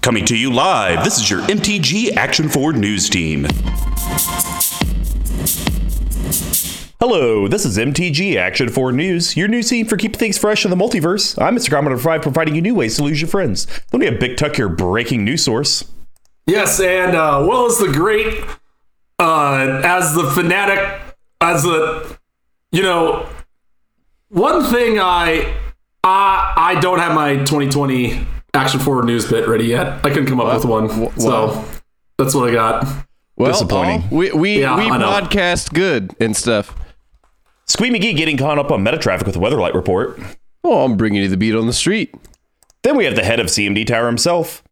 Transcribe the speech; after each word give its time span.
Coming 0.00 0.24
to 0.26 0.36
you 0.36 0.52
live, 0.52 1.04
this 1.04 1.18
is 1.18 1.28
your 1.28 1.40
MTG 1.42 2.16
Action 2.16 2.48
Forward 2.48 2.76
News 2.76 3.10
Team. 3.10 3.46
Hello, 7.00 7.48
this 7.48 7.64
is 7.64 7.76
MTG 7.76 8.36
Action 8.36 8.68
Forward 8.68 8.94
News, 8.94 9.36
your 9.36 9.48
news 9.48 9.68
team 9.68 9.86
for 9.86 9.96
keeping 9.96 10.18
things 10.18 10.38
fresh 10.38 10.64
in 10.64 10.70
the 10.70 10.76
multiverse. 10.76 11.40
I'm 11.42 11.56
Mr. 11.56 11.70
Commodore 11.70 11.98
5, 11.98 12.22
providing 12.22 12.54
you 12.54 12.62
new 12.62 12.76
ways 12.76 12.96
to 12.96 13.02
lose 13.02 13.20
your 13.20 13.28
friends. 13.28 13.66
Let 13.92 13.98
me 13.98 14.06
have 14.06 14.20
Big 14.20 14.36
Tuck, 14.36 14.56
your 14.56 14.68
breaking 14.68 15.24
news 15.24 15.44
source. 15.44 15.84
Yes, 16.46 16.80
and 16.80 17.16
uh, 17.16 17.44
Will 17.46 17.66
is 17.66 17.78
the 17.78 17.92
great, 17.92 18.44
uh, 19.18 19.82
as 19.84 20.14
the 20.14 20.30
fanatic, 20.30 21.02
as 21.40 21.64
the, 21.64 22.18
you 22.70 22.82
know, 22.82 23.28
one 24.28 24.64
thing 24.64 25.00
I, 25.00 25.56
I, 26.04 26.54
I 26.56 26.80
don't 26.80 27.00
have 27.00 27.14
my 27.14 27.36
2020 27.38 28.37
action 28.54 28.80
forward 28.80 29.04
news 29.06 29.28
bit 29.28 29.48
ready 29.48 29.66
yet. 29.66 30.04
I 30.04 30.10
couldn't 30.10 30.26
come 30.26 30.40
up 30.40 30.52
with 30.54 30.64
one, 30.64 31.18
so 31.18 31.64
that's 32.18 32.34
what 32.34 32.48
I 32.48 32.52
got. 32.52 32.86
Well, 33.36 33.52
Disappointing. 33.52 34.02
oh, 34.10 34.16
we 34.16 34.32
we, 34.32 34.60
Yeah, 34.60 34.76
we 34.76 34.88
podcast 34.88 35.72
good 35.72 36.12
and 36.20 36.36
stuff. 36.36 36.74
Squee 37.66 37.90
McGee 37.90 38.16
getting 38.16 38.36
caught 38.36 38.58
up 38.58 38.70
on 38.72 38.82
meta 38.82 38.98
traffic 38.98 39.26
with 39.26 39.36
a 39.36 39.38
Weatherlight 39.38 39.74
report. 39.74 40.18
Oh, 40.64 40.84
I'm 40.84 40.96
bringing 40.96 41.22
you 41.22 41.28
the 41.28 41.36
beat 41.36 41.54
on 41.54 41.66
the 41.66 41.72
street. 41.72 42.14
Then 42.82 42.96
we 42.96 43.04
have 43.04 43.14
the 43.14 43.24
head 43.24 43.38
of 43.40 43.46
CMD 43.46 43.86
Tower 43.86 44.06
himself. 44.06 44.62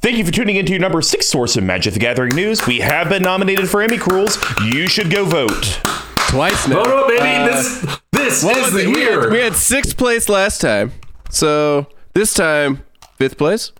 Thank 0.00 0.18
you 0.18 0.24
for 0.24 0.30
tuning 0.30 0.56
into 0.56 0.72
your 0.72 0.80
number 0.80 1.02
six 1.02 1.26
source 1.26 1.56
of 1.56 1.64
Magic 1.64 1.94
the 1.94 2.00
Gathering 2.00 2.34
news. 2.34 2.66
We 2.66 2.80
have 2.80 3.08
been 3.08 3.22
nominated 3.22 3.68
for 3.68 3.82
Emmy 3.82 3.98
Cruels. 3.98 4.38
You 4.64 4.86
should 4.86 5.10
go 5.10 5.24
vote. 5.24 5.80
Twice 6.28 6.66
now. 6.68 6.82
Vote 6.82 6.86
up, 6.88 7.08
baby! 7.08 7.20
Uh, 7.22 7.46
this 7.46 7.98
this 8.12 8.42
is 8.42 8.44
was 8.44 8.72
the 8.72 8.80
it? 8.80 8.86
We 8.88 9.00
had, 9.00 9.10
year. 9.10 9.30
we 9.30 9.38
had 9.38 9.54
sixth 9.54 9.96
place 9.96 10.28
last 10.28 10.60
time, 10.60 10.92
so 11.30 11.86
this 12.14 12.34
time 12.34 12.82
fifth 13.16 13.38
place. 13.38 13.72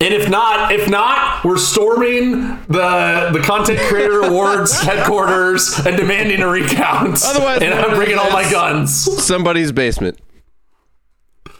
and 0.00 0.12
if 0.12 0.28
not, 0.28 0.72
if 0.72 0.88
not, 0.90 1.44
we're 1.44 1.56
storming 1.58 2.40
the 2.68 3.30
the 3.32 3.40
content 3.44 3.78
creator 3.82 4.20
awards 4.24 4.80
headquarters 4.80 5.78
and 5.86 5.96
demanding 5.96 6.40
a 6.42 6.48
recount. 6.48 7.22
Otherwise 7.24 7.62
and 7.62 7.72
I'm 7.74 7.94
bringing 7.94 8.18
all 8.18 8.30
my 8.32 8.48
guns. 8.50 8.92
Somebody's 9.24 9.70
basement, 9.72 10.18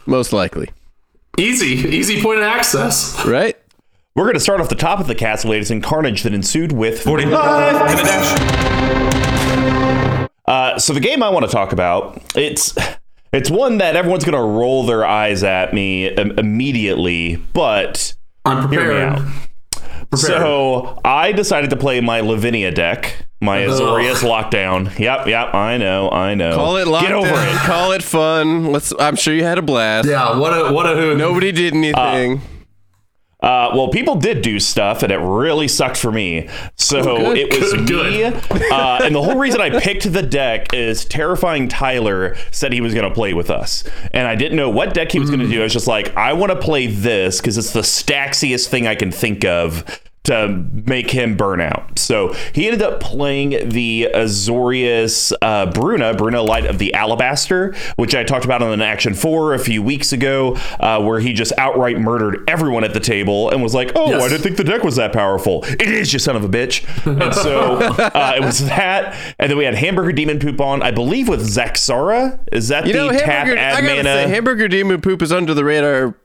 most 0.06 0.32
likely. 0.32 0.70
Easy, 1.38 1.88
easy 1.88 2.20
point 2.20 2.38
of 2.40 2.44
access. 2.44 3.24
Right? 3.24 3.56
We're 4.14 4.24
going 4.24 4.34
to 4.34 4.40
start 4.40 4.60
off 4.60 4.68
the 4.68 4.74
top 4.74 5.00
of 5.00 5.06
the 5.06 5.14
castle, 5.14 5.50
ladies, 5.52 5.70
and 5.70 5.82
carnage 5.82 6.22
that 6.24 6.34
ensued 6.34 6.70
with 6.72 7.00
45 7.00 7.74
and 7.90 8.00
a 8.00 8.02
dash. 8.02 9.38
Uh, 10.46 10.78
so 10.78 10.92
the 10.92 11.00
game 11.00 11.22
I 11.22 11.30
want 11.30 11.46
to 11.46 11.50
talk 11.50 11.72
about, 11.72 12.20
it's 12.34 12.76
it's 13.32 13.50
one 13.50 13.78
that 13.78 13.96
everyone's 13.96 14.24
going 14.24 14.36
to 14.36 14.42
roll 14.42 14.84
their 14.84 15.06
eyes 15.06 15.42
at 15.42 15.72
me 15.72 16.08
im- 16.08 16.38
immediately, 16.38 17.36
but 17.36 18.14
I'm 18.44 18.68
hear 18.68 18.80
me 18.80 18.86
prepared. 18.86 19.02
out. 19.02 19.18
Prepared. 20.10 20.18
So 20.18 21.00
I 21.06 21.32
decided 21.32 21.70
to 21.70 21.76
play 21.76 22.02
my 22.02 22.20
Lavinia 22.20 22.70
deck, 22.70 23.24
my 23.40 23.60
Azorius 23.60 24.16
Lockdown. 24.22 24.98
Yep, 24.98 25.26
yep, 25.26 25.54
I 25.54 25.78
know, 25.78 26.10
I 26.10 26.34
know. 26.34 26.54
Call 26.54 26.76
it 26.76 26.86
lockdown. 26.86 27.00
Get 27.00 27.12
over 27.12 27.28
it. 27.28 27.56
Call 27.60 27.92
it 27.92 28.02
fun. 28.02 28.72
Let's. 28.72 28.92
I'm 28.98 29.16
sure 29.16 29.32
you 29.32 29.44
had 29.44 29.56
a 29.56 29.62
blast. 29.62 30.06
yeah, 30.06 30.36
what 30.36 30.50
a 30.52 30.70
what 30.70 30.84
a 30.84 30.94
who. 30.96 31.16
Nobody 31.16 31.50
did 31.50 31.72
anything. 31.72 32.38
Uh, 32.38 32.40
well, 33.42 33.88
people 33.88 34.14
did 34.14 34.42
do 34.42 34.60
stuff, 34.60 35.02
and 35.02 35.12
it 35.12 35.18
really 35.18 35.68
sucked 35.68 35.96
for 35.96 36.12
me. 36.12 36.48
So 36.76 37.02
good. 37.02 37.38
it 37.38 37.60
was 37.60 37.72
Good, 37.72 38.12
me, 38.12 38.24
uh, 38.70 39.00
and 39.02 39.14
the 39.14 39.22
whole 39.22 39.36
reason 39.36 39.60
I 39.60 39.80
picked 39.80 40.10
the 40.12 40.22
deck 40.22 40.72
is 40.72 41.04
terrifying. 41.04 41.68
Tyler 41.68 42.36
said 42.50 42.72
he 42.72 42.80
was 42.80 42.94
going 42.94 43.08
to 43.08 43.14
play 43.14 43.34
with 43.34 43.50
us, 43.50 43.84
and 44.12 44.26
I 44.28 44.36
didn't 44.36 44.56
know 44.56 44.70
what 44.70 44.94
deck 44.94 45.12
he 45.12 45.18
was 45.18 45.30
going 45.30 45.40
to 45.40 45.48
do. 45.48 45.60
I 45.60 45.64
was 45.64 45.72
just 45.72 45.86
like, 45.86 46.16
I 46.16 46.32
want 46.34 46.52
to 46.52 46.58
play 46.58 46.86
this 46.86 47.40
because 47.40 47.58
it's 47.58 47.72
the 47.72 47.80
staxiest 47.80 48.68
thing 48.68 48.86
I 48.86 48.94
can 48.94 49.10
think 49.10 49.44
of 49.44 49.84
to 50.24 50.64
make 50.86 51.10
him 51.10 51.36
burn 51.36 51.60
out. 51.60 51.98
So 51.98 52.32
he 52.54 52.66
ended 52.66 52.80
up 52.82 53.00
playing 53.00 53.68
the 53.70 54.08
Azorius 54.14 55.32
uh, 55.42 55.66
Bruna, 55.66 56.14
Bruna 56.14 56.42
Light 56.42 56.66
of 56.66 56.78
the 56.78 56.94
Alabaster, 56.94 57.74
which 57.96 58.14
I 58.14 58.22
talked 58.24 58.44
about 58.44 58.62
on 58.62 58.72
an 58.72 58.82
Action 58.82 59.14
4 59.14 59.54
a 59.54 59.58
few 59.58 59.82
weeks 59.82 60.12
ago, 60.12 60.56
uh, 60.80 61.02
where 61.02 61.20
he 61.20 61.32
just 61.32 61.52
outright 61.58 61.98
murdered 61.98 62.44
everyone 62.48 62.84
at 62.84 62.94
the 62.94 63.00
table 63.00 63.50
and 63.50 63.62
was 63.62 63.74
like, 63.74 63.92
oh, 63.96 64.10
Yes. 64.10 64.22
I 64.22 64.28
didn't 64.28 64.42
think 64.42 64.56
the 64.56 64.64
deck 64.64 64.84
was 64.84 64.96
that 64.96 65.12
powerful. 65.12 65.64
It 65.64 65.82
is, 65.82 66.12
you 66.12 66.18
son 66.18 66.36
of 66.36 66.44
a 66.44 66.48
bitch. 66.48 66.84
And 67.06 67.34
so 67.34 67.76
uh, 68.14 68.34
it 68.36 68.44
was 68.44 68.64
that. 68.66 69.16
And 69.38 69.50
then 69.50 69.58
we 69.58 69.64
had 69.64 69.74
Hamburger 69.74 70.12
Demon 70.12 70.38
Poop 70.38 70.60
on, 70.60 70.82
I 70.82 70.90
believe 70.92 71.28
with 71.28 71.42
Zaxara. 71.42 72.38
Is 72.52 72.68
that 72.68 72.86
You 72.86 72.92
the 72.92 72.98
know, 73.06 73.10
tap 73.12 73.48
add 73.48 73.58
I 73.74 73.80
gotta 73.80 73.94
mana? 73.96 74.04
say, 74.04 74.28
hamburger 74.28 74.68
demon 74.68 75.00
poop 75.00 75.22
is 75.22 75.32
under 75.32 75.54
the 75.54 75.64
radar, 75.64 76.16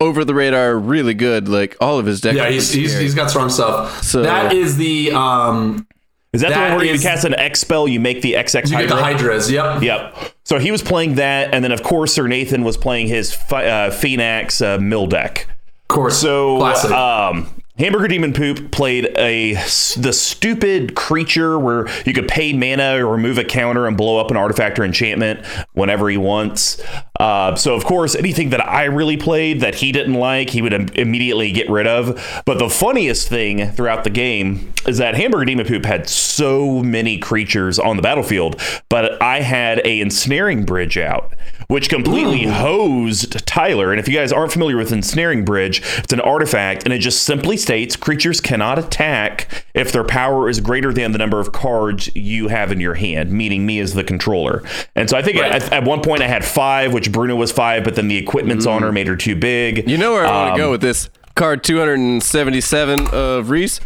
over 0.00 0.24
the 0.24 0.34
radar, 0.34 0.78
really 0.78 1.14
good. 1.14 1.48
Like 1.48 1.76
all 1.80 1.98
of 1.98 2.06
his 2.06 2.20
deck. 2.20 2.34
Yeah, 2.36 2.48
he's, 2.48 2.72
he's, 2.72 2.96
he's 2.98 3.14
got 3.14 3.30
strong 3.30 3.50
stuff. 3.50 4.02
So- 4.02 4.22
that 4.22 4.52
is 4.52 4.76
the 4.76 5.12
um 5.12 5.86
is 6.32 6.42
that, 6.42 6.48
the 6.48 6.54
that 6.56 6.68
one 6.70 6.78
where 6.78 6.94
you 6.94 7.00
cast 7.00 7.24
an 7.24 7.34
X 7.34 7.60
spell, 7.60 7.88
you 7.88 7.98
make 8.00 8.20
the 8.20 8.34
XX 8.34 8.70
you 8.70 8.76
get 8.76 8.88
the 8.88 8.96
Hydra? 8.96 9.02
hydras. 9.30 9.50
Yep. 9.50 9.82
Yep. 9.82 10.32
So 10.44 10.58
he 10.58 10.70
was 10.70 10.82
playing 10.82 11.14
that, 11.14 11.54
and 11.54 11.64
then 11.64 11.72
of 11.72 11.82
course 11.82 12.12
Sir 12.12 12.26
Nathan 12.26 12.64
was 12.64 12.76
playing 12.76 13.08
his 13.08 13.34
uh, 13.50 13.90
Phenax 13.90 14.64
uh, 14.64 14.78
mill 14.78 15.06
deck. 15.06 15.48
Of 15.82 15.88
course. 15.88 16.20
So 16.20 16.58
classic. 16.58 16.90
um, 16.90 17.48
Hamburger 17.78 18.08
Demon 18.08 18.32
Poop 18.34 18.72
played 18.72 19.06
a 19.16 19.54
the 19.54 20.12
stupid 20.12 20.94
creature 20.96 21.58
where 21.58 21.86
you 22.04 22.12
could 22.12 22.28
pay 22.28 22.52
mana 22.52 23.02
or 23.02 23.10
remove 23.10 23.38
a 23.38 23.44
counter 23.44 23.86
and 23.86 23.96
blow 23.96 24.18
up 24.18 24.30
an 24.30 24.36
artifact 24.36 24.78
or 24.78 24.84
enchantment 24.84 25.46
whenever 25.72 26.10
he 26.10 26.18
wants. 26.18 26.82
Uh, 27.18 27.54
so 27.56 27.74
of 27.74 27.84
course, 27.84 28.14
anything 28.14 28.50
that 28.50 28.66
I 28.66 28.84
really 28.84 29.16
played 29.16 29.60
that 29.60 29.76
he 29.76 29.90
didn't 29.92 30.14
like, 30.14 30.50
he 30.50 30.62
would 30.62 30.72
im- 30.72 30.88
immediately 30.94 31.50
get 31.52 31.68
rid 31.68 31.86
of. 31.86 32.42
But 32.44 32.58
the 32.58 32.68
funniest 32.68 33.28
thing 33.28 33.70
throughout 33.72 34.04
the 34.04 34.10
game 34.10 34.72
is 34.86 34.98
that 34.98 35.16
Hamburger 35.16 35.44
Demon 35.46 35.66
Poop 35.66 35.84
had 35.84 36.08
so 36.08 36.82
many 36.82 37.18
creatures 37.18 37.78
on 37.78 37.96
the 37.96 38.02
battlefield, 38.02 38.60
but 38.88 39.20
I 39.20 39.40
had 39.40 39.80
a 39.84 40.00
ensnaring 40.00 40.64
bridge 40.64 40.96
out, 40.96 41.34
which 41.66 41.88
completely 41.90 42.44
hosed 42.44 43.44
Tyler. 43.46 43.90
And 43.90 43.98
if 44.00 44.06
you 44.08 44.14
guys 44.14 44.32
aren't 44.32 44.52
familiar 44.52 44.76
with 44.76 44.92
ensnaring 44.92 45.44
bridge, 45.44 45.82
it's 45.98 46.12
an 46.12 46.20
artifact, 46.20 46.84
and 46.84 46.92
it 46.92 46.98
just 46.98 47.24
simply 47.24 47.56
states 47.56 47.96
creatures 47.96 48.40
cannot 48.40 48.78
attack 48.78 49.64
if 49.74 49.90
their 49.92 50.04
power 50.04 50.48
is 50.48 50.60
greater 50.60 50.92
than 50.92 51.12
the 51.12 51.18
number 51.18 51.40
of 51.40 51.52
cards 51.52 52.14
you 52.14 52.48
have 52.48 52.70
in 52.72 52.78
your 52.80 52.94
hand, 52.94 53.30
meaning 53.32 53.66
me 53.66 53.80
as 53.80 53.94
the 53.94 54.04
controller. 54.04 54.62
And 54.94 55.10
so 55.10 55.16
I 55.16 55.22
think 55.22 55.38
Right. 55.38 55.52
at, 55.52 55.72
at 55.72 55.84
one 55.84 56.00
point 56.00 56.22
I 56.22 56.28
had 56.28 56.44
five, 56.44 56.92
which 56.92 57.07
Bruno 57.08 57.36
was 57.36 57.50
five, 57.52 57.84
but 57.84 57.94
then 57.94 58.08
the 58.08 58.16
equipment's 58.16 58.66
on 58.66 58.82
her 58.82 58.92
made 58.92 59.06
her 59.06 59.16
too 59.16 59.34
big. 59.36 59.88
You 59.88 59.98
know 59.98 60.12
where 60.12 60.26
I 60.26 60.30
want 60.30 60.50
Um, 60.52 60.56
to 60.56 60.62
go 60.62 60.70
with 60.70 60.80
this 60.80 61.08
card 61.34 61.62
277 61.64 63.08
of 63.12 63.50
Reese. 63.50 63.80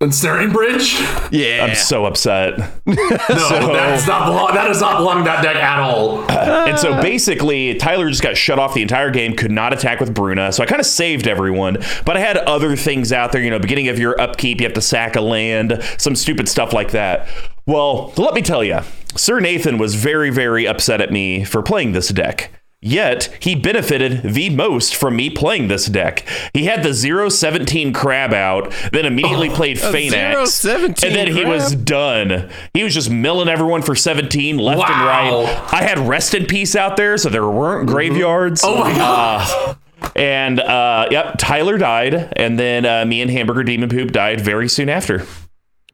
Ensnaring 0.00 0.52
bridge? 0.52 1.00
Yeah. 1.30 1.66
I'm 1.68 1.74
so 1.76 2.04
upset. 2.04 2.58
No, 2.86 3.72
that's 3.72 4.06
not 4.06 4.26
belong, 4.26 4.54
that 4.54 4.66
does 4.68 4.80
not 4.80 4.98
belong 4.98 5.18
to 5.18 5.24
that 5.24 5.42
deck 5.42 5.56
at 5.56 5.78
all. 5.78 6.30
and 6.30 6.78
so 6.78 7.00
basically, 7.00 7.74
Tyler 7.76 8.08
just 8.10 8.22
got 8.22 8.36
shut 8.36 8.58
off 8.58 8.74
the 8.74 8.82
entire 8.82 9.10
game, 9.10 9.34
could 9.34 9.50
not 9.50 9.72
attack 9.72 10.00
with 10.00 10.12
Bruna. 10.14 10.52
So 10.52 10.62
I 10.62 10.66
kind 10.66 10.80
of 10.80 10.86
saved 10.86 11.26
everyone. 11.26 11.78
But 12.04 12.16
I 12.16 12.20
had 12.20 12.36
other 12.38 12.76
things 12.76 13.12
out 13.12 13.32
there, 13.32 13.40
you 13.40 13.50
know, 13.50 13.58
beginning 13.58 13.88
of 13.88 13.98
your 13.98 14.20
upkeep, 14.20 14.60
you 14.60 14.66
have 14.66 14.74
to 14.74 14.80
sack 14.82 15.16
a 15.16 15.20
land, 15.20 15.80
some 15.96 16.14
stupid 16.14 16.48
stuff 16.48 16.72
like 16.72 16.90
that. 16.90 17.26
Well, 17.66 18.12
let 18.16 18.34
me 18.34 18.42
tell 18.42 18.62
you, 18.62 18.80
Sir 19.16 19.40
Nathan 19.40 19.78
was 19.78 19.94
very, 19.94 20.30
very 20.30 20.66
upset 20.66 21.00
at 21.00 21.10
me 21.12 21.44
for 21.44 21.62
playing 21.62 21.92
this 21.92 22.08
deck. 22.08 22.50
Yet 22.86 23.34
he 23.40 23.54
benefited 23.54 24.22
the 24.34 24.50
most 24.50 24.94
from 24.94 25.16
me 25.16 25.30
playing 25.30 25.68
this 25.68 25.86
deck. 25.86 26.28
He 26.52 26.66
had 26.66 26.82
the 26.82 26.92
017 27.30 27.94
crab 27.94 28.34
out, 28.34 28.74
then 28.92 29.06
immediately 29.06 29.48
played 29.48 29.78
Phenax. 29.78 30.48
017 30.48 31.08
and 31.08 31.16
then 31.16 31.34
he 31.34 31.46
was 31.46 31.74
done. 31.74 32.50
He 32.74 32.84
was 32.84 32.92
just 32.92 33.08
milling 33.08 33.48
everyone 33.48 33.80
for 33.80 33.94
17 33.94 34.58
left 34.58 34.82
and 34.82 35.00
right. 35.06 35.72
I 35.72 35.82
had 35.82 35.98
rest 35.98 36.34
in 36.34 36.44
peace 36.44 36.76
out 36.76 36.98
there, 36.98 37.16
so 37.16 37.30
there 37.30 37.48
weren't 37.48 37.88
graveyards. 37.88 38.60
Oh 38.62 38.78
my 38.80 38.92
god. 38.92 39.78
And 40.14 40.60
uh, 40.60 41.08
yep, 41.10 41.36
Tyler 41.38 41.78
died, 41.78 42.34
and 42.36 42.58
then 42.58 42.84
uh, 42.84 43.06
me 43.06 43.22
and 43.22 43.30
Hamburger 43.30 43.62
Demon 43.62 43.88
Poop 43.88 44.12
died 44.12 44.42
very 44.42 44.68
soon 44.68 44.90
after. 44.90 45.24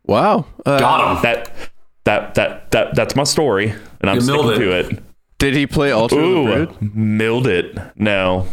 wow. 0.04 0.44
Uh, 0.66 0.80
Got 0.80 1.16
him. 1.18 1.22
That 1.22 1.69
that 2.10 2.34
that 2.34 2.70
that 2.72 2.94
that's 2.94 3.14
my 3.16 3.24
story, 3.24 3.72
and 4.00 4.10
I'm 4.10 4.16
You 4.16 4.20
sticking 4.22 4.50
it. 4.50 4.58
to 4.58 4.78
it. 4.96 5.02
did 5.38 5.54
he 5.54 5.66
play 5.66 5.92
Altar 5.92 6.16
the 6.16 6.22
Ooh, 6.22 6.44
Brood? 6.66 6.94
milled 6.94 7.46
it. 7.46 7.78
No, 7.96 8.46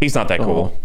he's 0.00 0.14
not 0.14 0.28
that 0.28 0.40
cool. 0.40 0.78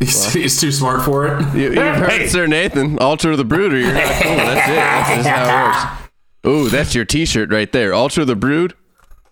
He's, 0.00 0.32
he's 0.32 0.60
too 0.60 0.72
smart 0.72 1.02
for 1.04 1.26
it. 1.26 1.54
You, 1.54 1.70
you've 1.70 1.76
heard 1.76 2.10
Hey. 2.10 2.26
Sir 2.26 2.46
Nathan, 2.46 2.98
Altar 2.98 3.36
the 3.36 3.44
Brood, 3.44 3.72
or 3.72 3.78
you're 3.78 3.92
not 3.94 4.22
cool. 4.22 4.36
That's 4.36 4.68
it. 4.68 4.74
That's 4.74 5.14
just 5.16 5.28
how 5.28 5.44
it 5.44 5.64
works. 5.68 6.08
Ooh, 6.44 6.68
that's 6.68 6.94
your 6.96 7.04
T-shirt 7.04 7.52
right 7.52 7.70
there. 7.70 7.94
Altar 7.94 8.24
the 8.24 8.34
Brood, 8.34 8.74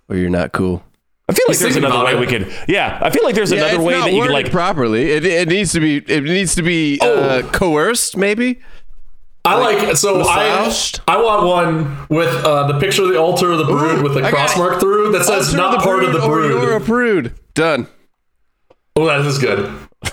or 0.08 0.16
you're 0.16 0.30
not 0.30 0.52
cool. 0.52 0.84
I 1.28 1.32
feel 1.32 1.44
like 1.48 1.54
He's 1.56 1.60
there's 1.60 1.76
another 1.76 2.04
way 2.04 2.12
about 2.12 2.20
we 2.20 2.26
could. 2.26 2.52
Yeah, 2.68 2.98
I 3.02 3.10
feel 3.10 3.24
like 3.24 3.34
there's 3.36 3.50
Yeah, 3.52 3.58
another 3.66 3.80
way 3.82 3.94
that 3.94 4.12
you 4.12 4.22
could 4.22 4.30
like. 4.32 4.50
properly. 4.52 5.10
It, 5.12 5.24
it 5.24 5.48
needs 5.48 5.72
to 5.72 5.80
be. 5.80 5.96
It 5.98 6.22
needs 6.24 6.54
to 6.56 6.62
be 6.62 6.98
uh, 7.00 7.42
coerced, 7.52 8.16
maybe. 8.16 8.60
I 9.50 9.54
I 9.54 9.74
like 9.74 9.96
so 9.96 10.14
I 10.14 10.18
massaged? 10.58 11.00
I 11.08 11.20
want 11.22 11.46
one 11.46 12.06
with 12.08 12.28
uh, 12.44 12.66
the 12.66 12.78
picture 12.78 13.02
of 13.02 13.08
the 13.08 13.18
altar 13.18 13.50
of 13.50 13.58
the 13.58 13.64
brood 13.64 14.02
with 14.02 14.14
the 14.14 14.20
I 14.20 14.30
got 14.30 14.32
cross 14.32 14.56
it. 14.56 14.58
mark 14.58 14.80
through 14.80 15.12
that 15.12 15.24
says 15.24 15.48
Alter 15.48 15.56
not 15.56 15.82
part 15.82 16.04
of 16.04 16.12
the 16.12 16.20
or 16.20 16.42
You're 16.46 16.76
a 16.76 16.80
brood. 16.80 17.24
brood. 17.24 17.34
Done. 17.54 17.86
Oh, 18.96 19.06
that 19.06 19.24
is 19.26 19.38
good. 19.38 19.72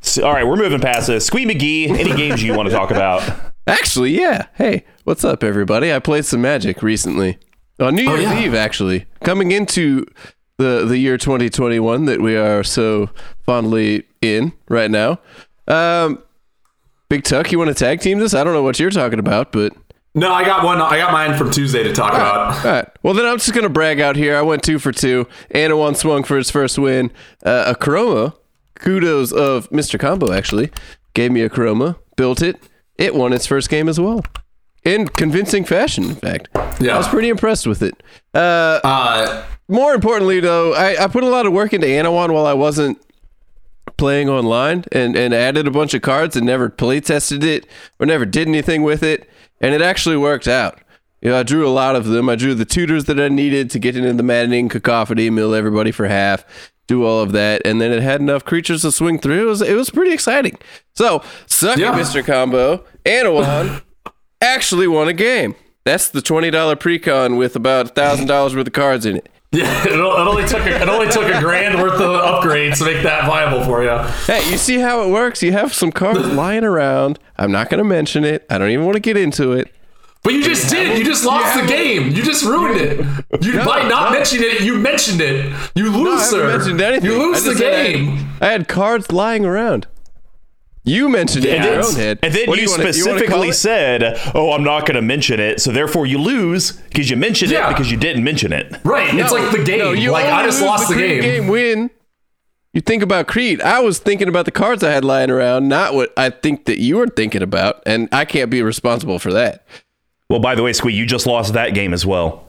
So, 0.00 0.24
all 0.24 0.32
right, 0.32 0.46
we're 0.46 0.56
moving 0.56 0.80
past 0.80 1.08
this. 1.08 1.26
Squee 1.26 1.44
McGee, 1.44 1.90
any 1.90 2.16
games 2.16 2.42
you 2.42 2.54
want 2.54 2.68
to 2.68 2.74
talk 2.74 2.90
about? 2.90 3.28
Actually, 3.66 4.12
yeah. 4.18 4.46
Hey, 4.54 4.84
what's 5.04 5.24
up, 5.24 5.42
everybody? 5.42 5.92
I 5.92 5.98
played 5.98 6.24
some 6.24 6.40
Magic 6.40 6.82
recently. 6.82 7.36
On 7.80 7.94
New 7.94 8.02
Year's 8.02 8.22
yeah. 8.22 8.40
Eve, 8.40 8.54
actually. 8.54 9.06
Coming 9.22 9.50
into 9.52 10.06
the, 10.56 10.84
the 10.86 10.96
year 10.98 11.18
2021 11.18 12.06
that 12.06 12.20
we 12.22 12.36
are 12.36 12.62
so 12.64 13.10
fondly 13.44 14.04
in 14.22 14.52
right 14.68 14.90
now. 14.90 15.18
Um, 15.66 16.22
Big 17.08 17.24
Tuck, 17.24 17.50
you 17.52 17.58
want 17.58 17.68
to 17.68 17.74
tag 17.74 18.00
team 18.00 18.18
this? 18.18 18.34
I 18.34 18.44
don't 18.44 18.52
know 18.52 18.62
what 18.62 18.78
you're 18.78 18.90
talking 18.90 19.18
about, 19.18 19.50
but. 19.52 19.72
No, 20.14 20.32
I 20.32 20.44
got 20.44 20.64
one. 20.64 20.80
I 20.80 20.98
got 20.98 21.12
mine 21.12 21.38
from 21.38 21.50
Tuesday 21.50 21.82
to 21.82 21.92
talk 21.92 22.12
about. 22.12 22.56
All 22.66 22.70
right. 22.72 22.88
Well, 23.02 23.14
then 23.14 23.24
I'm 23.24 23.38
just 23.38 23.52
going 23.52 23.62
to 23.62 23.68
brag 23.70 24.00
out 24.00 24.16
here. 24.16 24.36
I 24.36 24.42
went 24.42 24.62
two 24.62 24.78
for 24.78 24.92
two. 24.92 25.26
Anowon 25.54 25.96
swung 25.96 26.22
for 26.24 26.36
his 26.36 26.50
first 26.50 26.78
win. 26.78 27.10
Uh, 27.44 27.64
a 27.68 27.74
Chroma, 27.74 28.34
kudos 28.74 29.32
of 29.32 29.70
Mr. 29.70 29.98
Combo, 29.98 30.32
actually, 30.32 30.70
gave 31.14 31.30
me 31.32 31.40
a 31.42 31.48
Chroma, 31.48 31.96
built 32.16 32.42
it. 32.42 32.60
It 32.96 33.14
won 33.14 33.32
its 33.32 33.46
first 33.46 33.70
game 33.70 33.88
as 33.88 33.98
well. 34.00 34.22
In 34.84 35.08
convincing 35.08 35.64
fashion, 35.64 36.04
in 36.04 36.14
fact. 36.16 36.48
Yeah. 36.80 36.94
I 36.94 36.98
was 36.98 37.08
pretty 37.08 37.28
impressed 37.28 37.66
with 37.66 37.82
it. 37.82 38.02
Uh, 38.34 38.80
Uh, 38.84 39.44
more 39.68 39.94
importantly, 39.94 40.40
though, 40.40 40.74
I, 40.74 41.04
I 41.04 41.06
put 41.06 41.22
a 41.24 41.28
lot 41.28 41.46
of 41.46 41.52
work 41.52 41.72
into 41.72 41.86
Anowon 41.86 42.32
while 42.32 42.46
I 42.46 42.54
wasn't 42.54 43.00
playing 43.98 44.28
online 44.30 44.84
and, 44.92 45.14
and 45.16 45.34
added 45.34 45.66
a 45.66 45.70
bunch 45.70 45.92
of 45.92 46.00
cards 46.02 46.36
and 46.36 46.46
never 46.46 46.70
play 46.70 47.00
tested 47.00 47.44
it 47.44 47.66
or 47.98 48.06
never 48.06 48.24
did 48.24 48.48
anything 48.48 48.82
with 48.82 49.02
it. 49.02 49.28
And 49.60 49.74
it 49.74 49.82
actually 49.82 50.16
worked 50.16 50.48
out. 50.48 50.80
You 51.20 51.30
know, 51.30 51.38
I 51.40 51.42
drew 51.42 51.66
a 51.66 51.70
lot 51.70 51.96
of 51.96 52.06
them. 52.06 52.28
I 52.28 52.36
drew 52.36 52.54
the 52.54 52.64
tutors 52.64 53.04
that 53.06 53.18
I 53.20 53.28
needed 53.28 53.70
to 53.72 53.78
get 53.78 53.96
into 53.96 54.12
the 54.12 54.22
maddening 54.22 54.68
cacophony, 54.68 55.28
mill 55.30 55.52
everybody 55.54 55.90
for 55.90 56.06
half, 56.06 56.44
do 56.86 57.04
all 57.04 57.20
of 57.20 57.32
that, 57.32 57.60
and 57.64 57.80
then 57.80 57.90
it 57.90 58.02
had 58.02 58.20
enough 58.20 58.44
creatures 58.44 58.82
to 58.82 58.92
swing 58.92 59.18
through. 59.18 59.42
It 59.42 59.50
was 59.50 59.60
it 59.60 59.74
was 59.74 59.90
pretty 59.90 60.12
exciting. 60.12 60.56
So, 60.94 61.22
suck 61.46 61.76
it, 61.76 61.80
Yeah. 61.80 61.92
Mr. 61.98 62.24
Combo. 62.24 62.84
Anowon 63.04 63.82
actually 64.40 64.86
won 64.86 65.08
a 65.08 65.12
game. 65.12 65.56
That's 65.84 66.08
the 66.08 66.22
twenty 66.22 66.50
dollar 66.50 66.76
precon 66.76 67.36
with 67.36 67.56
about 67.56 67.96
thousand 67.96 68.26
dollars 68.26 68.54
worth 68.54 68.68
of 68.68 68.72
cards 68.72 69.04
in 69.04 69.16
it. 69.16 69.28
Yeah, 69.52 69.82
it, 69.86 69.92
it 69.92 70.00
only 70.00 70.46
took 70.46 70.60
a, 70.66 70.82
it 70.82 70.88
only 70.88 71.08
took 71.08 71.24
a 71.24 71.40
grand 71.40 71.80
worth 71.80 71.94
of 72.00 72.20
upgrades 72.20 72.78
to 72.78 72.84
make 72.84 73.02
that 73.02 73.26
viable 73.26 73.64
for 73.64 73.82
you. 73.82 73.96
Hey, 74.26 74.48
you 74.50 74.58
see 74.58 74.78
how 74.78 75.02
it 75.02 75.10
works? 75.10 75.42
You 75.42 75.52
have 75.52 75.72
some 75.72 75.90
cards 75.92 76.26
lying 76.32 76.64
around. 76.64 77.18
I'm 77.38 77.50
not 77.52 77.70
going 77.70 77.78
to 77.78 77.84
mention 77.88 78.24
it. 78.24 78.44
I 78.50 78.58
don't 78.58 78.70
even 78.70 78.84
want 78.84 78.96
to 78.96 79.00
get 79.00 79.16
into 79.16 79.52
it. 79.52 79.72
But 80.24 80.32
you 80.34 80.42
just 80.42 80.68
did. 80.68 80.98
You 80.98 81.04
just 81.04 81.24
lost 81.24 81.58
the 81.58 81.66
game. 81.66 82.10
You 82.10 82.22
just 82.22 82.44
ruined 82.44 82.78
it. 82.80 82.98
You 83.40 83.64
by 83.64 83.88
not 83.88 84.12
mentioning 84.12 84.44
it, 84.50 84.60
you 84.62 84.76
mentioned 84.76 85.20
it. 85.20 85.46
You 85.76 85.90
lose, 85.92 86.20
haven't 86.22 86.28
sir. 86.40 86.46
mentioned 86.58 86.80
anything. 86.80 87.10
You 87.10 87.18
lose 87.18 87.44
the 87.44 87.50
I 87.52 87.70
had- 87.70 87.86
game. 87.94 88.28
I 88.40 88.46
had, 88.48 88.68
cards 88.68 89.12
lying 89.12 89.46
around. 89.46 89.86
You 90.88 91.08
mentioned 91.08 91.44
it 91.44 91.54
in 91.56 91.62
your 91.62 91.74
And 91.74 91.84
own 91.84 91.94
head. 91.94 92.18
and 92.22 92.32
then 92.32 92.48
What 92.48 92.56
do 92.56 92.62
you, 92.62 92.70
wanna- 92.70 92.84
wanna 92.84 92.92
call 92.92 93.02
specifically 93.02 93.48
it? 93.50 93.54
said, 93.54 94.20
"Oh, 94.34 94.52
I'm 94.52 94.64
not 94.64 94.86
going 94.86 94.94
to 94.96 95.02
mention 95.02 95.38
it." 95.40 95.60
So 95.60 95.70
therefore, 95.70 96.06
you 96.06 96.18
lose 96.18 96.72
because 96.72 97.10
you 97.10 97.16
mentioned 97.16 97.50
Yeah. 97.50 97.66
it 97.66 97.74
because 97.74 97.90
you 97.90 97.96
didn't 97.96 98.24
mention 98.24 98.52
it. 98.52 98.74
Right. 98.84 99.12
it's 99.14 99.32
like 99.32 99.50
the 99.52 99.62
game. 99.64 99.78
No, 99.80 99.92
you 99.92 100.10
like 100.10 100.26
I 100.26 100.44
just 100.44 100.62
lost 100.62 100.88
the, 100.88 100.94
Creed 100.94 101.22
game. 101.22 101.46
win. 101.48 101.90
You 102.74 102.80
think 102.80 103.02
about 103.02 103.26
Creed. 103.26 103.60
I 103.62 103.80
was 103.80 103.98
thinking 103.98 104.28
about 104.28 104.44
the 104.44 104.50
cards 104.50 104.82
I 104.84 104.90
had 104.92 105.04
lying 105.04 105.30
around, 105.30 105.68
not 105.68 105.94
what 105.94 106.12
I 106.16 106.30
think 106.30 106.66
that 106.66 106.78
you 106.78 106.96
were 106.96 107.06
thinking 107.08 107.42
about, 107.42 107.82
and 107.86 108.08
I 108.12 108.24
can't 108.24 108.50
be 108.50 108.62
responsible 108.62 109.18
for 109.18 109.32
that. 109.32 109.64
Well, 110.30 110.40
by 110.40 110.54
the 110.54 110.62
way, 110.62 110.72
Squee, 110.74 110.92
you 110.92 111.06
just 111.06 111.26
lost 111.26 111.54
that 111.54 111.72
game 111.74 111.92
as 111.94 112.04
well. 112.04 112.44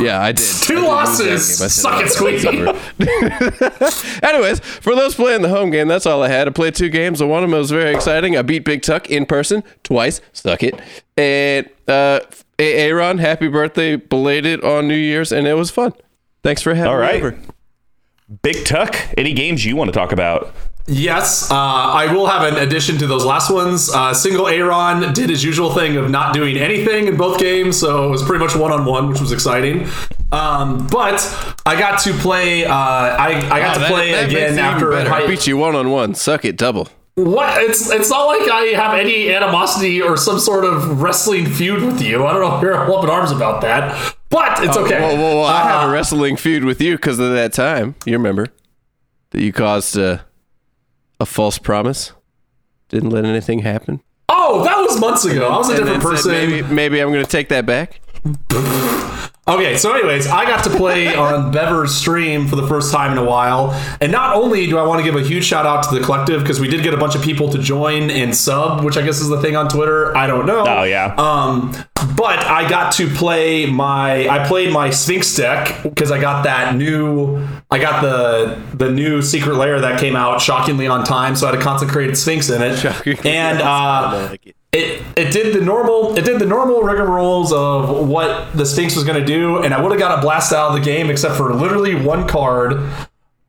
Yeah, 0.00 0.20
I 0.20 0.32
did. 0.32 0.44
Two 0.62 0.74
I 0.74 0.80
did 0.80 0.86
losses. 0.86 1.58
game. 1.58 1.64
I 1.64 1.68
Suck 1.68 2.02
it, 2.04 2.10
Squeaky. 2.10 2.58
Anyways, 4.22 4.60
for 4.60 4.94
those 4.94 5.14
playing 5.14 5.42
the 5.42 5.48
home 5.48 5.70
game, 5.70 5.88
that's 5.88 6.06
all 6.06 6.22
I 6.22 6.28
had. 6.28 6.46
I 6.48 6.50
played 6.50 6.74
two 6.74 6.88
games. 6.88 7.18
The 7.18 7.26
one 7.26 7.42
of 7.44 7.50
them 7.50 7.58
was 7.58 7.70
very 7.70 7.94
exciting. 7.94 8.36
I 8.36 8.42
beat 8.42 8.64
Big 8.64 8.82
Tuck 8.82 9.10
in 9.10 9.26
person 9.26 9.62
twice. 9.82 10.20
Suck 10.32 10.62
it. 10.62 10.80
And 11.16 11.68
uh, 11.88 12.20
A- 12.58 12.74
Aaron, 12.88 13.18
happy 13.18 13.48
birthday 13.48 13.96
belated 13.96 14.62
on 14.64 14.88
New 14.88 14.94
Year's, 14.96 15.32
and 15.32 15.46
it 15.46 15.54
was 15.54 15.70
fun. 15.70 15.92
Thanks 16.42 16.62
for 16.62 16.74
having 16.74 16.90
All 16.92 16.98
right. 16.98 17.14
me 17.22 17.28
over. 17.28 17.38
Big 18.42 18.64
Tuck, 18.64 18.96
any 19.18 19.32
games 19.34 19.64
you 19.64 19.76
want 19.76 19.88
to 19.88 19.92
talk 19.92 20.12
about? 20.12 20.54
Yes, 20.86 21.50
uh, 21.50 21.54
I 21.54 22.12
will 22.12 22.26
have 22.26 22.42
an 22.42 22.58
addition 22.62 22.98
to 22.98 23.06
those 23.06 23.24
last 23.24 23.50
ones. 23.50 23.88
Uh, 23.90 24.12
single 24.12 24.46
Aaron 24.48 25.14
did 25.14 25.30
his 25.30 25.42
usual 25.42 25.72
thing 25.72 25.96
of 25.96 26.10
not 26.10 26.34
doing 26.34 26.58
anything 26.58 27.08
in 27.08 27.16
both 27.16 27.38
games, 27.38 27.78
so 27.80 28.06
it 28.06 28.10
was 28.10 28.22
pretty 28.22 28.44
much 28.44 28.54
one 28.54 28.70
on 28.70 28.84
one, 28.84 29.08
which 29.08 29.18
was 29.20 29.32
exciting. 29.32 29.88
Um, 30.30 30.86
but 30.88 31.22
I 31.64 31.78
got 31.78 32.00
to 32.00 32.12
play. 32.12 32.66
Uh, 32.66 32.74
I 32.74 33.48
I 33.50 33.60
got 33.60 33.74
to 33.74 33.80
That- 33.80 33.90
play 33.90 34.12
that 34.12 34.28
again 34.28 34.58
after 34.58 34.90
better. 34.90 35.10
I 35.10 35.22
I, 35.22 35.26
beat 35.26 35.46
you 35.46 35.56
one 35.56 35.74
on 35.74 35.90
one. 35.90 36.14
Suck 36.14 36.44
it, 36.44 36.58
double. 36.58 36.88
what? 37.14 37.62
It's 37.62 37.90
it's 37.90 38.10
not 38.10 38.24
like 38.26 38.50
I 38.50 38.74
have 38.76 38.98
any 38.98 39.32
animosity 39.32 40.02
or 40.02 40.18
some 40.18 40.38
sort 40.38 40.64
of 40.66 41.00
wrestling 41.00 41.46
feud 41.46 41.82
with 41.82 42.02
you. 42.02 42.26
I 42.26 42.32
don't 42.34 42.42
know 42.42 42.56
if 42.56 42.62
you're 42.62 42.74
up 42.74 43.04
in 43.04 43.08
arms 43.08 43.30
about 43.30 43.62
that, 43.62 44.16
but 44.28 44.62
it's 44.62 44.76
okay. 44.76 45.00
Well, 45.00 45.16
well, 45.16 45.36
well, 45.36 45.44
I 45.46 45.62
have 45.62 45.84
Uh, 45.84 45.88
a 45.88 45.90
wrestling 45.92 46.36
feud 46.36 46.64
with 46.64 46.82
you 46.82 46.96
because 46.96 47.18
of 47.18 47.30
that 47.32 47.54
time. 47.54 47.94
You 48.04 48.12
remember 48.18 48.48
that 49.30 49.40
you 49.40 49.50
caused 49.52 49.96
uh, 49.96 50.18
a 51.20 51.26
false 51.26 51.58
promise, 51.58 52.12
didn't 52.88 53.10
let 53.10 53.24
anything 53.24 53.60
happen. 53.60 54.00
oh, 54.28 54.64
that 54.64 54.76
was 54.78 55.00
months 55.00 55.24
ago. 55.24 55.48
I 55.48 55.56
was 55.58 55.68
a 55.70 55.76
And 55.76 55.84
different 55.84 56.02
person. 56.02 56.32
Maybe, 56.32 56.62
maybe 56.62 57.00
I'm 57.00 57.12
going 57.12 57.24
to 57.24 57.30
take 57.30 57.48
that 57.48 57.66
back. 57.66 58.00
Okay, 59.46 59.76
so 59.76 59.92
anyways, 59.92 60.26
I 60.26 60.46
got 60.46 60.64
to 60.64 60.70
play 60.70 61.14
on 61.14 61.50
Bever's 61.52 61.94
stream 61.94 62.48
for 62.48 62.56
the 62.56 62.66
first 62.66 62.90
time 62.90 63.12
in 63.12 63.18
a 63.18 63.24
while. 63.24 63.72
And 64.00 64.10
not 64.10 64.34
only 64.36 64.66
do 64.66 64.78
I 64.78 64.86
want 64.86 65.04
to 65.04 65.04
give 65.04 65.16
a 65.20 65.26
huge 65.26 65.44
shout 65.44 65.66
out 65.66 65.82
to 65.88 65.94
the 65.94 66.04
collective 66.04 66.40
because 66.42 66.60
we 66.60 66.68
did 66.68 66.82
get 66.82 66.94
a 66.94 66.96
bunch 66.96 67.14
of 67.14 67.22
people 67.22 67.50
to 67.50 67.58
join 67.58 68.10
and 68.10 68.34
sub, 68.34 68.82
which 68.84 68.96
I 68.96 69.02
guess 69.02 69.20
is 69.20 69.28
the 69.28 69.40
thing 69.42 69.54
on 69.54 69.68
Twitter. 69.68 70.16
I 70.16 70.26
don't 70.26 70.46
know. 70.46 70.64
Oh, 70.66 70.84
yeah. 70.84 71.14
Um, 71.18 71.72
but 72.16 72.38
I 72.38 72.68
got 72.68 72.92
to 72.94 73.08
play 73.08 73.66
my 73.66 74.28
I 74.28 74.46
played 74.46 74.72
my 74.72 74.90
Sphinx 74.90 75.34
deck 75.34 75.82
because 75.82 76.10
I 76.10 76.20
got 76.20 76.44
that 76.44 76.76
new 76.76 77.46
I 77.70 77.78
got 77.78 78.02
the 78.02 78.60
the 78.76 78.90
new 78.90 79.22
secret 79.22 79.56
layer 79.56 79.80
that 79.80 79.98
came 80.00 80.14
out 80.14 80.40
shockingly 80.40 80.86
on 80.86 81.04
time, 81.04 81.34
so 81.34 81.46
I 81.46 81.52
had 81.52 81.60
a 81.60 81.62
consecrated 81.62 82.16
Sphinx 82.16 82.50
in 82.50 82.62
it. 82.62 82.76
Shockingly 82.76 83.30
and 83.30 83.60
uh 83.60 84.28
like 84.30 84.54
it. 84.74 85.02
it 85.16 85.32
did 85.32 85.54
the 85.54 85.60
normal 85.60 86.16
it 86.16 86.24
did 86.24 86.40
the 86.40 86.46
normal 86.46 86.82
rigmaroles 86.82 87.52
of 87.52 88.08
what 88.08 88.56
the 88.56 88.66
Sphinx 88.66 88.94
was 88.94 89.04
going 89.04 89.18
to 89.18 89.26
do, 89.26 89.62
and 89.62 89.72
I 89.72 89.80
would 89.80 89.92
have 89.92 90.00
got 90.00 90.18
a 90.18 90.22
blast 90.22 90.52
out 90.52 90.68
of 90.68 90.74
the 90.74 90.84
game 90.84 91.10
except 91.10 91.36
for 91.36 91.52
literally 91.54 91.94
one 91.94 92.26
card 92.26 92.90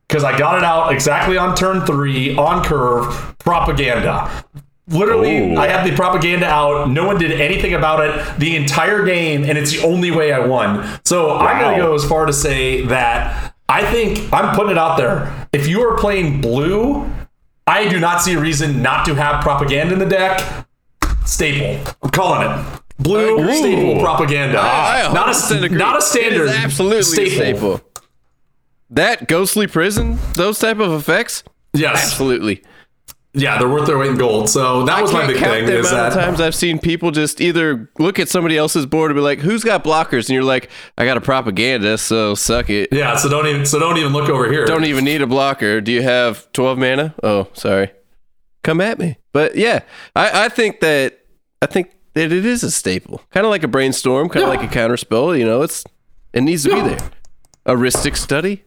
because 0.08 0.24
I 0.24 0.38
got 0.38 0.58
it 0.58 0.64
out 0.64 0.92
exactly 0.92 1.36
on 1.36 1.56
turn 1.56 1.84
three 1.84 2.36
on 2.36 2.64
curve 2.64 3.36
propaganda. 3.38 4.44
Literally, 4.88 5.54
Ooh. 5.54 5.56
I 5.56 5.66
had 5.66 5.84
the 5.84 5.96
propaganda 5.96 6.46
out. 6.46 6.88
No 6.88 7.06
one 7.06 7.18
did 7.18 7.32
anything 7.40 7.74
about 7.74 8.04
it 8.04 8.38
the 8.38 8.54
entire 8.54 9.04
game, 9.04 9.42
and 9.42 9.58
it's 9.58 9.72
the 9.72 9.84
only 9.84 10.12
way 10.12 10.32
I 10.32 10.46
won. 10.46 11.00
So 11.04 11.36
I'm 11.36 11.60
gonna 11.60 11.76
go 11.76 11.94
as 11.94 12.04
far 12.04 12.26
to 12.26 12.32
say 12.32 12.82
that 12.86 13.54
I 13.68 13.84
think 13.90 14.32
I'm 14.32 14.54
putting 14.54 14.72
it 14.72 14.78
out 14.78 14.96
there. 14.96 15.48
If 15.52 15.66
you 15.66 15.82
are 15.82 15.98
playing 15.98 16.40
blue, 16.40 17.10
I 17.66 17.88
do 17.88 17.98
not 17.98 18.22
see 18.22 18.34
a 18.34 18.40
reason 18.40 18.80
not 18.80 19.04
to 19.06 19.14
have 19.14 19.42
propaganda 19.42 19.94
in 19.94 19.98
the 19.98 20.06
deck 20.06 20.65
staple. 21.26 21.92
I'm 22.02 22.10
calling 22.10 22.48
it 22.48 22.80
blue 22.98 23.38
Ooh. 23.40 23.54
staple 23.56 24.00
propaganda. 24.00 24.58
I 24.58 25.12
not 25.12 25.28
a 25.28 25.68
not 25.68 25.98
a 25.98 26.02
standard. 26.02 26.48
Absolutely 26.48 27.02
staple. 27.02 27.78
staple. 27.78 27.80
That 28.90 29.26
ghostly 29.28 29.66
prison, 29.66 30.18
those 30.34 30.58
type 30.58 30.78
of 30.78 30.92
effects, 30.92 31.42
Yes. 31.74 32.04
absolutely. 32.04 32.62
Yeah, 33.38 33.58
they're 33.58 33.68
worth 33.68 33.86
their 33.86 33.98
weight 33.98 34.10
in 34.12 34.16
gold. 34.16 34.48
So 34.48 34.84
that 34.86 35.02
was 35.02 35.12
my 35.12 35.26
big 35.26 35.36
thing. 35.36 35.66
the 35.66 35.80
Is 35.80 35.90
amount 35.92 36.14
that 36.14 36.18
of 36.18 36.24
times 36.24 36.40
I've 36.40 36.54
seen 36.54 36.78
people 36.78 37.10
just 37.10 37.38
either 37.38 37.90
look 37.98 38.18
at 38.18 38.30
somebody 38.30 38.56
else's 38.56 38.86
board 38.86 39.10
and 39.10 39.18
be 39.18 39.20
like, 39.20 39.40
"Who's 39.40 39.62
got 39.62 39.84
blockers?" 39.84 40.20
and 40.20 40.30
you're 40.30 40.42
like, 40.42 40.70
"I 40.96 41.04
got 41.04 41.18
a 41.18 41.20
propaganda, 41.20 41.98
so 41.98 42.34
suck 42.34 42.70
it." 42.70 42.88
yeah? 42.92 43.14
So 43.16 43.28
don't 43.28 43.46
even 43.46 43.66
so 43.66 43.78
don't 43.78 43.98
even 43.98 44.14
look 44.14 44.30
over 44.30 44.50
here. 44.50 44.64
Don't 44.64 44.84
even 44.84 45.04
need 45.04 45.20
a 45.20 45.26
blocker. 45.26 45.82
Do 45.82 45.92
you 45.92 46.00
have 46.00 46.50
12 46.52 46.78
mana? 46.78 47.14
Oh, 47.22 47.48
sorry. 47.52 47.90
Come 48.66 48.80
at 48.80 48.98
me. 48.98 49.16
But 49.32 49.54
yeah, 49.56 49.80
I, 50.16 50.46
I 50.46 50.48
think 50.48 50.80
that 50.80 51.20
I 51.62 51.66
think 51.66 51.92
that 52.14 52.32
it 52.32 52.44
is 52.44 52.64
a 52.64 52.70
staple. 52.70 53.22
Kind 53.30 53.46
of 53.46 53.50
like 53.50 53.62
a 53.62 53.68
brainstorm, 53.68 54.28
kind 54.28 54.44
of 54.44 54.52
Yeah. 54.52 54.58
like 54.60 54.68
a 54.68 54.72
counter 54.72 54.96
spell, 54.96 55.36
you 55.36 55.44
know, 55.44 55.62
it's 55.62 55.84
it 56.32 56.42
needs 56.42 56.64
to 56.64 56.70
Yeah. 56.70 56.82
be 56.82 56.88
there. 56.90 57.10
A 57.66 57.74
Rhystic 57.74 58.16
Study? 58.16 58.64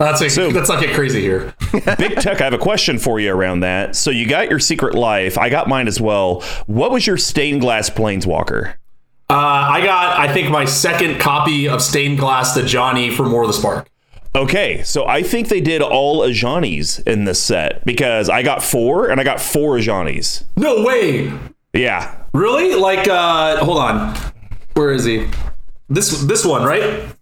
Let's, 0.00 0.20
like, 0.20 0.30
So- 0.30 0.48
let's 0.48 0.68
not 0.68 0.80
get 0.82 0.94
crazy 0.94 1.20
here. 1.22 1.54
Big 1.98 2.20
Tuck, 2.20 2.40
I 2.40 2.44
have 2.44 2.52
a 2.52 2.58
question 2.58 2.98
for 2.98 3.18
you 3.20 3.32
around 3.32 3.60
that. 3.60 3.96
So 3.96 4.10
you 4.10 4.26
got 4.26 4.50
your 4.50 4.58
secret 4.58 4.94
life. 4.94 5.38
I 5.38 5.48
got 5.48 5.68
mine 5.68 5.88
as 5.88 6.00
well. 6.00 6.42
What 6.66 6.90
was 6.90 7.06
your 7.06 7.16
stained 7.18 7.60
glass 7.62 7.88
planeswalker? 7.90 8.74
Uh, 9.28 9.34
I 9.34 9.80
got 9.84 10.18
I 10.18 10.32
think 10.32 10.50
my 10.50 10.64
second 10.66 11.18
copy 11.20 11.68
of 11.68 11.82
Stained 11.82 12.18
Glass 12.18 12.54
the 12.54 12.62
Johnny 12.62 13.10
for 13.10 13.24
More 13.24 13.42
of 13.42 13.48
the 13.48 13.54
Spark. 13.54 13.88
Okay, 14.36 14.82
so 14.82 15.06
I 15.06 15.22
think 15.22 15.48
they 15.48 15.62
did 15.62 15.80
all 15.80 16.20
Ajanis 16.20 17.02
in 17.06 17.24
this 17.24 17.40
set 17.42 17.82
because 17.86 18.28
I 18.28 18.42
got 18.42 18.62
four 18.62 19.08
and 19.08 19.18
I 19.18 19.24
got 19.24 19.40
four 19.40 19.78
Ajanis. 19.78 20.44
No 20.56 20.84
way. 20.84 21.32
Yeah. 21.72 22.14
Really? 22.34 22.74
Like, 22.74 23.08
uh, 23.08 23.64
hold 23.64 23.78
on. 23.78 24.14
Where 24.74 24.92
is 24.92 25.06
he? 25.06 25.26
This 25.88 26.20
this 26.24 26.44
one, 26.44 26.64
right? 26.64 27.15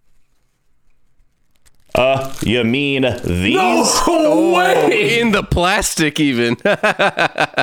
Uh, 1.96 2.34
you 2.42 2.64
mean 2.64 3.02
these? 3.24 3.54
No 3.54 4.52
way! 4.52 5.18
In 5.20 5.30
the 5.30 5.42
plastic, 5.44 6.18
even. 6.18 6.56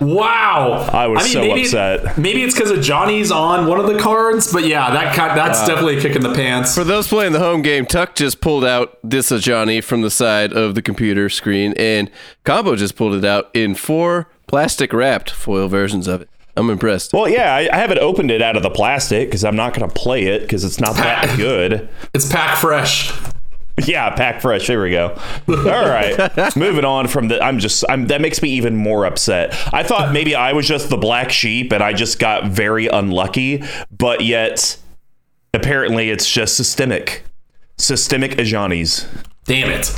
Wow. 0.01 0.89
I 0.91 1.07
was 1.07 1.31
so 1.31 1.41
maybe 1.41 1.61
upset. 1.61 2.17
maybe 2.17 2.41
it's 2.43 2.55
because 2.55 2.71
of 2.71 2.81
Johnny's 2.81 3.31
on 3.31 3.67
one 3.67 3.79
of 3.79 3.85
the 3.87 3.99
cards, 3.99 4.51
but 4.51 4.65
yeah, 4.65 4.89
that 4.91 5.13
ki- 5.13 5.35
that's 5.35 5.59
definitely 5.67 5.97
a 5.97 6.01
kick 6.01 6.15
in 6.15 6.23
the 6.23 6.33
pants. 6.33 6.73
For 6.73 6.83
those 6.83 7.07
playing 7.07 7.33
the 7.33 7.39
home 7.39 7.61
game, 7.61 7.85
Tuck 7.85 8.15
just 8.15 8.41
pulled 8.41 8.65
out 8.65 8.97
this 9.03 9.29
Johnny 9.29 9.79
from 9.79 10.01
the 10.01 10.09
side 10.09 10.53
of 10.53 10.73
the 10.73 10.81
computer 10.81 11.29
screen, 11.29 11.73
and 11.77 12.09
Combo 12.45 12.75
just 12.75 12.95
pulled 12.95 13.13
it 13.13 13.23
out 13.25 13.49
in 13.53 13.75
four 13.75 14.27
plastic 14.47 14.91
wrapped 14.91 15.29
foil 15.29 15.67
versions 15.67 16.07
of 16.07 16.21
it. 16.21 16.29
I'm 16.57 16.69
impressed. 16.69 17.13
Well, 17.13 17.29
yeah, 17.29 17.53
I, 17.53 17.69
I 17.71 17.77
haven't 17.77 17.99
opened 17.99 18.31
it 18.31 18.41
out 18.41 18.57
of 18.57 18.63
the 18.63 18.71
plastic 18.71 19.27
because 19.29 19.45
I'm 19.45 19.55
not 19.55 19.73
going 19.75 19.87
to 19.87 19.93
play 19.93 20.23
it 20.23 20.41
because 20.41 20.63
it's 20.63 20.79
not 20.79 20.95
that 20.95 21.37
good. 21.37 21.87
It's 22.13 22.27
pack 22.31 22.57
fresh. 22.57 23.13
Yeah, 23.85 24.13
pack 24.13 24.41
fresh. 24.41 24.67
There 24.67 24.81
we 24.81 24.91
go. 24.91 25.17
All 25.47 25.55
right, 25.65 26.55
moving 26.55 26.85
on 26.85 27.07
from 27.07 27.29
the. 27.29 27.41
I'm 27.43 27.57
just. 27.57 27.83
I'm. 27.89 28.07
That 28.07 28.21
makes 28.21 28.41
me 28.41 28.49
even 28.49 28.75
more 28.75 29.05
upset. 29.05 29.55
I 29.73 29.81
thought 29.81 30.11
maybe 30.13 30.35
I 30.35 30.53
was 30.53 30.67
just 30.67 30.89
the 30.89 30.97
black 30.97 31.31
sheep 31.31 31.71
and 31.71 31.81
I 31.81 31.93
just 31.93 32.19
got 32.19 32.45
very 32.45 32.87
unlucky, 32.87 33.63
but 33.89 34.21
yet 34.23 34.77
apparently 35.53 36.09
it's 36.09 36.29
just 36.29 36.55
systemic. 36.55 37.23
Systemic 37.77 38.33
Ajani's. 38.33 39.07
Damn 39.45 39.71
it. 39.71 39.91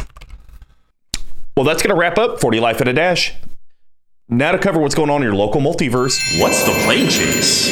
Well, 1.57 1.65
that's 1.65 1.83
going 1.83 1.89
to 1.93 1.99
wrap 1.99 2.17
up 2.17 2.39
40 2.39 2.59
Life 2.59 2.79
at 2.79 2.87
a 2.87 2.93
Dash. 2.93 3.33
Now 4.29 4.53
to 4.53 4.57
cover 4.57 4.79
what's 4.79 4.95
going 4.95 5.09
on 5.09 5.17
in 5.17 5.23
your 5.23 5.35
local 5.35 5.61
multiverse. 5.61 6.39
What's 6.39 6.63
the 6.63 6.71
plane 6.85 7.09
chase? 7.09 7.71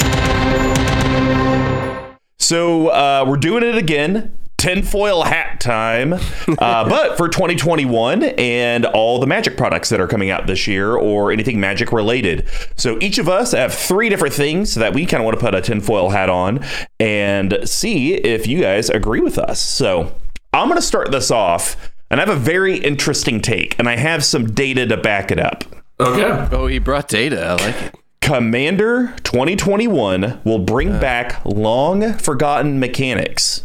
So 2.37 2.89
uh, 2.89 3.25
we're 3.27 3.37
doing 3.37 3.63
it 3.63 3.75
again. 3.75 4.37
Tinfoil 4.61 5.23
hat 5.23 5.59
time, 5.59 6.13
uh, 6.13 6.87
but 6.87 7.17
for 7.17 7.27
2021 7.27 8.21
and 8.21 8.85
all 8.85 9.19
the 9.19 9.25
magic 9.25 9.57
products 9.57 9.89
that 9.89 9.99
are 9.99 10.07
coming 10.07 10.29
out 10.29 10.45
this 10.45 10.67
year 10.67 10.95
or 10.95 11.31
anything 11.31 11.59
magic 11.59 11.91
related. 11.91 12.47
So 12.77 12.99
each 13.01 13.17
of 13.17 13.27
us 13.27 13.53
have 13.53 13.73
three 13.73 14.07
different 14.07 14.35
things 14.35 14.75
that 14.75 14.93
we 14.93 15.07
kind 15.07 15.19
of 15.21 15.25
want 15.25 15.39
to 15.39 15.43
put 15.43 15.55
a 15.55 15.61
tinfoil 15.61 16.11
hat 16.11 16.29
on 16.29 16.63
and 16.99 17.57
see 17.65 18.13
if 18.13 18.45
you 18.45 18.61
guys 18.61 18.91
agree 18.91 19.19
with 19.19 19.39
us. 19.39 19.59
So 19.59 20.15
I'm 20.53 20.67
going 20.67 20.77
to 20.77 20.85
start 20.85 21.09
this 21.09 21.31
off, 21.31 21.91
and 22.11 22.21
I 22.21 22.25
have 22.25 22.35
a 22.35 22.39
very 22.39 22.77
interesting 22.77 23.41
take, 23.41 23.79
and 23.79 23.89
I 23.89 23.95
have 23.95 24.23
some 24.23 24.45
data 24.45 24.85
to 24.85 24.97
back 24.97 25.31
it 25.31 25.39
up. 25.39 25.63
Okay. 25.99 26.55
Oh, 26.55 26.67
he 26.67 26.77
brought 26.77 27.07
data. 27.07 27.43
I 27.43 27.53
like 27.53 27.81
it. 27.81 27.95
Commander 28.21 29.15
2021 29.23 30.41
will 30.43 30.59
bring 30.59 30.99
back 30.99 31.43
long 31.45 32.13
forgotten 32.13 32.79
mechanics. 32.79 33.63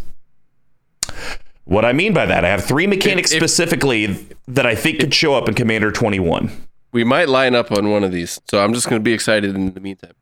What 1.66 1.84
I 1.84 1.92
mean 1.92 2.12
by 2.14 2.26
that, 2.26 2.44
I 2.44 2.48
have 2.48 2.64
three 2.64 2.86
mechanics 2.86 3.30
If- 3.32 3.42
if- 3.42 3.50
specifically 3.50 4.16
that 4.48 4.66
I 4.66 4.74
think 4.74 5.00
could 5.00 5.12
show 5.12 5.34
up 5.34 5.48
in 5.48 5.54
Commander 5.54 5.90
21. 5.92 6.50
We 6.92 7.04
might 7.04 7.28
line 7.28 7.54
up 7.54 7.70
on 7.72 7.90
one 7.90 8.04
of 8.04 8.12
these, 8.12 8.40
so 8.50 8.62
I'm 8.64 8.72
just 8.72 8.88
going 8.88 9.00
to 9.00 9.04
be 9.04 9.12
excited 9.12 9.54
in 9.54 9.74
the 9.74 9.80
meantime. 9.80 10.12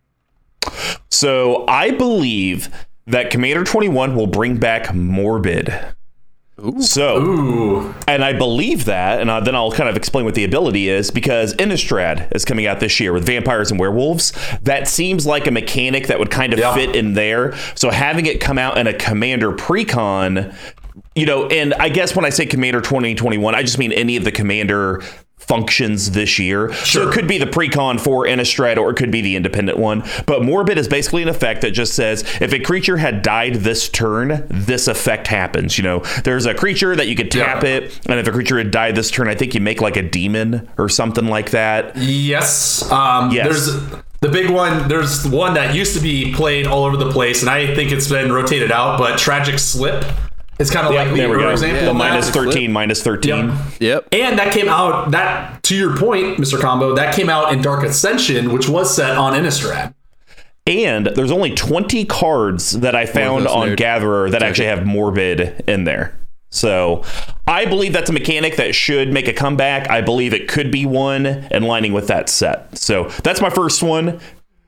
So 1.10 1.64
I 1.68 1.90
believe 1.90 2.68
that 3.06 3.30
Commander 3.30 3.64
21 3.64 4.16
will 4.16 4.26
bring 4.26 4.56
back 4.56 4.94
Morbid. 4.94 5.72
So, 6.80 7.18
Ooh. 7.20 7.94
and 8.08 8.24
I 8.24 8.32
believe 8.32 8.84
that, 8.86 9.20
and 9.20 9.28
uh, 9.28 9.40
then 9.40 9.54
I'll 9.56 9.72
kind 9.72 9.88
of 9.90 9.96
explain 9.96 10.24
what 10.24 10.34
the 10.36 10.44
ability 10.44 10.88
is 10.88 11.10
because 11.10 11.52
Innistrad 11.56 12.34
is 12.34 12.44
coming 12.44 12.66
out 12.66 12.78
this 12.80 12.98
year 13.00 13.12
with 13.12 13.26
vampires 13.26 13.70
and 13.70 13.78
werewolves. 13.78 14.32
That 14.62 14.86
seems 14.88 15.26
like 15.26 15.46
a 15.46 15.50
mechanic 15.50 16.06
that 16.06 16.18
would 16.18 16.30
kind 16.30 16.52
of 16.52 16.60
Yeah. 16.60 16.72
fit 16.74 16.94
in 16.96 17.14
there. 17.14 17.54
So 17.74 17.90
having 17.90 18.26
it 18.26 18.40
come 18.40 18.56
out 18.56 18.78
in 18.78 18.86
a 18.86 18.94
Commander 18.94 19.50
precon, 19.52 20.54
you 21.14 21.26
know, 21.26 21.46
and 21.48 21.74
I 21.74 21.88
guess 21.88 22.14
when 22.16 22.24
I 22.24 22.30
say 22.30 22.46
Commander 22.46 22.80
2021, 22.80 23.54
I 23.54 23.62
just 23.62 23.78
mean 23.78 23.92
any 23.92 24.16
of 24.16 24.24
the 24.24 24.32
Commander 24.32 25.02
functions 25.38 26.12
this 26.12 26.38
year. 26.38 26.72
So 26.72 26.84
Sure. 26.84 27.10
it 27.10 27.12
could 27.12 27.28
be 27.28 27.36
the 27.36 27.44
precon 27.46 28.00
for 28.00 28.24
Innistrad 28.24 28.78
or 28.78 28.90
it 28.90 28.94
could 28.96 29.10
be 29.10 29.20
the 29.20 29.36
independent 29.36 29.76
one. 29.78 30.02
But 30.24 30.42
Morbid 30.42 30.78
is 30.78 30.88
basically 30.88 31.20
an 31.22 31.28
effect 31.28 31.60
that 31.60 31.72
just 31.72 31.92
says 31.92 32.24
if 32.40 32.54
a 32.54 32.58
creature 32.58 32.96
had 32.96 33.20
died 33.20 33.56
this 33.56 33.90
turn, 33.90 34.46
this 34.48 34.88
effect 34.88 35.26
happens. 35.26 35.76
You 35.76 35.84
know, 35.84 35.98
there's 36.24 36.46
a 36.46 36.54
creature 36.54 36.96
that 36.96 37.08
you 37.08 37.14
could 37.14 37.30
tap 37.30 37.62
Yeah. 37.62 37.68
it, 37.70 38.00
and 38.06 38.18
if 38.18 38.26
a 38.26 38.32
creature 38.32 38.56
had 38.56 38.70
died 38.70 38.94
this 38.96 39.10
turn, 39.10 39.28
I 39.28 39.34
think 39.34 39.54
you 39.54 39.60
make 39.60 39.82
like 39.82 39.96
a 39.98 40.02
demon 40.02 40.66
or 40.78 40.88
something 40.88 41.28
like 41.28 41.50
that. 41.50 41.94
Yes. 41.94 42.90
Um, 42.90 43.30
Yes. 43.30 43.44
There's 43.44 43.80
the 44.20 44.28
big 44.30 44.48
one. 44.48 44.88
There's 44.88 45.26
one 45.28 45.52
that 45.54 45.74
used 45.74 45.94
to 45.94 46.02
be 46.02 46.32
played 46.32 46.66
all 46.66 46.84
over 46.86 46.96
the 46.96 47.10
place, 47.10 47.42
and 47.42 47.50
I 47.50 47.74
think 47.74 47.92
it's 47.92 48.08
been 48.08 48.32
rotated 48.32 48.72
out. 48.72 48.98
But 48.98 49.18
Tragic 49.18 49.58
Slip 49.58 50.06
is 50.58 50.70
kind 50.70 50.86
of 50.86 50.94
like 50.94 51.08
the 51.10 51.16
there 51.16 51.28
we 51.28 51.36
early 51.36 51.52
example 51.52 51.86
The 51.86 51.94
minus 51.94 52.30
13, 52.30 52.72
minus 52.72 53.02
13. 53.02 53.48
Yep. 53.48 53.58
Yep. 53.80 54.08
And 54.12 54.38
that 54.38 54.52
came 54.52 54.68
out 54.68 55.10
that 55.10 55.62
to 55.64 55.76
your 55.76 55.96
point, 55.96 56.38
Mr. 56.38 56.60
Combo, 56.60 56.94
that 56.94 57.14
came 57.14 57.28
out 57.28 57.52
in 57.52 57.60
Dark 57.62 57.84
Ascension, 57.84 58.52
which 58.52 58.68
was 58.68 58.94
set 58.94 59.16
on 59.16 59.32
Innistrad. 59.32 59.94
And 60.66 61.06
there's 61.06 61.30
only 61.30 61.54
20 61.54 62.04
cards 62.06 62.72
that 62.72 62.94
I 62.94 63.04
found 63.04 63.46
on 63.46 63.70
nerd- 63.70 63.76
Gatherer 63.76 64.30
that 64.30 64.42
actually 64.42 64.66
have 64.66 64.86
Morbid 64.86 65.64
in 65.68 65.84
there. 65.84 66.18
So 66.50 67.02
I 67.46 67.66
believe 67.66 67.92
that's 67.92 68.08
a 68.08 68.12
mechanic 68.12 68.56
that 68.56 68.74
should 68.74 69.12
make 69.12 69.26
a 69.26 69.32
comeback. 69.32 69.90
I 69.90 70.00
believe 70.00 70.32
it 70.32 70.48
could 70.48 70.70
be 70.70 70.86
one 70.86 71.26
and 71.26 71.64
lining 71.66 71.92
with 71.92 72.06
that 72.06 72.28
set. 72.28 72.78
So 72.78 73.08
that's 73.24 73.40
my 73.40 73.50
first 73.50 73.82
one. 73.82 74.20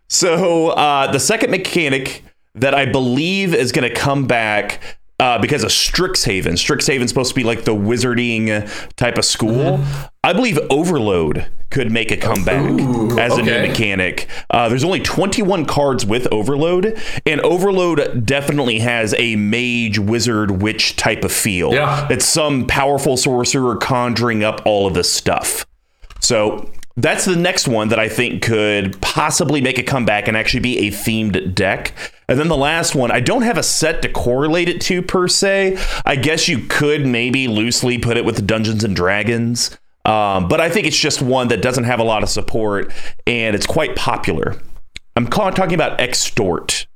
So 0.08 0.70
uh, 0.70 1.10
the 1.12 1.20
second 1.20 1.50
mechanic 1.50 2.24
that 2.56 2.74
I 2.74 2.86
believe 2.86 3.54
is 3.54 3.72
going 3.72 3.88
to 3.88 3.94
come 3.94 4.26
back 4.26 4.80
uh, 5.18 5.38
because 5.38 5.64
of 5.64 5.70
Strixhaven. 5.70 6.52
Strixhaven's 6.52 7.08
supposed 7.08 7.30
to 7.30 7.34
be 7.34 7.44
like 7.44 7.64
the 7.64 7.74
wizarding 7.74 8.94
type 8.96 9.18
of 9.18 9.24
school. 9.24 9.80
I 10.22 10.32
believe 10.32 10.58
Overload 10.70 11.46
could 11.70 11.90
make 11.90 12.10
a 12.10 12.16
comeback 12.16 12.70
Ooh, 12.70 13.18
as 13.18 13.36
a 13.38 13.42
new 13.42 13.60
mechanic. 13.66 14.28
Uh, 14.50 14.68
there's 14.68 14.84
only 14.84 15.00
21 15.00 15.66
cards 15.66 16.04
with 16.04 16.26
Overload, 16.32 17.00
and 17.24 17.40
Overload 17.40 18.26
definitely 18.26 18.78
has 18.80 19.14
a 19.18 19.36
mage, 19.36 19.98
wizard, 19.98 20.62
witch 20.62 20.96
type 20.96 21.24
of 21.24 21.32
feel. 21.32 21.72
Yeah. 21.72 22.06
It's 22.10 22.26
some 22.26 22.66
powerful 22.66 23.16
sorcerer 23.16 23.76
conjuring 23.76 24.44
up 24.44 24.62
all 24.64 24.86
of 24.86 24.94
this 24.94 25.10
stuff. 25.10 25.66
So 26.20 26.70
that's 26.96 27.24
the 27.24 27.36
next 27.36 27.68
one 27.68 27.88
that 27.88 27.98
I 27.98 28.08
think 28.08 28.42
could 28.42 29.00
possibly 29.00 29.60
make 29.60 29.78
a 29.78 29.82
comeback 29.82 30.28
and 30.28 30.36
actually 30.36 30.60
be 30.60 30.88
a 30.88 30.90
themed 30.90 31.54
deck. 31.54 31.92
And 32.28 32.38
then 32.38 32.48
the 32.48 32.56
last 32.56 32.94
one, 32.94 33.10
I 33.10 33.20
don't 33.20 33.42
have 33.42 33.56
a 33.56 33.62
set 33.62 34.02
to 34.02 34.08
correlate 34.08 34.68
it 34.68 34.80
to 34.82 35.00
per 35.00 35.28
se. 35.28 35.78
I 36.04 36.16
guess 36.16 36.48
you 36.48 36.58
could 36.68 37.06
maybe 37.06 37.46
loosely 37.46 37.98
put 37.98 38.16
it 38.16 38.24
with 38.24 38.36
the 38.36 38.42
Dungeons 38.42 38.82
and 38.82 38.96
Dragons. 38.96 39.76
Um, 40.04 40.48
but 40.48 40.60
I 40.60 40.68
think 40.68 40.86
it's 40.86 40.98
just 40.98 41.22
one 41.22 41.48
that 41.48 41.62
doesn't 41.62 41.84
have 41.84 42.00
a 42.00 42.04
lot 42.04 42.22
of 42.22 42.28
support 42.28 42.92
and 43.26 43.54
it's 43.54 43.66
quite 43.66 43.96
popular. 43.96 44.56
I'm 45.16 45.26
talking 45.28 45.74
about 45.74 46.00
Extort. 46.00 46.86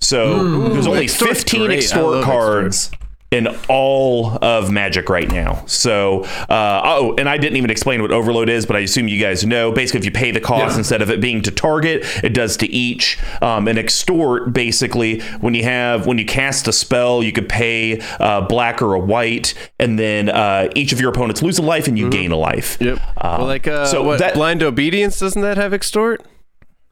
So 0.00 0.68
there's 0.70 0.86
only 0.86 1.04
Extort's 1.04 1.44
15 1.44 1.66
great. 1.66 1.78
Extort 1.78 2.24
cards 2.24 2.90
in 3.32 3.48
all 3.68 4.38
of 4.42 4.70
Magic 4.70 5.08
right 5.08 5.28
now. 5.30 5.64
So, 5.66 6.24
uh, 6.48 6.80
oh, 6.84 7.14
and 7.18 7.28
I 7.28 7.38
didn't 7.38 7.56
even 7.56 7.70
explain 7.70 8.02
what 8.02 8.12
Overload 8.12 8.48
is, 8.48 8.66
but 8.66 8.76
I 8.76 8.80
assume 8.80 9.08
you 9.08 9.18
guys 9.20 9.44
know. 9.44 9.72
Basically, 9.72 9.98
if 10.00 10.04
you 10.04 10.10
pay 10.12 10.30
the 10.30 10.40
cost 10.40 10.74
Yeah. 10.74 10.78
instead 10.78 11.02
of 11.02 11.10
it 11.10 11.20
being 11.20 11.42
to 11.42 11.50
target, 11.50 12.04
it 12.22 12.34
does 12.34 12.56
to 12.58 12.66
each. 12.70 13.18
Um, 13.40 13.66
and 13.68 13.78
Extort, 13.78 14.52
basically, 14.52 15.20
when 15.40 15.54
you 15.54 15.64
have 15.64 16.06
when 16.06 16.18
you 16.18 16.24
cast 16.24 16.68
a 16.68 16.72
spell, 16.72 17.22
you 17.22 17.32
could 17.32 17.48
pay 17.48 18.00
uh, 18.20 18.42
black 18.42 18.82
or 18.82 18.94
a 18.94 18.98
white, 19.00 19.54
and 19.78 19.98
then 19.98 20.28
uh, 20.28 20.68
each 20.74 20.92
of 20.92 21.00
your 21.00 21.10
opponents 21.10 21.42
lose 21.42 21.58
a 21.58 21.62
life 21.62 21.88
and 21.88 21.98
you 21.98 22.10
gain 22.10 22.30
a 22.32 22.36
life. 22.36 22.76
Yep. 22.80 22.98
Um, 23.18 23.38
well, 23.38 23.46
like 23.46 23.66
uh, 23.66 23.86
so 23.86 24.02
what, 24.02 24.18
that- 24.18 24.34
blind 24.34 24.62
obedience 24.62 25.18
doesn't 25.18 25.42
that 25.42 25.56
have 25.56 25.72
extort? 25.72 26.22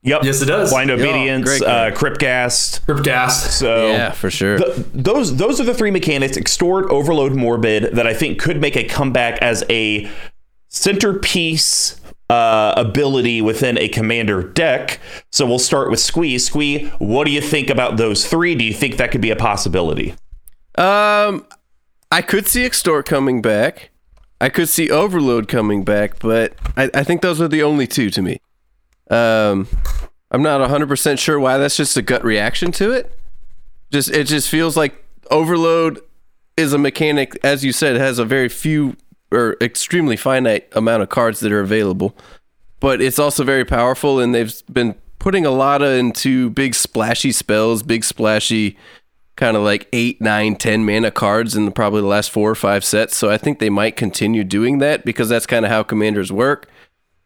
Yep. 0.02 0.24
Yes, 0.24 0.40
it 0.40 0.46
does. 0.46 0.70
Blind 0.70 0.90
Obedience, 0.90 1.44
great 1.44 1.62
uh, 1.62 1.66
card. 1.66 1.94
Crypt 1.94 2.18
Ghast. 2.20 2.86
Cryptgast. 2.86 3.50
So 3.50 3.88
yeah, 3.88 4.12
for 4.12 4.30
sure. 4.30 4.58
Th- 4.58 4.86
those 4.94 5.36
those 5.36 5.60
are 5.60 5.64
the 5.64 5.74
three 5.74 5.90
mechanics: 5.90 6.38
extort, 6.38 6.86
overload, 6.90 7.34
morbid 7.34 7.94
that 7.94 8.06
I 8.06 8.14
think 8.14 8.40
could 8.40 8.60
make 8.60 8.76
a 8.76 8.84
comeback 8.84 9.38
as 9.42 9.62
a 9.68 10.10
centerpiece 10.68 12.00
uh, 12.30 12.72
ability 12.76 13.42
within 13.42 13.76
a 13.76 13.88
commander 13.88 14.42
deck. 14.42 15.00
So 15.32 15.44
we'll 15.44 15.58
start 15.58 15.90
with 15.90 16.00
Squeeze. 16.00 16.46
Squee, 16.46 16.86
what 16.98 17.24
do 17.26 17.32
you 17.32 17.42
think 17.42 17.68
about 17.68 17.98
those 17.98 18.26
three? 18.26 18.54
Do 18.54 18.64
you 18.64 18.72
think 18.72 18.96
that 18.96 19.10
could 19.10 19.20
be 19.20 19.30
a 19.30 19.36
possibility? 19.36 20.14
Um, 20.76 21.44
I 22.10 22.22
could 22.22 22.46
see 22.46 22.64
extort 22.64 23.04
coming 23.04 23.42
back. 23.42 23.90
I 24.40 24.48
could 24.48 24.70
see 24.70 24.90
overload 24.90 25.48
coming 25.48 25.84
back, 25.84 26.18
but 26.20 26.54
I, 26.74 26.88
I 26.94 27.04
think 27.04 27.20
those 27.20 27.40
are 27.40 27.48
the 27.48 27.62
only 27.62 27.86
two 27.86 28.08
to 28.10 28.22
me. 28.22 28.40
Um, 29.10 29.66
I'm 30.30 30.42
not 30.42 30.60
100% 30.68 31.18
sure 31.18 31.38
why 31.40 31.58
that's 31.58 31.76
just 31.76 31.96
a 31.96 32.02
gut 32.02 32.24
reaction 32.24 32.72
to 32.72 32.92
it. 32.92 33.18
Just 33.90 34.10
it 34.10 34.28
just 34.28 34.48
feels 34.48 34.76
like 34.76 35.04
overload 35.30 36.00
is 36.56 36.72
a 36.72 36.78
mechanic 36.78 37.36
as 37.42 37.64
you 37.64 37.72
said 37.72 37.96
has 37.96 38.18
a 38.18 38.24
very 38.24 38.48
few 38.48 38.96
or 39.32 39.56
extremely 39.60 40.16
finite 40.16 40.68
amount 40.72 41.02
of 41.02 41.08
cards 41.08 41.40
that 41.40 41.50
are 41.50 41.60
available. 41.60 42.16
But 42.78 43.00
it's 43.00 43.18
also 43.18 43.44
very 43.44 43.64
powerful 43.64 44.20
and 44.20 44.34
they've 44.34 44.54
been 44.72 44.94
putting 45.18 45.44
a 45.44 45.50
lot 45.50 45.82
of 45.82 45.90
into 45.90 46.50
big 46.50 46.74
splashy 46.74 47.32
spells, 47.32 47.82
big 47.82 48.04
splashy 48.04 48.76
kind 49.36 49.56
of 49.56 49.62
like 49.62 49.88
eight, 49.92 50.20
nine, 50.20 50.54
ten 50.54 50.84
mana 50.84 51.10
cards 51.10 51.56
in 51.56 51.64
the, 51.64 51.70
probably 51.70 52.02
the 52.02 52.06
last 52.06 52.30
four 52.30 52.50
or 52.50 52.54
five 52.54 52.84
sets. 52.84 53.16
So 53.16 53.30
I 53.30 53.38
think 53.38 53.58
they 53.58 53.70
might 53.70 53.96
continue 53.96 54.44
doing 54.44 54.78
that 54.78 55.04
because 55.04 55.28
that's 55.28 55.46
kind 55.46 55.64
of 55.64 55.70
how 55.70 55.82
commanders 55.82 56.30
work. 56.30 56.68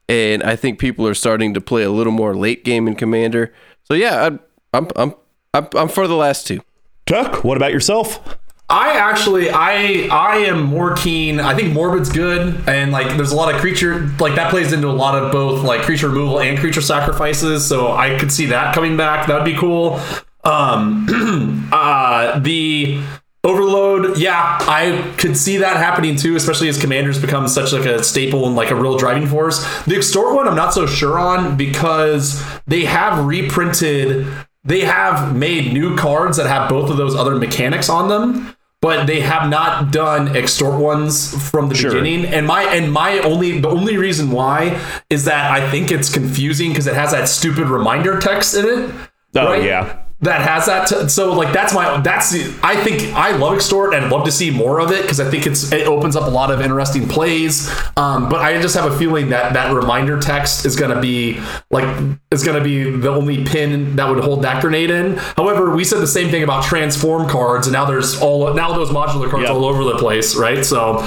And 0.09 0.43
I 0.43 0.57
think 0.57 0.79
people 0.79 1.07
are 1.07 1.15
starting 1.15 1.55
to 1.55 1.61
play 1.61 1.83
a 1.83 1.91
little 1.91 2.13
more 2.13 2.35
late 2.35 2.65
game 2.65 2.87
in 2.87 2.95
commander. 2.95 3.53
So 3.85 3.95
yeah, 3.95 4.25
I'm 4.25 4.41
I'm 4.73 4.89
I'm 4.97 5.15
I'm, 5.55 5.69
I'm 5.75 5.89
for 5.89 6.07
the 6.07 6.17
last 6.17 6.47
two. 6.47 6.61
Tuck, 7.07 7.45
what 7.45 7.57
about 7.57 7.73
yourself? 7.73 8.39
I 8.69 8.97
actually, 8.97 9.51
I 9.51 10.09
I 10.11 10.37
am 10.39 10.63
more 10.63 10.95
keen. 10.95 11.39
I 11.39 11.55
think 11.55 11.75
Morbid's 11.75 12.11
good, 12.11 12.67
and 12.67 12.93
like 12.93 13.15
there's 13.17 13.31
a 13.31 13.37
lot 13.37 13.55
of 13.55 13.61
creature 13.61 14.07
like 14.19 14.37
that 14.37 14.51
plays 14.51 14.73
into 14.73 14.89
a 14.89 14.91
lot 14.93 15.23
of 15.23 15.31
both 15.33 15.63
like 15.63 15.83
creature 15.83 16.09
removal 16.09 16.41
and 16.41 16.59
creature 16.59 16.81
sacrifices. 16.81 17.67
So 17.67 17.93
I 17.93 18.19
could 18.19 18.33
see 18.33 18.47
that 18.47 18.75
coming 18.75 18.97
back. 18.97 19.27
That'd 19.27 19.45
be 19.45 19.55
cool. 19.57 20.01
Um, 20.45 21.69
uh, 21.73 22.39
the 22.39 23.03
overload, 23.45 24.19
yeah, 24.19 24.59
I 24.63 25.15
could 25.19 25.37
see 25.37 25.59
that 25.59 25.77
happening 25.77 26.17
too, 26.17 26.35
especially 26.37 26.69
as 26.69 26.81
commanders 26.81 27.21
become 27.21 27.47
such 27.47 27.73
like 27.73 27.85
a 27.85 28.03
staple 28.03 28.47
and 28.47 28.57
like 28.57 28.71
a 28.71 28.75
real 28.75 28.97
driving 28.97 29.27
force. 29.29 29.63
The 29.85 29.97
extort 29.97 30.35
one, 30.35 30.49
I'm 30.49 30.57
not 30.57 30.73
so 30.75 30.87
sure 30.87 31.19
on 31.19 31.57
because 31.57 32.43
they 32.67 32.85
have 32.87 33.25
reprinted 33.27 34.27
they 34.67 34.81
have 34.81 35.37
made 35.37 35.75
new 35.75 35.95
cards 35.95 36.39
that 36.39 36.47
have 36.47 36.71
both 36.71 36.91
of 36.91 36.97
those 36.97 37.15
other 37.15 37.35
mechanics 37.37 37.91
on 37.91 38.09
them 38.09 38.57
but 38.81 39.07
they 39.07 39.21
have 39.21 39.49
not 39.51 39.93
done 39.93 40.35
extort 40.37 40.81
ones 40.81 41.33
from 41.51 41.69
the 41.69 41.75
Sure. 41.75 41.91
beginning 41.91 42.25
and 42.25 42.47
my 42.47 42.63
and 42.65 42.91
my 42.91 43.19
only 43.19 43.61
the 43.61 43.69
only 43.69 43.99
reason 43.99 44.31
why 44.31 44.81
is 45.11 45.27
that 45.27 45.51
i 45.51 45.71
think 45.71 45.91
it's 45.93 46.11
confusing 46.13 46.71
because 46.71 46.87
it 46.87 46.95
has 46.95 47.11
that 47.13 47.29
stupid 47.29 47.67
reminder 47.69 48.19
text 48.21 48.55
in 48.57 48.65
it 48.65 48.91
Oh, 49.37 49.47
right? 49.53 49.63
yeah. 49.65 50.04
That 50.25 50.41
has 50.43 50.67
that 50.67 50.89
t- 50.89 51.09
so 51.09 51.33
like 51.33 51.53
that's 51.53 51.73
my 51.75 52.01
that's 52.01 52.31
the 52.33 52.53
i 52.63 52.75
think 52.83 53.03
i 53.15 53.31
love 53.37 53.55
extort 53.55 53.95
and 53.95 54.11
love 54.11 54.25
to 54.25 54.33
see 54.33 54.51
more 54.51 54.81
of 54.81 54.91
it 54.91 55.03
because 55.03 55.21
i 55.21 55.31
think 55.31 55.47
it's 55.47 55.73
it 55.73 55.87
opens 55.87 56.17
up 56.17 56.27
a 56.27 56.31
lot 56.31 56.51
of 56.51 56.61
interesting 56.61 57.07
plays 57.09 57.71
um, 57.97 58.29
but 58.29 58.41
i 58.41 58.61
just 58.61 58.75
have 58.75 58.91
a 58.91 58.99
feeling 58.99 59.29
that 59.29 59.53
that 59.53 59.73
reminder 59.73 60.19
text 60.19 60.65
is 60.67 60.77
going 60.77 60.95
to 60.95 61.01
be 61.01 61.41
like 61.71 61.85
is 62.31 62.43
going 62.43 62.59
to 62.59 62.65
be 62.65 62.91
the 62.91 63.09
only 63.11 63.45
pin 63.45 63.97
that 63.97 64.09
would 64.09 64.23
hold 64.25 64.43
that 64.43 64.61
grenade 64.61 64.91
in 64.91 65.17
however 65.37 65.75
we 65.75 65.85
said 65.85 66.01
the 66.01 66.07
same 66.07 66.29
thing 66.31 66.43
about 66.43 66.65
transform 66.65 67.29
cards 67.29 67.67
and 67.67 67.73
now 67.73 67.85
there's 67.85 68.21
all 68.21 68.53
now 68.55 68.73
those 68.75 68.91
modular 68.91 69.31
cards 69.31 69.43
Yep. 69.45 69.51
all 69.53 69.65
over 69.65 69.85
the 69.85 69.97
place 69.99 70.35
right 70.37 70.65
so 70.65 70.99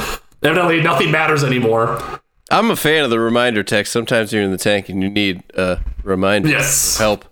evidently 0.43 0.81
nothing 0.81 1.11
matters 1.11 1.43
anymore 1.43 2.01
I'm 2.49 2.71
a 2.71 2.77
fan 2.77 3.03
of 3.03 3.09
the 3.09 3.19
reminder 3.19 3.61
text. 3.61 3.91
Sometimes 3.91 4.31
you're 4.31 4.41
in 4.41 4.51
the 4.51 4.57
tank 4.57 4.87
and 4.87 5.03
you 5.03 5.09
need 5.09 5.43
a 5.55 5.81
reminder 6.03 6.47
yes 6.47 6.97
help. 6.97 7.25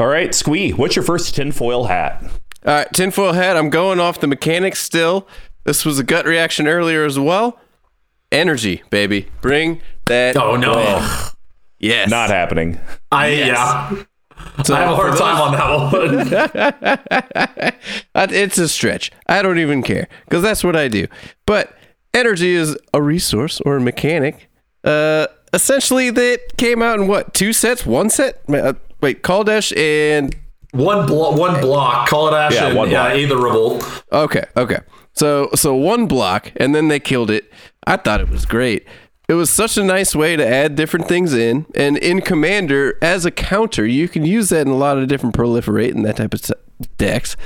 All 0.00 0.06
right, 0.06 0.34
Squee, 0.34 0.70
what's 0.70 0.96
your 0.96 1.02
first 1.02 1.34
tinfoil 1.34 1.84
hat? 1.84 2.22
All 2.64 2.74
right, 2.74 2.90
tinfoil 2.90 3.34
hat. 3.34 3.58
I'm 3.58 3.68
going 3.68 4.00
off 4.00 4.18
the 4.18 4.26
mechanics 4.26 4.82
still. 4.82 5.28
This 5.64 5.84
was 5.84 5.98
a 5.98 6.02
gut 6.02 6.24
reaction 6.24 6.66
earlier 6.66 7.04
as 7.04 7.18
well. 7.18 7.60
Energy, 8.32 8.82
baby. 8.88 9.28
Bring 9.42 9.82
that. 10.06 10.38
oh 10.38 10.56
no 10.56 11.06
yes. 11.78 12.08
Not 12.08 12.30
happening. 12.30 12.80
i 13.12 13.26
Yes. 13.28 13.48
yeah 13.48 13.90
So 14.64 14.74
i 14.74 14.80
have 14.80 14.92
a 14.92 14.96
hard 14.96 15.18
time 15.18 15.38
on 15.38 15.52
that 15.52 15.68
one 17.68 17.74
Uh, 18.14 18.26
It's 18.30 18.56
a 18.56 18.70
stretch. 18.70 19.12
I 19.26 19.42
don't 19.42 19.58
even 19.58 19.82
care 19.82 20.08
because 20.24 20.42
that's 20.42 20.64
what 20.64 20.76
I 20.76 20.88
do. 20.88 21.08
But 21.44 21.76
energy 22.14 22.54
is 22.54 22.74
a 22.94 23.02
resource 23.02 23.60
or 23.66 23.76
a 23.76 23.80
mechanic, 23.82 24.48
uh, 24.82 25.26
essentially 25.52 26.08
that 26.08 26.40
came 26.56 26.80
out 26.80 26.98
in 26.98 27.06
what 27.06 27.34
two 27.34 27.52
sets? 27.52 27.84
One 27.84 28.08
set? 28.08 28.40
Uh, 29.00 29.06
wait, 29.06 29.22
Kaladesh 29.22 29.76
and 29.76 30.34
One 30.72 31.06
blo- 31.06 31.36
one 31.36 31.60
block. 31.60 32.08
Kaladesh 32.08 32.52
Yeah, 32.52 32.68
and 32.68 32.76
one 32.76 32.90
block. 32.90 33.12
Aether 33.12 33.36
Revolt. 33.38 34.04
Okay, 34.12 34.44
okay. 34.56 34.78
So 35.12 35.50
so 35.54 35.74
one 35.74 36.06
block 36.06 36.52
and 36.56 36.74
then 36.74 36.88
they 36.88 37.00
killed 37.00 37.30
it. 37.30 37.50
I 37.86 37.96
thought 37.96 38.20
it 38.20 38.28
was 38.28 38.46
great. 38.46 38.86
It 39.28 39.34
was 39.34 39.48
such 39.50 39.76
a 39.76 39.84
nice 39.84 40.14
way 40.14 40.34
to 40.36 40.46
add 40.46 40.74
different 40.74 41.06
things 41.06 41.34
in. 41.34 41.66
And 41.74 41.96
in 41.98 42.20
Commander, 42.20 42.98
as 43.00 43.24
a 43.24 43.30
counter, 43.30 43.86
you 43.86 44.08
can 44.08 44.24
use 44.24 44.48
that 44.48 44.62
in 44.66 44.72
a 44.72 44.76
lot 44.76 44.98
of 44.98 45.06
different 45.08 45.36
proliferate 45.36 45.92
and 45.94 46.04
that 46.04 46.16
type 46.16 46.34
of 46.34 46.42
decks. 46.98 47.36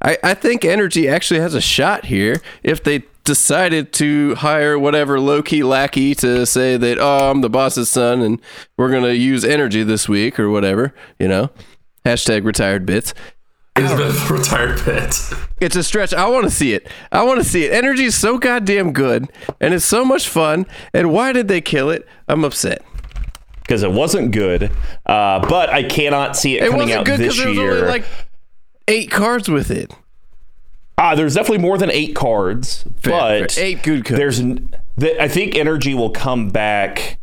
I, 0.00 0.16
I 0.22 0.34
think 0.34 0.64
Energy 0.64 1.06
actually 1.08 1.40
has 1.40 1.54
a 1.54 1.60
shot 1.60 2.06
here 2.06 2.40
if 2.62 2.82
they 2.82 3.00
decided 3.24 3.92
to 3.94 4.34
hire 4.36 4.78
whatever 4.78 5.18
low 5.18 5.42
key 5.42 5.62
lackey 5.62 6.14
to 6.16 6.44
say 6.46 6.76
that, 6.76 6.98
oh, 6.98 7.30
I'm 7.30 7.40
the 7.40 7.50
boss's 7.50 7.88
son 7.88 8.20
and 8.22 8.40
we're 8.76 8.90
going 8.90 9.02
to 9.04 9.16
use 9.16 9.44
Energy 9.44 9.82
this 9.82 10.08
week 10.08 10.38
or 10.38 10.50
whatever, 10.50 10.94
you 11.18 11.26
know? 11.28 11.50
Hashtag 12.04 12.44
retired 12.44 12.84
bits. 12.86 13.14
He's 13.76 13.90
been 13.90 14.02
a 14.02 14.26
retired 14.32 14.78
pit. 14.80 15.18
It's 15.60 15.74
a 15.74 15.82
stretch. 15.82 16.14
I 16.14 16.28
want 16.28 16.44
to 16.44 16.50
see 16.50 16.74
it. 16.74 16.86
I 17.10 17.24
want 17.24 17.42
to 17.42 17.44
see 17.48 17.64
it. 17.64 17.72
Energy 17.72 18.04
is 18.04 18.16
so 18.16 18.38
goddamn 18.38 18.92
good, 18.92 19.28
and 19.60 19.74
it's 19.74 19.84
so 19.84 20.04
much 20.04 20.28
fun. 20.28 20.66
And 20.92 21.12
why 21.12 21.32
did 21.32 21.48
they 21.48 21.60
kill 21.60 21.90
it? 21.90 22.06
I'm 22.28 22.44
upset. 22.44 22.82
because 23.62 23.82
it 23.82 23.90
wasn't 23.90 24.30
good. 24.30 24.70
Uh, 25.06 25.40
but 25.48 25.70
I 25.70 25.82
cannot 25.82 26.36
see 26.36 26.56
it, 26.56 26.64
It 26.64 26.70
coming 26.70 26.82
wasn't 26.90 26.98
out 27.00 27.06
good 27.06 27.18
this 27.18 27.32
because 27.34 27.38
there 27.38 27.48
was 27.48 27.56
year. 27.58 27.76
only 27.78 27.88
like 27.88 28.04
eight 28.86 29.10
cards 29.10 29.48
with 29.48 29.70
it. 29.72 29.90
Ah, 30.96 31.14
there's 31.14 31.34
definitely 31.34 31.58
more 31.58 31.76
than 31.76 31.90
eight 31.90 32.14
cards, 32.14 32.84
but 33.02 33.52
fair. 33.52 33.64
Eight 33.64 33.82
good 33.82 34.04
cards. 34.04 34.18
There's, 34.18 34.38
the, 34.96 35.20
I 35.20 35.28
think 35.28 35.56
energy 35.56 35.92
will 35.94 36.10
come 36.10 36.50
back 36.50 37.18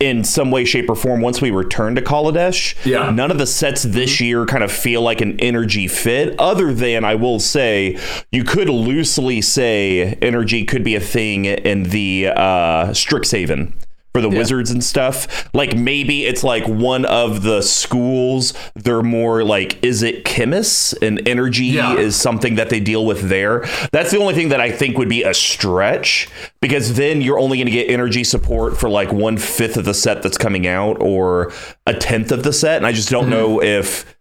in 0.00 0.22
some 0.22 0.52
way, 0.52 0.64
shape, 0.64 0.88
or 0.88 0.94
form 0.94 1.20
once 1.20 1.40
we 1.40 1.50
return 1.50 1.96
to 1.96 2.00
Kaladesh. 2.00 2.76
Yeah. 2.86 3.10
None 3.10 3.32
of 3.32 3.38
the 3.38 3.46
sets 3.46 3.82
this 3.82 4.20
year 4.20 4.46
kind 4.46 4.62
of 4.62 4.70
feel 4.70 5.02
like 5.02 5.20
an 5.20 5.38
energy 5.40 5.88
fit, 5.88 6.38
other 6.38 6.72
than 6.72 7.04
I 7.04 7.16
will 7.16 7.40
say 7.40 7.98
you 8.30 8.44
could 8.44 8.68
loosely 8.68 9.40
say 9.40 10.16
energy 10.22 10.64
could 10.64 10.84
be 10.84 10.94
a 10.94 11.00
thing 11.00 11.46
in 11.46 11.84
the 11.84 12.28
uh, 12.28 12.90
Strixhaven. 12.90 13.72
For 14.18 14.22
the 14.22 14.36
wizards 14.36 14.70
and 14.72 14.82
stuff, 14.82 15.48
like 15.54 15.76
maybe 15.76 16.24
it's 16.24 16.42
like 16.42 16.66
one 16.66 17.04
of 17.04 17.42
the 17.42 17.62
schools. 17.62 18.52
They're 18.74 19.02
more 19.02 19.44
like, 19.44 19.82
is 19.84 20.02
it 20.02 20.24
chemists 20.24 20.92
and 20.94 21.26
energy 21.28 21.66
Yeah. 21.66 21.94
is 21.94 22.16
something 22.16 22.56
that 22.56 22.68
they 22.68 22.80
deal 22.80 23.06
with 23.06 23.28
there. 23.28 23.64
That's 23.92 24.10
the 24.10 24.18
only 24.18 24.34
thing 24.34 24.48
that 24.48 24.60
I 24.60 24.72
think 24.72 24.98
would 24.98 25.08
be 25.08 25.22
a 25.22 25.32
stretch 25.32 26.28
because 26.60 26.94
then 26.94 27.20
you're 27.20 27.38
only 27.38 27.58
going 27.58 27.66
to 27.66 27.72
get 27.72 27.88
energy 27.88 28.24
support 28.24 28.76
for 28.76 28.88
like 28.88 29.12
one 29.12 29.36
fifth 29.36 29.76
of 29.76 29.84
the 29.84 29.94
set 29.94 30.22
that's 30.22 30.38
coming 30.38 30.66
out 30.66 31.00
or 31.00 31.52
a 31.86 31.94
tenth 31.94 32.32
of 32.32 32.42
the 32.42 32.52
set. 32.52 32.78
And 32.78 32.86
I 32.86 32.92
just 32.92 33.10
don't 33.10 33.24
mm-hmm. 33.24 33.30
know 33.30 33.62
if 33.62 34.18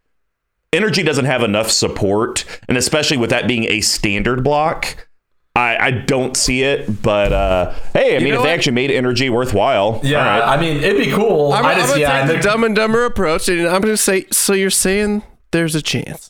energy 0.73 1.01
doesn't 1.01 1.25
have 1.25 1.41
enough 1.41 1.71
support. 1.71 2.45
And 2.67 2.77
especially 2.77 3.17
with 3.17 3.31
that 3.31 3.47
being 3.47 3.63
a 3.65 3.81
standard 3.81 4.43
block. 4.43 5.06
I, 5.57 5.87
I 5.87 5.91
don't 5.91 6.37
see 6.37 6.61
it, 6.61 7.01
but 7.01 7.33
uh, 7.33 7.73
hey, 7.93 8.15
I 8.15 8.19
mean, 8.19 8.29
know 8.29 8.41
if 8.41 8.43
they 8.43 8.53
actually 8.53 8.73
made 8.73 8.91
energy 8.91 9.31
worthwhile, 9.31 9.99
Yeah, 10.03 10.19
all 10.19 10.39
right. 10.39 10.55
I 10.55 10.61
mean, 10.61 10.83
it'd 10.83 11.03
be 11.03 11.11
cool. 11.11 11.51
I'm, 11.51 11.65
I 11.65 11.71
I'm 11.71 11.77
just 11.77 11.89
gonna 11.89 12.01
yeah, 12.01 12.27
take 12.27 12.37
the 12.37 12.43
dumb 12.43 12.63
and 12.63 12.75
dumber 12.75 13.05
approach, 13.05 13.49
and 13.49 13.67
I'm 13.67 13.81
gonna 13.81 13.97
say. 13.97 14.27
So 14.31 14.53
you're 14.53 14.69
saying 14.69 15.23
there's 15.49 15.73
a 15.73 15.81
chance? 15.81 16.29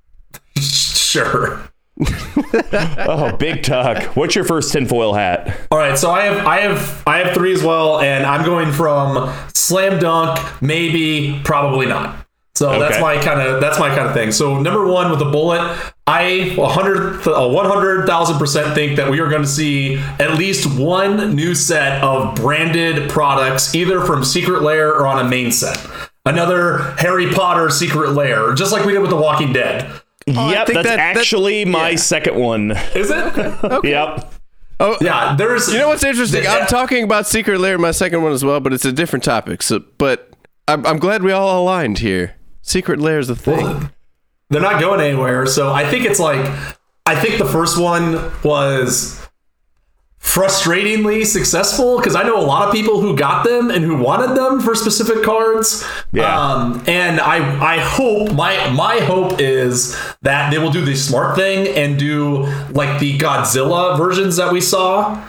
sure. 0.58 1.70
oh, 2.02 3.36
big 3.38 3.62
tuck. 3.62 4.16
What's 4.16 4.34
your 4.34 4.44
first 4.44 4.72
tinfoil 4.72 5.14
hat? 5.14 5.56
All 5.70 5.78
right, 5.78 5.96
so 5.96 6.10
I 6.10 6.24
have 6.24 6.44
I 6.44 6.60
have 6.62 7.02
I 7.06 7.18
have 7.18 7.34
three 7.34 7.52
as 7.52 7.62
well, 7.62 8.00
and 8.00 8.26
I'm 8.26 8.44
going 8.44 8.72
from 8.72 9.32
slam 9.54 10.00
dunk, 10.00 10.40
maybe, 10.60 11.40
probably 11.44 11.86
not. 11.86 12.26
So 12.56 12.80
that's 12.80 13.00
my 13.00 13.22
kind 13.22 13.40
of 13.40 13.60
that's 13.60 13.78
my 13.78 13.94
kind 13.94 14.08
of 14.08 14.12
thing. 14.14 14.32
So 14.32 14.60
number 14.60 14.86
one 14.86 15.10
with 15.10 15.20
the 15.20 15.26
bullet, 15.26 15.94
I 16.08 16.52
100 16.56 17.26
a 17.26 17.34
uh, 17.34 17.48
100,000 17.48 18.38
percent 18.38 18.74
think 18.74 18.96
that 18.96 19.10
we 19.10 19.18
are 19.18 19.28
going 19.28 19.42
to 19.42 19.48
see 19.48 19.96
at 20.20 20.34
least 20.38 20.78
one 20.78 21.34
new 21.34 21.54
set 21.54 22.02
of 22.02 22.36
branded 22.36 23.10
products, 23.10 23.74
either 23.74 24.00
from 24.04 24.24
Secret 24.24 24.62
Lair 24.62 24.90
or 24.94 25.06
on 25.06 25.24
a 25.24 25.28
main 25.28 25.50
set. 25.50 25.84
Another 26.24 26.78
Harry 26.98 27.30
Potter 27.32 27.70
Secret 27.70 28.12
Lair, 28.12 28.54
just 28.54 28.72
like 28.72 28.84
we 28.84 28.92
did 28.92 29.00
with 29.00 29.10
The 29.10 29.16
Walking 29.16 29.52
Dead. 29.52 29.90
Oh, 30.28 30.50
yep, 30.50 30.66
that's 30.66 30.72
that- 30.74 30.82
that- 30.84 30.98
actually 30.98 31.64
my 31.64 31.90
yeah. 31.90 31.96
second 31.96 32.36
one. 32.36 32.70
Is 32.94 33.10
it? 33.10 33.84
Yep. 33.84 34.32
Oh, 34.78 34.96
yeah, 35.00 35.34
there's. 35.36 35.72
You 35.72 35.78
know 35.78 35.88
what's 35.88 36.04
interesting? 36.04 36.44
Yeah. 36.44 36.54
I'm 36.54 36.66
talking 36.66 37.02
about 37.02 37.26
Secret 37.26 37.58
Lair, 37.60 37.78
my 37.78 37.92
second 37.92 38.22
one 38.22 38.32
as 38.32 38.44
well, 38.44 38.60
but 38.60 38.72
it's 38.72 38.84
a 38.84 38.92
different 38.92 39.24
topic. 39.24 39.62
So, 39.62 39.82
but 39.98 40.30
I'm, 40.68 40.84
I'm 40.84 40.98
glad 40.98 41.22
we 41.22 41.32
all 41.32 41.62
aligned 41.62 41.98
here. 41.98 42.34
Secret 42.60 43.00
Lair 43.00 43.18
is 43.18 43.30
a 43.30 43.36
thing. 43.36 43.90
They're 44.50 44.62
not 44.62 44.80
going 44.80 45.00
anywhere. 45.00 45.46
So 45.46 45.72
I 45.72 45.88
think 45.88 46.04
it's 46.04 46.20
like 46.20 46.46
I 47.04 47.14
think 47.14 47.38
the 47.38 47.46
first 47.46 47.80
one 47.80 48.32
was 48.42 49.26
frustratingly 50.20 51.24
successful 51.24 51.98
because 51.98 52.16
I 52.16 52.24
know 52.24 52.36
a 52.36 52.42
lot 52.42 52.66
of 52.66 52.74
people 52.74 53.00
who 53.00 53.16
got 53.16 53.44
them 53.44 53.70
and 53.70 53.84
who 53.84 53.96
wanted 53.96 54.36
them 54.36 54.60
for 54.60 54.74
specific 54.74 55.22
cards. 55.22 55.84
Yeah. 56.12 56.36
Um, 56.36 56.82
and 56.88 57.20
I 57.20 57.76
I 57.76 57.78
hope 57.78 58.32
my 58.32 58.68
my 58.70 58.98
hope 58.98 59.40
is 59.40 59.96
that 60.22 60.50
they 60.50 60.58
will 60.58 60.72
do 60.72 60.84
the 60.84 60.96
smart 60.96 61.36
thing 61.36 61.68
and 61.76 61.98
do 61.98 62.44
like 62.70 62.98
the 62.98 63.16
Godzilla 63.18 63.96
versions 63.96 64.36
that 64.36 64.52
we 64.52 64.60
saw. 64.60 65.22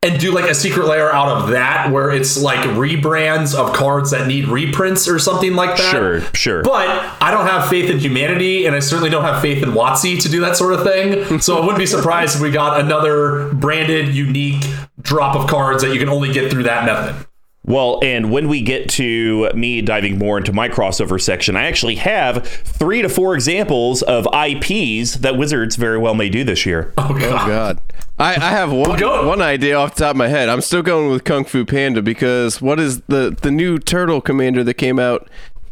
And 0.00 0.20
do 0.20 0.30
like 0.32 0.48
a 0.48 0.54
secret 0.54 0.86
lair 0.86 1.12
out 1.12 1.28
of 1.28 1.48
that 1.48 1.90
where 1.90 2.12
it's 2.12 2.40
like 2.40 2.60
rebrands 2.60 3.52
of 3.52 3.74
cards 3.74 4.12
that 4.12 4.28
need 4.28 4.46
reprints 4.46 5.08
or 5.08 5.18
something 5.18 5.54
like 5.54 5.76
that. 5.76 5.90
Sure, 5.90 6.20
sure. 6.34 6.62
But 6.62 6.88
I 7.20 7.32
don't 7.32 7.46
have 7.46 7.68
faith 7.68 7.90
in 7.90 7.98
humanity, 7.98 8.66
and 8.66 8.76
I 8.76 8.78
certainly 8.78 9.10
don't 9.10 9.24
have 9.24 9.42
faith 9.42 9.60
in 9.60 9.70
WotC 9.70 10.22
to 10.22 10.28
do 10.28 10.40
that 10.42 10.56
sort 10.56 10.74
of 10.74 10.84
thing. 10.84 11.40
So 11.48 11.56
I 11.56 11.60
wouldn't 11.60 11.78
be 11.78 11.86
surprised 11.86 12.36
if 12.36 12.42
we 12.42 12.50
got 12.50 12.80
another 12.80 13.52
branded, 13.54 14.14
unique 14.14 14.64
drop 15.00 15.34
of 15.34 15.48
cards 15.48 15.82
that 15.82 15.92
you 15.92 15.98
can 15.98 16.08
only 16.08 16.32
get 16.32 16.50
through 16.50 16.64
that 16.64 16.84
method. 16.84 17.27
Well, 17.68 18.00
and 18.02 18.30
when 18.32 18.48
we 18.48 18.62
get 18.62 18.88
to 18.90 19.50
me 19.52 19.82
diving 19.82 20.18
more 20.18 20.38
into 20.38 20.52
my 20.54 20.68
crossover 20.70 21.20
section, 21.20 21.54
I 21.54 21.64
actually 21.66 21.96
have 21.96 22.46
three 22.46 23.02
to 23.02 23.08
four 23.10 23.34
examples 23.34 24.00
of 24.02 24.26
IPs 24.26 25.16
that 25.16 25.36
Wizards 25.36 25.76
very 25.76 25.98
well 25.98 26.14
may 26.14 26.30
do 26.30 26.44
this 26.44 26.64
year. 26.64 26.94
Oh, 26.96 27.08
oh 27.10 27.18
god. 27.18 27.42
Oh 27.42 27.46
God. 27.46 27.78
I, 28.18 28.34
I 28.34 28.50
have 28.50 28.72
one 28.72 28.98
one 29.26 29.40
idea 29.42 29.76
off 29.76 29.94
the 29.94 30.00
top 30.04 30.10
of 30.12 30.16
my 30.16 30.26
head. 30.28 30.48
I'm 30.48 30.60
still 30.62 30.82
going 30.82 31.10
with 31.10 31.22
Kung 31.24 31.44
Fu 31.44 31.64
Panda 31.64 32.02
because 32.02 32.60
what 32.60 32.80
is 32.80 33.02
the 33.02 33.36
the 33.42 33.50
new 33.50 33.78
turtle 33.78 34.20
commander 34.20 34.64
that 34.64 34.74
came 34.74 34.98
out 34.98 35.28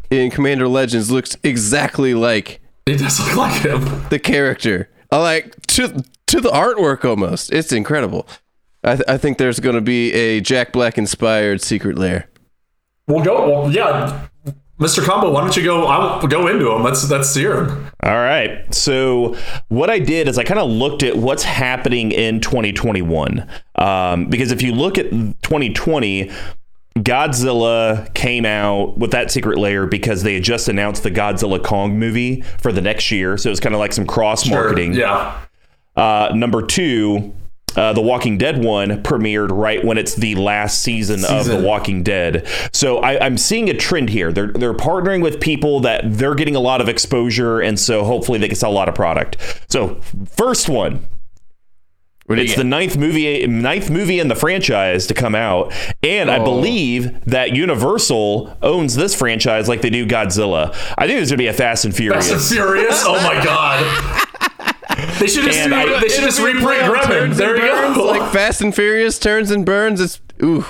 in 0.09 0.31
Commander 0.31 0.67
Legends 0.69 1.11
looks 1.11 1.35
exactly 1.43 2.13
like 2.13 2.61
It 2.85 2.97
does 2.99 3.19
look 3.19 3.35
like 3.35 3.61
him. 3.63 4.05
the 4.09 4.19
character. 4.19 4.89
I 5.11 5.17
like 5.17 5.55
to 5.67 6.05
to 6.27 6.39
the 6.39 6.49
artwork 6.49 7.03
almost. 7.03 7.51
It's 7.51 7.71
incredible. 7.73 8.27
I, 8.83 8.95
th- 8.95 9.07
I 9.07 9.17
think 9.17 9.37
there's 9.37 9.59
going 9.59 9.75
to 9.75 9.81
be 9.81 10.13
a 10.13 10.41
Jack 10.41 10.71
Black 10.71 10.97
inspired 10.97 11.61
secret 11.61 11.97
lair. 11.97 12.29
We'll 13.07 13.23
go. 13.23 13.49
Well, 13.49 13.71
yeah, 13.71 14.27
Mr. 14.79 15.03
Combo, 15.03 15.31
why 15.31 15.41
don't 15.41 15.57
you 15.57 15.63
go? 15.63 15.87
I'll 15.87 16.27
go 16.27 16.47
into 16.47 16.71
him. 16.71 16.83
Let's 16.83 17.09
let's 17.09 17.33
hear 17.33 17.63
him. 17.65 17.87
All 18.03 18.17
right. 18.17 18.71
So 18.73 19.35
what 19.69 19.89
I 19.89 19.97
did 19.97 20.27
is 20.27 20.37
I 20.37 20.43
kind 20.43 20.59
of 20.59 20.69
looked 20.69 21.01
at 21.01 21.17
what's 21.17 21.43
happening 21.43 22.11
in 22.11 22.39
2021. 22.41 23.47
Um, 23.75 24.25
because 24.25 24.51
if 24.51 24.61
you 24.61 24.73
look 24.73 24.99
at 24.99 25.09
2020, 25.09 26.31
Godzilla 26.97 28.13
came 28.13 28.45
out 28.45 28.99
with 28.99 29.11
that 29.11 29.31
secret 29.31 29.57
lair 29.57 29.87
because 29.87 30.21
they 30.21 30.35
had 30.35 30.43
just 30.43 30.67
announced 30.69 31.01
the 31.01 31.11
Godzilla 31.11 31.63
Kong 31.63 31.97
movie 31.97 32.41
for 32.59 32.71
the 32.71 32.81
next 32.81 33.09
year. 33.09 33.35
So 33.37 33.49
it 33.49 33.51
was 33.51 33.59
kind 33.59 33.73
of 33.73 33.79
like 33.79 33.93
some 33.93 34.05
cross 34.05 34.47
marketing. 34.47 34.93
Yeah. 34.93 35.39
Uh, 35.95 36.31
number 36.35 36.63
two, 36.63 37.33
uh, 37.77 37.93
the 37.93 38.01
Walking 38.01 38.37
Dead 38.37 38.63
one 38.63 39.01
premiered 39.03 39.49
right 39.51 39.83
when 39.85 39.97
it's 39.97 40.15
the 40.15 40.35
last 40.35 40.81
season, 40.83 41.23
of 41.23 41.45
The 41.45 41.61
Walking 41.61 42.03
Dead. 42.03 42.45
So 42.73 42.97
I, 42.97 43.23
I'm 43.25 43.37
seeing 43.37 43.69
a 43.69 43.73
trend 43.73 44.09
here. 44.09 44.33
They're 44.33 44.51
they're 44.51 44.73
partnering 44.73 45.21
with 45.21 45.39
people 45.39 45.79
that 45.81 46.01
they're 46.05 46.35
getting 46.35 46.55
a 46.55 46.59
lot 46.59 46.81
of 46.81 46.89
exposure, 46.89 47.59
and 47.61 47.79
so 47.79 48.03
hopefully 48.03 48.39
they 48.39 48.47
can 48.47 48.55
sell 48.57 48.71
a 48.71 48.73
lot 48.73 48.89
of 48.89 48.95
product. 48.95 49.37
So 49.69 50.01
first 50.35 50.67
one, 50.67 51.07
What 52.25 52.39
it's 52.39 52.51
get? 52.53 52.57
the 52.57 52.63
ninth 52.65 52.97
movie 52.97 53.45
ninth 53.47 53.89
movie 53.89 54.19
in 54.19 54.27
the 54.27 54.35
franchise 54.35 55.07
to 55.07 55.13
come 55.13 55.35
out, 55.35 55.71
and 56.03 56.29
I 56.31 56.39
Oh. 56.39 56.43
believe 56.43 57.23
that 57.25 57.55
Universal 57.55 58.57
owns 58.61 58.95
this 58.95 59.15
franchise 59.15 59.69
like 59.69 59.81
they 59.81 59.89
do 59.89 60.05
Godzilla. 60.05 60.69
I 60.97 61.05
think 61.07 61.19
there's 61.19 61.29
gonna 61.29 61.37
be 61.37 61.47
a 61.47 61.53
Fast 61.53 61.85
and 61.85 61.95
Furious. 61.95 62.29
Fast 62.29 62.51
and 62.51 62.57
Furious. 62.57 63.03
Oh 63.05 63.13
my 63.23 63.41
god. 63.43 64.23
They 65.19 65.27
should 65.27 65.45
just 65.45 65.59
And 65.59 65.73
I- 65.73 65.99
they 65.99 66.09
should 66.09 66.23
just 66.23 66.39
reprint 66.39 66.65
like 66.65 66.79
Gremlin. 66.81 67.05
turns 67.05 67.37
There 67.37 67.55
and 67.55 67.63
you 67.63 67.69
burns, 67.71 67.97
go. 67.97 68.05
Like 68.05 68.31
Fast 68.31 68.61
and 68.61 68.73
Furious 68.73 69.19
turns 69.19 69.51
and 69.51 69.65
burns. 69.65 69.99
It's 70.01 70.19
ooh. 70.43 70.65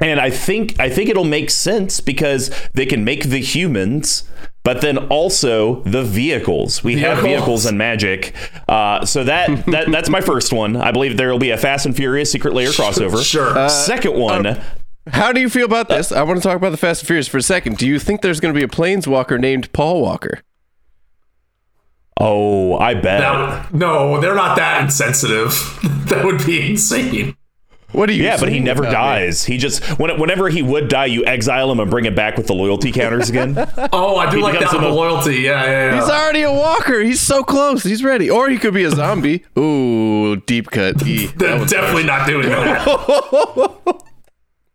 And 0.00 0.18
I 0.20 0.30
think 0.30 0.78
I 0.80 0.88
think 0.88 1.08
it'll 1.10 1.24
make 1.24 1.48
sense 1.50 2.00
because 2.00 2.50
they 2.74 2.86
can 2.86 3.04
make 3.04 3.24
the 3.28 3.38
humans, 3.38 4.24
but 4.64 4.80
then 4.80 4.98
also 5.08 5.82
the 5.84 6.02
vehicles. 6.02 6.82
We 6.82 6.94
have 6.98 7.18
Vehicles. 7.18 7.24
vehicles 7.24 7.66
and 7.66 7.78
magic, 7.78 8.34
uh, 8.68 9.04
so 9.06 9.22
that, 9.24 9.64
that 9.66 9.92
that's 9.92 10.08
my 10.08 10.20
first 10.20 10.52
one. 10.52 10.76
I 10.76 10.90
believe 10.90 11.16
there 11.16 11.30
will 11.30 11.38
be 11.38 11.50
a 11.50 11.56
Fast 11.56 11.86
and 11.86 11.94
Furious 11.94 12.32
Secret 12.32 12.52
Lair 12.52 12.70
crossover. 12.70 13.22
Sure. 13.24 13.68
Second 13.68 14.14
one, 14.14 14.60
How 15.12 15.30
do 15.32 15.40
you 15.40 15.48
feel 15.48 15.66
about 15.66 15.88
this? 15.88 16.10
I 16.10 16.22
want 16.22 16.38
to 16.40 16.42
talk 16.42 16.56
about 16.56 16.70
the 16.70 16.76
Fast 16.78 17.02
and 17.02 17.06
Furious 17.06 17.28
for 17.28 17.38
a 17.38 17.42
second. 17.42 17.76
Do 17.76 17.86
you 17.86 17.98
think 18.00 18.22
there's 18.22 18.40
going 18.40 18.52
to 18.54 18.58
be 18.58 18.64
a 18.64 18.68
planeswalker 18.68 19.38
named 19.38 19.72
Paul 19.72 20.00
Walker? 20.02 20.40
Oh, 22.22 22.78
I 22.78 22.94
bet. 22.94 23.20
That- 23.20 23.74
no, 23.74 24.20
they're 24.20 24.34
not 24.34 24.56
that 24.56 24.82
insensitive. 24.82 25.50
that 26.08 26.24
would 26.24 26.44
be 26.46 26.70
insane. 26.70 27.36
What 27.92 28.06
do 28.06 28.14
you? 28.14 28.24
yeah, 28.24 28.38
but 28.40 28.48
he 28.48 28.58
never 28.58 28.84
about 28.84 28.90
me? 28.90 28.94
dies. 28.94 29.44
He 29.44 29.58
just 29.58 29.84
when, 29.98 30.18
whenever 30.18 30.48
he 30.48 30.62
would 30.62 30.88
die, 30.88 31.04
you 31.04 31.26
exile 31.26 31.70
him 31.70 31.78
and 31.78 31.90
bring 31.90 32.06
him 32.06 32.14
back 32.14 32.38
with 32.38 32.46
the 32.46 32.54
loyalty 32.54 32.90
counters 32.90 33.28
again. 33.28 33.54
Oh, 33.92 34.16
I 34.16 34.30
do 34.30 34.40
like 34.40 34.54
becomes 34.54 34.70
that 34.72 34.78
the 34.78 34.82
most- 34.88 34.96
loyalty. 34.96 35.34
Yeah, 35.42 35.62
yeah, 35.64 35.70
yeah. 35.90 36.00
He's 36.00 36.08
already 36.08 36.40
a 36.40 36.50
walker. 36.52 37.00
He's 37.00 37.20
so 37.20 37.42
close. 37.44 37.82
He's 37.82 38.02
ready. 38.02 38.30
Or 38.30 38.48
he 38.48 38.56
could 38.56 38.72
be 38.72 38.84
a 38.84 38.90
zombie. 38.90 39.44
Ooh, 39.58 40.36
deep 40.36 40.70
cut. 40.70 41.06
E. 41.06 41.26
That 41.36 41.38
They're 41.38 41.58
one's 41.58 41.70
definitely 41.70 42.04
not 42.04 42.26
doing 42.26 42.48
that. 42.48 44.02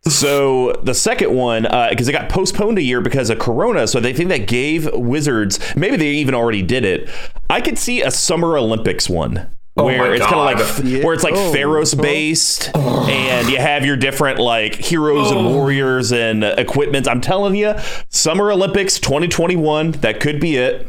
So 0.04 0.72
the 0.82 0.94
second 0.94 1.34
one, 1.34 1.66
uh, 1.66 1.88
because 1.90 2.08
it 2.08 2.12
got 2.12 2.28
postponed 2.28 2.78
a 2.78 2.82
year 2.82 3.00
because 3.00 3.30
of 3.30 3.38
Corona, 3.38 3.86
so 3.86 4.00
they 4.00 4.12
think 4.12 4.28
that 4.30 4.46
gave 4.46 4.88
Wizards 4.94 5.58
maybe 5.76 5.96
they 5.96 6.08
even 6.12 6.34
already 6.34 6.62
did 6.62 6.84
it. 6.84 7.08
I 7.50 7.60
could 7.60 7.78
see 7.78 8.02
a 8.02 8.10
Summer 8.10 8.56
Olympics 8.56 9.08
one. 9.08 9.50
Oh 9.76 9.84
Where 9.84 10.12
it's 10.14 10.24
kind 10.26 10.58
of 10.58 10.80
like 10.84 10.84
Yeah. 10.84 11.04
where 11.04 11.14
it's 11.14 11.22
like 11.22 11.34
Oh. 11.36 11.52
Pharaoh's 11.52 11.94
based, 11.94 12.70
and 12.74 13.48
you 13.48 13.58
have 13.58 13.84
your 13.84 13.96
different 13.96 14.38
like 14.40 14.74
heroes 14.74 15.30
and 15.30 15.38
Oh. 15.40 15.50
warriors 15.54 16.10
and 16.12 16.42
equipment. 16.42 17.06
I'm 17.06 17.20
telling 17.20 17.54
you, 17.54 17.74
Summer 18.08 18.50
Olympics 18.50 18.98
2021, 18.98 19.92
that 20.00 20.18
could 20.20 20.40
be 20.40 20.56
it. 20.56 20.88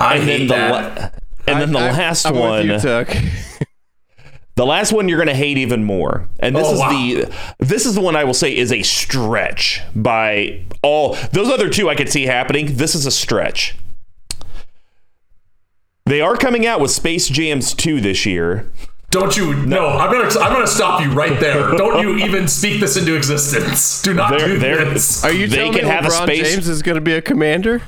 I 0.00 0.16
And 0.16 0.28
then 0.28 0.38
hate 0.40 0.48
the 0.48 0.54
that. 0.54 0.70
la- 0.72 1.08
and 1.46 1.60
then 1.62 1.72
the 1.72 1.78
I- 1.78 1.90
last 1.92 2.26
I'm 2.26 2.34
with 2.34 2.42
one, 2.42 2.66
you, 2.66 2.78
Tuck. 2.80 3.08
The 4.60 4.66
last 4.66 4.92
one 4.92 5.08
you're 5.08 5.16
going 5.16 5.26
to 5.28 5.34
hate 5.34 5.56
even 5.56 5.84
more. 5.84 6.28
And 6.38 6.54
this 6.54 6.66
Oh, 6.68 6.74
is 6.74 6.78
wow. 6.80 6.90
the 6.90 7.32
this 7.60 7.86
is 7.86 7.94
the 7.94 8.02
one 8.02 8.14
I 8.14 8.24
will 8.24 8.34
say 8.34 8.54
is 8.54 8.70
a 8.70 8.82
stretch 8.82 9.80
by 9.96 10.60
all 10.82 11.16
those 11.32 11.48
other 11.48 11.70
two 11.70 11.88
I 11.88 11.94
could 11.94 12.10
see 12.10 12.26
happening. 12.26 12.76
This 12.76 12.94
is 12.94 13.06
a 13.06 13.10
stretch. 13.10 13.74
They 16.04 16.20
are 16.20 16.36
coming 16.36 16.66
out 16.66 16.78
with 16.78 16.90
Space 16.90 17.26
Jams 17.28 17.72
2 17.72 18.02
this 18.02 18.26
year. 18.26 18.70
Don't 19.10 19.34
you? 19.34 19.54
No, 19.64 19.86
I'm 19.88 20.12
gonna 20.12 20.28
I'm 20.38 20.52
gonna 20.52 20.66
stop 20.66 21.00
you 21.00 21.10
right 21.12 21.40
there. 21.40 21.70
Don't 21.78 22.02
you 22.02 22.18
even 22.18 22.46
speak 22.46 22.80
this 22.80 22.98
into 22.98 23.16
existence. 23.16 24.02
Do 24.02 24.12
not 24.12 24.28
They're- 24.28 24.46
do 24.46 24.58
they're- 24.58 24.84
this. 24.84 25.24
Are 25.24 25.32
you 25.32 25.46
They 25.46 25.56
telling 25.56 25.72
could 25.72 25.84
me 25.84 25.88
have 25.88 26.04
a 26.04 26.08
LeBron 26.08 26.22
space- 26.24 26.52
James 26.52 26.68
is 26.68 26.82
going 26.82 26.96
to 26.96 27.00
be 27.00 27.14
a 27.14 27.22
commander? 27.22 27.80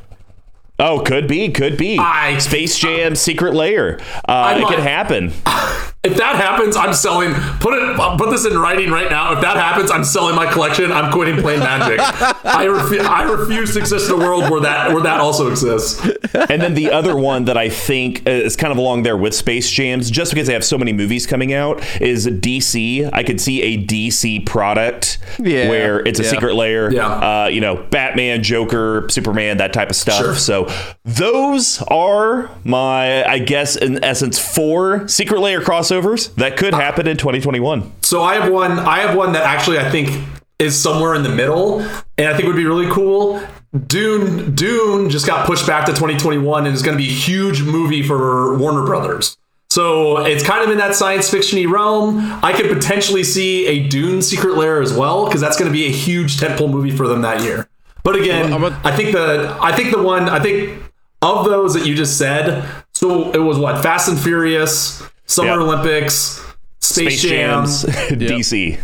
Oh, 0.79 1.01
could 1.01 1.29
be, 1.29 1.51
could 1.51 1.77
be. 1.77 1.99
I- 1.99 2.39
Space 2.39 2.79
Jam 2.79 3.15
Secret 3.15 3.53
Lair. 3.53 4.01
Uh, 4.27 4.55
it 4.57 4.63
might- 4.63 4.71
could 4.75 4.83
happen. 4.83 5.35
If 6.05 6.17
that 6.17 6.35
happens, 6.35 6.77
I'm 6.77 6.95
selling. 6.95 7.33
Put 7.61 7.75
it. 7.75 8.01
I'll 8.01 8.19
put 8.19 8.31
this 8.31 8.45
in 8.45 8.59
writing 8.59 8.91
right 8.91 9.09
now. 9.09 9.35
If 9.35 9.41
that 9.43 9.57
happens, 9.57 9.89
I'm 9.89 10.03
selling 10.03 10.35
my 10.35 10.51
collection. 10.53 10.91
I'm 10.91 11.13
quitting 11.13 11.37
playing 11.41 11.61
Magic. 11.61 12.01
I 12.45 12.65
refuse. 12.65 13.07
I 13.07 13.23
refuse 13.23 13.73
to 13.75 13.79
exist 13.79 14.11
in 14.11 14.17
a 14.17 14.19
world 14.19 14.51
where 14.51 14.61
that 14.63 14.93
where 14.93 15.03
that 15.05 15.21
also 15.21 15.49
exists. 15.49 16.05
and 16.35 16.61
then 16.61 16.75
the 16.75 16.91
other 16.91 17.15
one 17.17 17.45
that 17.45 17.57
I 17.57 17.69
think 17.69 18.27
is 18.27 18.57
kind 18.57 18.73
of 18.73 18.79
along 18.79 19.05
there 19.05 19.17
with 19.17 19.33
Space 19.33 19.71
Jams, 19.71 20.11
just 20.11 20.33
because 20.33 20.49
they 20.49 20.55
have 20.55 20.65
so 20.65 20.77
many 20.77 20.93
movies 20.93 21.25
coming 21.25 21.53
out, 21.53 21.81
is 22.03 22.27
DC. 22.27 23.09
I 23.13 23.23
could 23.23 23.41
see 23.41 23.63
a 23.63 23.87
DC 23.87 24.45
product 24.45 25.19
Yeah, 25.39 25.69
where 25.69 26.01
it's 26.01 26.19
a 26.19 26.25
yeah. 26.25 26.31
secret 26.31 26.57
lair. 26.57 26.93
Yeah. 26.93 27.45
Uh, 27.45 27.47
you 27.47 27.61
know, 27.61 27.77
Batman, 27.77 28.43
Joker, 28.43 29.07
Superman, 29.09 29.59
that 29.59 29.73
type 29.73 29.91
of 29.91 29.95
stuff. 29.95 30.19
Sure. 30.19 30.35
So 30.35 30.69
those 31.05 31.81
are 31.83 32.51
my, 32.65 33.25
I 33.25 33.39
guess, 33.39 33.77
in 33.77 34.03
essence, 34.03 34.41
four 34.41 35.07
secret 35.07 35.39
lair 35.39 35.61
crossovers 35.61 35.92
that 36.37 36.57
could 36.57 36.75
uh, 36.75 36.79
happen 36.81 37.07
in 37.07 37.17
2021. 37.17 37.93
So 38.03 38.23
I 38.23 38.35
have 38.35 38.53
one. 38.53 38.79
I 38.79 38.99
have 39.01 39.17
one 39.17 39.33
that 39.33 39.45
actually 39.45 39.79
I 39.79 39.91
think 39.91 40.11
is 40.59 40.81
somewhere 40.81 41.15
in 41.15 41.23
the 41.23 41.29
middle, 41.29 41.81
and 42.19 42.29
I 42.29 42.35
think 42.37 42.47
would 42.47 42.57
be 42.57 42.67
really 42.67 42.91
cool. 42.91 43.43
Dune. 43.87 44.55
Dune 44.55 45.11
just 45.11 45.27
got 45.27 45.47
pushed 45.47 45.67
back 45.67 45.87
to 45.87 45.93
2021, 45.93 46.67
and 46.67 46.73
it's 46.75 46.83
going 46.83 46.97
to 46.97 47.03
be 47.03 47.09
a 47.09 47.13
huge 47.13 47.63
movie 47.63 48.03
for 48.03 48.57
Warner 48.59 48.85
Brothers. 48.85 49.37
So 49.71 50.19
it's 50.27 50.45
kind 50.45 50.63
of 50.63 50.71
in 50.71 50.77
that 50.79 50.95
science 50.95 51.31
fictiony 51.31 51.67
realm. 51.71 52.19
I 52.45 52.53
could 52.53 52.69
potentially 52.71 53.25
see 53.25 53.67
a 53.67 53.89
Dune 53.89 54.21
Secret 54.21 54.57
Lair 54.59 54.83
as 54.83 54.93
well, 54.93 55.25
because 55.25 55.41
that's 55.41 55.57
going 55.59 55.71
to 55.71 55.73
be 55.73 55.87
a 55.87 55.91
huge 55.91 56.37
tentpole 56.37 56.71
movie 56.71 56.95
for 56.95 57.09
them 57.09 57.23
that 57.23 57.43
year. 57.43 57.69
But 58.05 58.17
again, 58.17 58.53
I'm 58.53 58.65
a- 58.65 58.79
I 58.85 58.95
think 58.95 59.13
the 59.13 59.57
I 59.61 59.75
think 59.75 59.91
the 59.93 60.03
one 60.03 60.29
I 60.29 60.41
think 60.41 60.83
of 61.23 61.47
those 61.47 61.73
that 61.75 61.87
you 61.87 61.95
just 61.95 62.19
said. 62.19 62.69
So 62.95 63.31
it 63.33 63.39
was 63.39 63.59
what 63.59 63.83
Fast 63.83 64.09
and 64.09 64.19
Furious, 64.21 65.03
Summer 65.33 65.51
Yep. 65.51 65.59
Olympics, 65.61 66.45
Space, 66.81 67.21
Space 67.21 67.23
Jam. 67.23 67.65
Jams, 67.65 67.85
DC. 67.85 68.79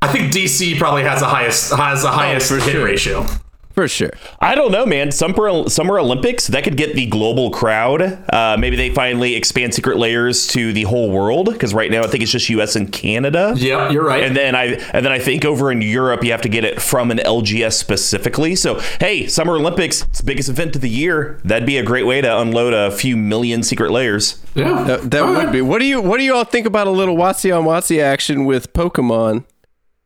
I 0.00 0.08
think 0.08 0.32
DC 0.32 0.78
probably 0.78 1.02
has 1.02 1.20
the 1.20 1.26
highest 1.26 1.72
has 1.72 2.02
the 2.02 2.08
oh, 2.08 2.12
highest 2.12 2.48
for 2.48 2.56
hit 2.58 2.72
sure. 2.72 2.84
ratio. 2.84 3.26
For 3.74 3.88
sure. 3.88 4.10
I 4.40 4.54
don't 4.54 4.70
know, 4.70 4.84
man. 4.84 5.10
Summer 5.12 5.68
Summer 5.68 5.98
Olympics 5.98 6.46
that 6.48 6.62
could 6.64 6.76
get 6.76 6.94
the 6.94 7.06
global 7.06 7.50
crowd. 7.50 8.02
Uh, 8.32 8.56
maybe 8.58 8.76
they 8.76 8.90
finally 8.90 9.34
expand 9.34 9.74
Secret 9.74 9.96
Lairs 9.96 10.46
to 10.48 10.72
the 10.72 10.82
whole 10.82 11.10
world 11.10 11.50
because 11.52 11.72
right 11.72 11.90
now 11.90 12.02
I 12.02 12.06
think 12.06 12.22
it's 12.22 12.32
just 12.32 12.48
U.S. 12.50 12.76
and 12.76 12.92
Canada. 12.92 13.54
Yeah, 13.56 13.90
you're 13.90 14.04
right. 14.04 14.22
And 14.24 14.36
then 14.36 14.54
I 14.54 14.64
and 14.92 15.04
then 15.06 15.12
I 15.12 15.18
think 15.18 15.44
over 15.46 15.72
in 15.72 15.80
Europe 15.80 16.22
you 16.22 16.32
have 16.32 16.42
to 16.42 16.48
get 16.50 16.64
it 16.64 16.82
from 16.82 17.10
an 17.10 17.18
LGS 17.18 17.72
specifically. 17.72 18.54
So 18.56 18.78
hey, 19.00 19.26
Summer 19.26 19.54
Olympics, 19.56 20.02
it's 20.02 20.18
the 20.20 20.26
biggest 20.26 20.48
event 20.50 20.76
of 20.76 20.82
the 20.82 20.90
year. 20.90 21.40
That'd 21.44 21.66
be 21.66 21.78
a 21.78 21.82
great 21.82 22.04
way 22.04 22.20
to 22.20 22.38
unload 22.40 22.74
a 22.74 22.90
few 22.90 23.16
million 23.16 23.62
Secret 23.62 23.90
Lairs. 23.90 24.42
yeah, 24.54 24.84
That, 24.84 25.10
that 25.10 25.24
would 25.24 25.36
right. 25.36 25.52
be. 25.52 25.62
What 25.62 25.78
do 25.78 25.86
you 25.86 26.00
What 26.02 26.18
do 26.18 26.24
you 26.24 26.34
all 26.34 26.44
think 26.44 26.66
about 26.66 26.86
a 26.86 26.90
little 26.90 27.16
WotC 27.16 27.56
on 27.56 27.64
WotC 27.64 28.02
action 28.02 28.44
with 28.44 28.72
Pokemon 28.74 29.44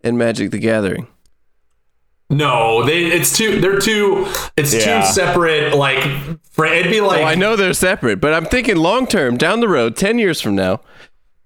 and 0.05 0.16
Magic 0.16 0.52
the 0.52 0.59
Gathering? 0.59 1.09
No, 2.28 2.84
they. 2.84 3.04
It's 3.04 3.36
too. 3.36 3.60
They're 3.60 3.78
too. 3.78 4.26
It's 4.56 4.74
Yeah. 4.74 5.00
too 5.02 5.06
separate. 5.12 5.74
Like, 5.74 6.04
it'd 6.04 6.90
be 6.90 7.00
like. 7.00 7.20
Oh, 7.20 7.24
I 7.24 7.34
know 7.36 7.54
they're 7.54 7.72
separate, 7.72 8.20
but 8.20 8.34
I'm 8.34 8.46
thinking 8.46 8.76
long 8.76 9.06
term, 9.06 9.36
down 9.36 9.60
the 9.60 9.68
road, 9.68 9.96
ten 9.96 10.18
years 10.18 10.40
from 10.40 10.56
now, 10.56 10.80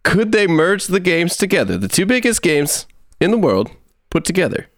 could 0.04 0.32
they 0.32 0.46
merge 0.46 0.86
the 0.86 1.00
games 1.00 1.36
together? 1.36 1.76
The 1.76 1.88
two 1.88 2.06
biggest 2.06 2.40
games 2.40 2.86
in 3.20 3.30
the 3.30 3.38
world 3.38 3.70
put 4.10 4.24
together. 4.24 4.68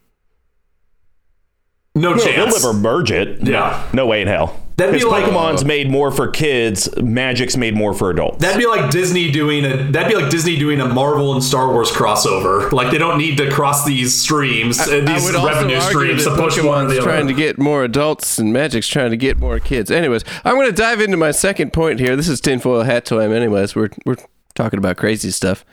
no 1.95 2.13
No, 2.15 2.23
they'll 2.23 2.47
never 2.47 2.73
merge 2.73 3.11
it. 3.11 3.41
Yeah. 3.47 3.81
No 3.93 4.05
way 4.05 4.21
in 4.21 4.27
hell. 4.27 4.59
That'd 4.77 4.95
be 4.99 5.05
like- 5.05 5.25
Pokemon's 5.25 5.63
made 5.63 5.89
more 5.91 6.09
for 6.11 6.27
kids, 6.27 6.89
Magic's 7.01 7.55
made 7.55 7.75
more 7.75 7.93
for 7.93 8.09
adults. 8.09 8.39
That'd 8.39 8.59
be 8.59 8.65
like 8.67 8.89
Disney 8.91 9.29
doing 9.31 9.65
a. 9.65 9.91
That'd 9.91 10.09
be 10.09 10.15
like 10.19 10.31
Disney 10.31 10.57
doing 10.57 10.81
a 10.81 10.87
Marvel 10.87 11.33
and 11.33 11.43
Star 11.43 11.67
Wars 11.71 11.91
crossover. 11.91 12.71
Like 12.71 12.91
they 12.91 12.97
don't 12.97 13.17
need 13.17 13.37
to 13.37 13.51
cross 13.51 13.85
these 13.85 14.13
streams, 14.19 14.79
uh, 14.79 14.83
I 14.83 14.99
these 15.01 15.25
would 15.25 15.35
also 15.35 15.47
revenue 15.47 15.75
argue 15.77 15.89
streams 15.89 16.25
that 16.25 16.31
to 16.31 16.41
push 16.41 16.57
one 16.61 16.87
Pokemon's 16.87 16.95
the 16.95 17.01
trying 17.01 17.23
other. 17.23 17.27
to 17.29 17.33
get 17.33 17.59
more 17.59 17.83
adults 17.83 18.39
and 18.39 18.51
Magic's 18.51 18.87
trying 18.87 19.11
to 19.11 19.17
get 19.17 19.37
more 19.37 19.59
kids. 19.59 19.91
Anyways, 19.91 20.23
I'm 20.43 20.55
going 20.55 20.67
to 20.67 20.75
dive 20.75 21.01
into 21.01 21.17
my 21.17 21.31
second 21.31 21.71
point 21.73 21.99
here. 21.99 22.15
This 22.15 22.27
is 22.27 22.41
tinfoil 22.41 22.83
hat 22.83 23.05
time. 23.05 23.31
Anyways, 23.31 23.75
we're 23.75 23.89
we're 24.05 24.17
talking 24.55 24.79
about 24.79 24.97
crazy 24.97 25.29
stuff. 25.31 25.63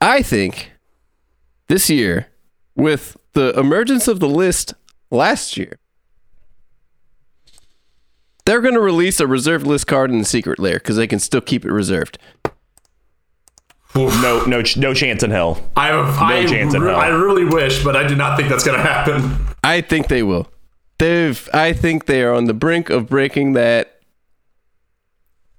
I 0.00 0.20
think 0.22 0.72
this 1.68 1.88
year, 1.88 2.28
with 2.74 3.16
the 3.32 3.58
emergence 3.58 4.06
of 4.06 4.20
the 4.20 4.28
list 4.28 4.74
last 5.10 5.56
year, 5.56 5.78
they're 8.46 8.60
going 8.62 8.74
to 8.74 8.80
release 8.80 9.20
a 9.20 9.26
reserved 9.26 9.66
list 9.66 9.86
card 9.86 10.10
in 10.10 10.18
the 10.18 10.24
secret 10.24 10.58
lair 10.58 10.74
because 10.74 10.96
they 10.96 11.06
can 11.06 11.18
still 11.18 11.40
keep 11.42 11.64
it 11.64 11.70
reserved. 11.70 12.18
no, 13.94 14.44
no, 14.44 14.62
no 14.76 14.94
chance 14.94 15.22
in 15.22 15.30
hell. 15.30 15.60
I, 15.76 15.90
I, 15.92 16.46
chance 16.46 16.74
in 16.74 16.82
hell. 16.82 16.96
I 16.96 17.08
really 17.08 17.44
wish, 17.44 17.82
but 17.84 17.96
I 17.96 18.06
do 18.06 18.14
not 18.14 18.36
think 18.36 18.48
that's 18.48 18.64
going 18.64 18.78
to 18.78 18.82
happen. 18.84 19.46
I 19.64 19.80
think 19.80 20.08
they 20.08 20.22
will. 20.22 20.48
They've. 20.98 21.48
I 21.52 21.72
think 21.74 22.06
they 22.06 22.22
are 22.22 22.32
on 22.32 22.44
the 22.44 22.54
brink 22.54 22.88
of 22.88 23.06
breaking 23.08 23.52
that 23.54 24.00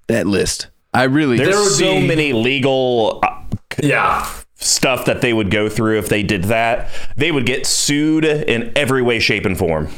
that 0.08 0.26
list. 0.26 0.68
I 0.94 1.04
really. 1.04 1.38
There's 1.38 1.50
There 1.50 1.60
would 1.60 1.72
so 1.72 1.96
be- 2.02 2.08
many 2.08 2.34
legal 2.34 3.20
uh, 3.24 3.44
Yeah. 3.84 4.28
stuff 4.56 5.06
that 5.06 5.22
they 5.22 5.34
would 5.34 5.52
go 5.52 5.70
through 5.70 6.00
if 6.00 6.10
they 6.10 6.24
did 6.24 6.46
that. 6.46 6.90
They 7.18 7.32
would 7.32 7.46
get 7.46 7.68
sued 7.68 8.26
in 8.26 8.72
every 8.76 9.02
way, 9.04 9.20
shape, 9.20 9.46
and 9.46 9.58
form. 9.58 9.90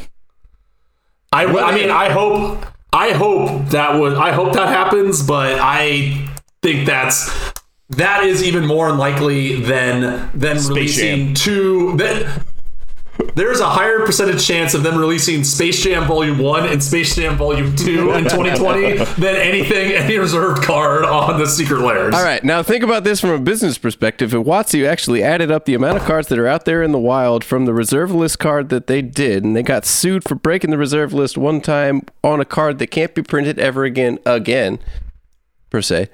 I, 1.32 1.45
I 1.45 1.73
mean, 1.75 1.89
I 1.91 2.10
hope, 2.10 2.65
I 2.91 3.12
hope 3.12 3.69
that 3.69 3.99
would, 3.99 4.13
I 4.15 4.32
hope 4.32 4.54
that 4.54 4.67
happens, 4.69 5.21
but 5.25 5.60
I 5.60 6.28
think 6.62 6.88
that's 6.88 7.30
that 7.89 8.23
is 8.23 8.43
even 8.43 8.65
more 8.65 8.89
unlikely 8.89 9.62
than 9.62 10.30
than 10.34 10.58
releasing 10.58 11.28
Jam. 11.28 11.34
two. 11.34 11.97
That 11.97 12.45
there's 13.36 13.60
a 13.60 13.69
higher 13.69 14.05
percentage 14.05 14.45
chance 14.45 14.73
of 14.73 14.84
them 14.84 14.97
releasing 14.97 15.43
Space 15.43 15.82
Jam 15.82 16.08
Volume 16.08 16.38
One 16.38 16.65
and 16.67 16.84
Space 16.84 17.15
Jam 17.15 17.38
Volume 17.38 17.75
Two 17.75 18.12
in 18.12 18.23
2020 18.23 18.97
than 19.21 19.36
anything 19.36 19.91
any 19.91 20.17
reserved 20.17 20.63
card 20.63 21.05
on 21.05 21.39
the 21.39 21.45
Secret 21.45 21.82
Lairs. 21.82 22.13
All 22.13 22.23
right, 22.23 22.43
now 22.43 22.63
think 22.63 22.84
about 22.84 23.03
this 23.03 23.19
from 23.19 23.32
a 23.32 23.39
business 23.39 23.77
perspective. 23.77 24.34
If 24.34 24.43
WotC 24.43 24.88
actually 24.88 25.23
added 25.23 25.51
up 25.51 25.65
the 25.65 25.73
amount 25.73 25.97
of 25.97 26.03
cards 26.03 26.27
that 26.29 26.39
are 26.39 26.47
out 26.47 26.65
there 26.65 26.82
in 26.82 26.91
the 26.91 26.99
wild 26.99 27.43
from 27.43 27.65
the 27.65 27.73
reserve 27.73 28.12
list 28.12 28.39
card 28.39 28.69
that 28.69 28.88
they 28.88 29.01
did, 29.01 29.43
and 29.43 29.55
they 29.55 29.63
got 29.63 29.86
sued 29.86 30.23
for 30.23 30.36
breaking 30.36 30.71
the 30.71 30.77
reserve 30.77 31.13
list 31.13 31.38
one 31.38 31.62
time 31.62 32.01
on 32.23 32.39
a 32.39 32.45
card 32.45 32.79
that 32.79 32.88
can't 32.88 33.13
be 33.13 33.21
printed 33.21 33.60
ever 33.60 33.84
again, 33.84 34.19
again, 34.25 34.79
per 35.69 35.82
se. 35.82 36.10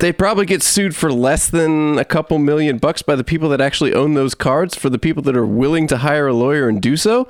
They 0.00 0.12
probably 0.12 0.46
get 0.46 0.62
sued 0.62 0.96
for 0.96 1.12
less 1.12 1.48
than 1.48 1.98
a 1.98 2.04
couple 2.04 2.38
million 2.38 2.78
bucks 2.78 3.02
by 3.02 3.16
the 3.16 3.24
people 3.24 3.48
that 3.50 3.60
actually 3.60 3.94
own 3.94 4.14
those 4.14 4.34
cards 4.34 4.74
for 4.74 4.90
the 4.90 4.98
people 4.98 5.22
that 5.24 5.36
are 5.36 5.46
willing 5.46 5.86
to 5.88 5.98
hire 5.98 6.26
a 6.26 6.32
lawyer 6.34 6.68
and 6.68 6.80
do 6.80 6.96
so. 6.96 7.28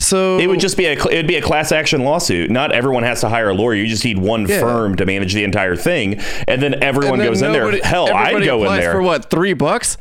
So 0.00 0.38
It 0.38 0.48
would 0.48 0.60
just 0.60 0.76
be 0.76 0.84
a 0.86 0.92
it'd 0.92 1.26
be 1.26 1.36
a 1.36 1.42
class 1.42 1.72
action 1.72 2.02
lawsuit. 2.04 2.50
Not 2.50 2.72
everyone 2.72 3.04
has 3.04 3.20
to 3.22 3.28
hire 3.28 3.48
a 3.48 3.54
lawyer. 3.54 3.74
You 3.74 3.86
just 3.86 4.04
need 4.04 4.18
one 4.18 4.46
Yeah. 4.46 4.60
firm 4.60 4.96
to 4.96 5.06
manage 5.06 5.32
the 5.34 5.44
entire 5.44 5.76
thing, 5.76 6.20
and 6.46 6.60
then 6.62 6.82
everyone 6.82 7.14
And 7.14 7.22
then 7.22 7.28
goes 7.28 7.42
in 7.42 7.52
there. 7.52 7.70
Hell, 7.82 8.12
I'd 8.12 8.44
go 8.44 8.64
in 8.64 8.76
there. 8.76 8.92
for 8.92 9.02
what 9.02 9.30
three 9.30 9.54
bucks. 9.54 9.96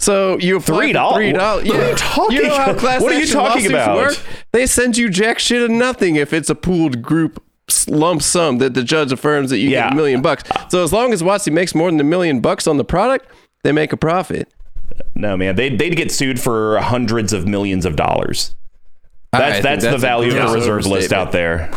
So 0.00 0.38
you 0.38 0.60
Three 0.60 0.92
dollars? 0.92 1.16
Three 1.16 1.32
dollars. 1.32 1.66
What 1.68 1.80
are 1.80 1.88
you 1.88 1.94
talking 1.96 2.36
You 2.36 2.42
know 2.44 2.54
how 2.56 2.64
about? 2.70 2.78
class 2.78 3.00
What 3.00 3.12
are 3.12 3.18
you 3.18 3.26
talking 3.26 3.66
about? 3.68 3.96
Work? 3.96 4.18
They 4.52 4.66
send 4.66 4.96
you 4.96 5.08
jack 5.08 5.38
shit 5.38 5.62
and 5.62 5.78
nothing 5.78 6.16
if 6.16 6.32
it's 6.32 6.50
a 6.50 6.54
pooled 6.54 7.00
group 7.02 7.42
lump 7.88 8.22
sum 8.22 8.58
that 8.58 8.74
the 8.74 8.82
judge 8.82 9.12
affirms 9.12 9.50
that 9.50 9.58
you 9.58 9.70
Yeah. 9.70 9.84
get 9.84 9.92
a 9.92 9.96
million 9.96 10.22
bucks. 10.22 10.44
So 10.68 10.82
as 10.82 10.92
long 10.92 11.12
as 11.12 11.22
WotC 11.22 11.52
makes 11.52 11.74
more 11.74 11.90
than 11.90 12.00
a 12.00 12.04
million 12.04 12.40
bucks 12.40 12.66
on 12.66 12.76
the 12.76 12.84
product, 12.84 13.26
they 13.62 13.72
make 13.72 13.92
a 13.92 13.96
profit. 13.96 14.48
No, 15.14 15.36
man, 15.36 15.56
they 15.56 15.68
they'd 15.68 15.96
get 15.96 16.10
sued 16.10 16.40
for 16.40 16.78
hundreds 16.78 17.32
of 17.32 17.46
millions 17.46 17.84
of 17.84 17.94
dollars. 17.96 18.54
I 19.32 19.38
That's 19.38 19.52
think 19.56 19.62
that's, 19.64 19.84
the 19.84 19.90
that's 19.90 20.02
a 20.02 20.06
value 20.06 20.30
of 20.38 20.48
the 20.48 20.54
reserve 20.54 20.86
list 20.86 21.12
overstatement. 21.12 21.26
out 21.28 21.32
there. 21.32 21.70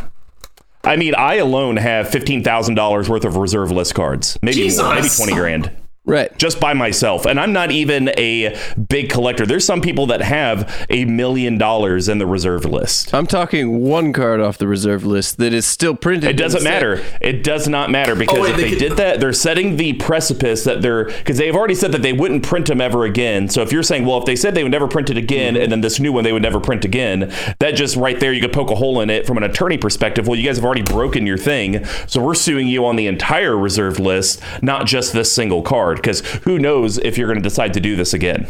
I 0.84 0.96
mean, 0.96 1.14
I 1.16 1.36
alone 1.36 1.78
have 1.78 2.10
fifteen 2.10 2.44
thousand 2.44 2.76
dollars 2.76 3.10
worth 3.10 3.26
of 3.26 3.36
reserve 3.36 3.72
list 3.72 3.94
cards, 3.94 4.40
maybe 4.42 4.76
more, 4.78 4.96
maybe 4.96 5.10
twenty 5.10 5.34
grand. 5.34 5.70
Right. 6.04 6.36
just 6.40 6.60
by 6.60 6.74
myself. 6.74 7.26
And 7.28 7.40
I'm 7.40 7.54
not 7.54 7.70
even 7.72 8.10
a 8.18 8.58
big 8.90 9.10
collector. 9.12 9.46
There's 9.46 9.64
some 9.66 9.82
people 9.82 10.08
that 10.08 10.22
have 10.22 10.86
a 10.90 11.06
million 11.06 11.60
dollars 11.60 12.10
in 12.10 12.18
the 12.18 12.26
reserve 12.26 12.66
list. 12.66 13.14
I'm 13.14 13.28
talking 13.28 13.82
one 13.84 14.12
card 14.12 14.42
off 14.42 14.58
the 14.58 14.68
reserve 14.68 15.06
list 15.06 15.38
that 15.38 15.54
is 15.54 15.66
still 15.68 15.96
printed. 15.96 16.32
It 16.32 16.34
doesn't 16.38 16.62
in 16.62 16.64
the 16.64 16.70
set. 16.70 16.74
matter. 16.74 17.04
It 17.22 17.44
does 17.44 17.68
not 17.68 17.92
matter 17.92 18.16
because 18.16 18.40
Oh, 18.40 18.42
wait, 18.42 18.52
if 18.52 18.58
they 18.58 18.70
they 18.72 18.78
did 18.78 18.98
that, 18.98 19.20
they're 19.20 19.32
setting 19.32 19.78
the 19.78 19.94
precipice 19.94 20.64
that 20.64 20.82
they're 20.82 21.06
because 21.06 21.38
they've 21.38 21.56
already 21.56 21.76
said 21.76 21.92
that 21.92 22.02
they 22.02 22.14
wouldn't 22.14 22.42
print 22.44 22.66
them 22.68 22.82
ever 22.82 23.06
again. 23.06 23.48
So 23.48 23.62
if 23.62 23.72
you're 23.72 23.84
saying, 23.84 24.06
well, 24.06 24.18
if 24.18 24.26
they 24.26 24.36
said 24.36 24.56
they 24.56 24.64
would 24.64 24.72
never 24.72 24.88
print 24.88 25.10
it 25.12 25.18
again, 25.18 25.54
Mm-hmm. 25.54 25.64
and 25.64 25.72
then 25.72 25.82
this 25.82 26.00
new 26.00 26.12
one 26.12 26.24
they 26.24 26.34
would 26.34 26.42
never 26.42 26.60
print 26.60 26.84
again, 26.84 27.32
that 27.60 27.76
just 27.76 27.96
right 27.96 28.20
there 28.20 28.34
you 28.34 28.42
could 28.42 28.54
poke 28.54 28.72
a 28.72 28.76
hole 28.76 29.02
in 29.02 29.10
it 29.12 29.28
from 29.28 29.38
an 29.38 29.44
attorney 29.44 29.78
perspective. 29.78 30.28
Well, 30.28 30.38
you 30.38 30.46
guys 30.48 30.58
have 30.58 30.66
already 30.66 30.82
broken 30.82 31.28
your 31.28 31.38
thing, 31.38 31.86
so 32.08 32.24
we're 32.24 32.34
suing 32.34 32.68
you 32.68 32.86
on 32.88 32.96
the 32.96 33.06
entire 33.08 33.56
reserve 33.56 34.00
list, 34.00 34.42
not 34.64 34.88
just 34.88 35.14
this 35.14 35.32
single 35.32 35.62
card. 35.62 35.91
Because 35.98 36.22
who 36.44 36.60
knows 36.60 36.98
if 37.00 37.18
you're 37.18 37.28
going 37.28 37.40
to 37.40 37.44
decide 37.44 37.74
to 37.74 37.80
do 37.80 37.96
this 37.96 38.14
again? 38.14 38.48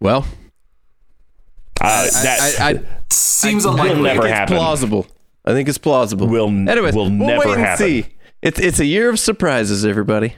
Well, 0.00 0.26
Uh, 1.80 2.06
that 2.22 2.60
I, 2.60 2.70
I, 2.70 2.80
Seems 3.10 3.64
will 3.64 3.72
unlikely. 3.72 4.02
never 4.02 4.26
it's 4.26 4.32
happen. 4.32 4.56
plausible. 4.56 5.06
I 5.44 5.52
think 5.52 5.68
it's 5.68 5.78
plausible. 5.78 6.26
Will 6.28 6.48
n- 6.48 6.68
Anyways, 6.68 6.94
will 6.94 7.04
we'll 7.04 7.10
never 7.28 7.40
wait 7.48 7.54
and 7.54 7.60
happen. 7.60 7.86
see. 7.86 8.06
It's 8.40 8.58
it's 8.60 8.78
a 8.80 8.84
year 8.84 9.08
of 9.08 9.18
surprises, 9.18 9.84
everybody. 9.84 10.34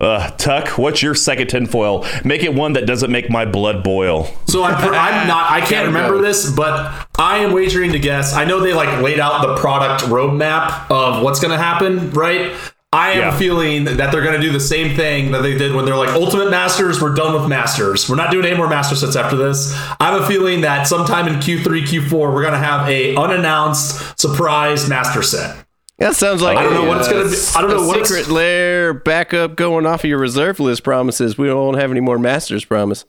Uh, 0.00 0.30
Tuck, 0.30 0.78
what's 0.78 1.00
your 1.00 1.14
second 1.14 1.46
tinfoil? 1.46 2.04
Make 2.24 2.42
it 2.42 2.52
one 2.54 2.72
that 2.72 2.86
doesn't 2.86 3.12
make 3.12 3.30
my 3.30 3.44
blood 3.44 3.84
boil. 3.84 4.28
So 4.48 4.64
I'm, 4.64 4.74
per- 4.76 4.92
I'm 4.94 5.28
not. 5.28 5.52
I 5.52 5.60
can't 5.60 5.86
remember 5.86 6.20
this, 6.20 6.50
but 6.50 7.06
I 7.18 7.38
am 7.38 7.52
wagering 7.52 7.92
to 7.92 8.00
guess. 8.00 8.32
I 8.34 8.44
know 8.44 8.58
they 8.58 8.72
like 8.72 9.00
laid 9.00 9.20
out 9.20 9.46
the 9.46 9.54
product 9.58 10.02
roadmap 10.04 10.90
of 10.90 11.22
what's 11.22 11.38
going 11.38 11.52
to 11.52 11.62
happen, 11.62 12.10
right? 12.10 12.52
I 12.94 13.12
am 13.12 13.18
Yeah. 13.18 13.36
feeling 13.38 13.84
that 13.84 14.12
they're 14.12 14.22
going 14.22 14.38
to 14.38 14.40
do 14.46 14.52
the 14.52 14.60
same 14.60 14.94
thing 14.94 15.30
that 15.32 15.42
they 15.42 15.56
did 15.56 15.74
when 15.74 15.86
they're 15.86 15.96
like 15.96 16.10
Ultimate 16.10 16.50
Masters. 16.50 17.00
We're 17.00 17.14
done 17.14 17.32
with 17.32 17.48
Masters. 17.48 18.06
We're 18.08 18.16
not 18.16 18.30
doing 18.30 18.44
any 18.44 18.56
more 18.56 18.68
Master 18.68 18.94
sets 18.94 19.16
after 19.16 19.34
this. 19.36 19.72
I 19.98 20.10
have 20.12 20.20
a 20.20 20.26
feeling 20.26 20.60
that 20.60 20.86
sometime 20.86 21.26
in 21.26 21.36
Q3, 21.36 21.84
Q4, 21.84 22.12
we're 22.34 22.42
going 22.42 22.52
to 22.52 22.58
have 22.58 22.86
a 22.88 23.16
unannounced 23.16 24.20
surprise 24.20 24.88
Master 24.90 25.22
set. 25.22 25.56
That 25.98 26.16
sounds 26.16 26.42
like 26.42 26.58
I 26.58 26.64
don't 26.64 26.74
know 26.74 26.84
a, 26.84 26.88
what 26.88 26.98
it's 26.98 27.08
gonna 27.08 27.24
be- 27.30 27.36
I 27.56 27.60
don't 27.62 27.70
a 27.70 27.80
know 27.80 27.86
what 27.86 27.96
it's- 27.98 28.08
secret 28.08 28.28
lair 28.32 28.92
backup 28.92 29.54
going 29.56 29.86
off 29.86 30.02
of 30.02 30.10
your 30.10 30.18
reserve 30.18 30.58
list 30.58 30.82
promises. 30.82 31.38
We 31.38 31.46
don't 31.46 31.74
have 31.78 31.90
any 31.92 32.00
more 32.00 32.18
masters 32.18 32.64
promise. 32.64 33.04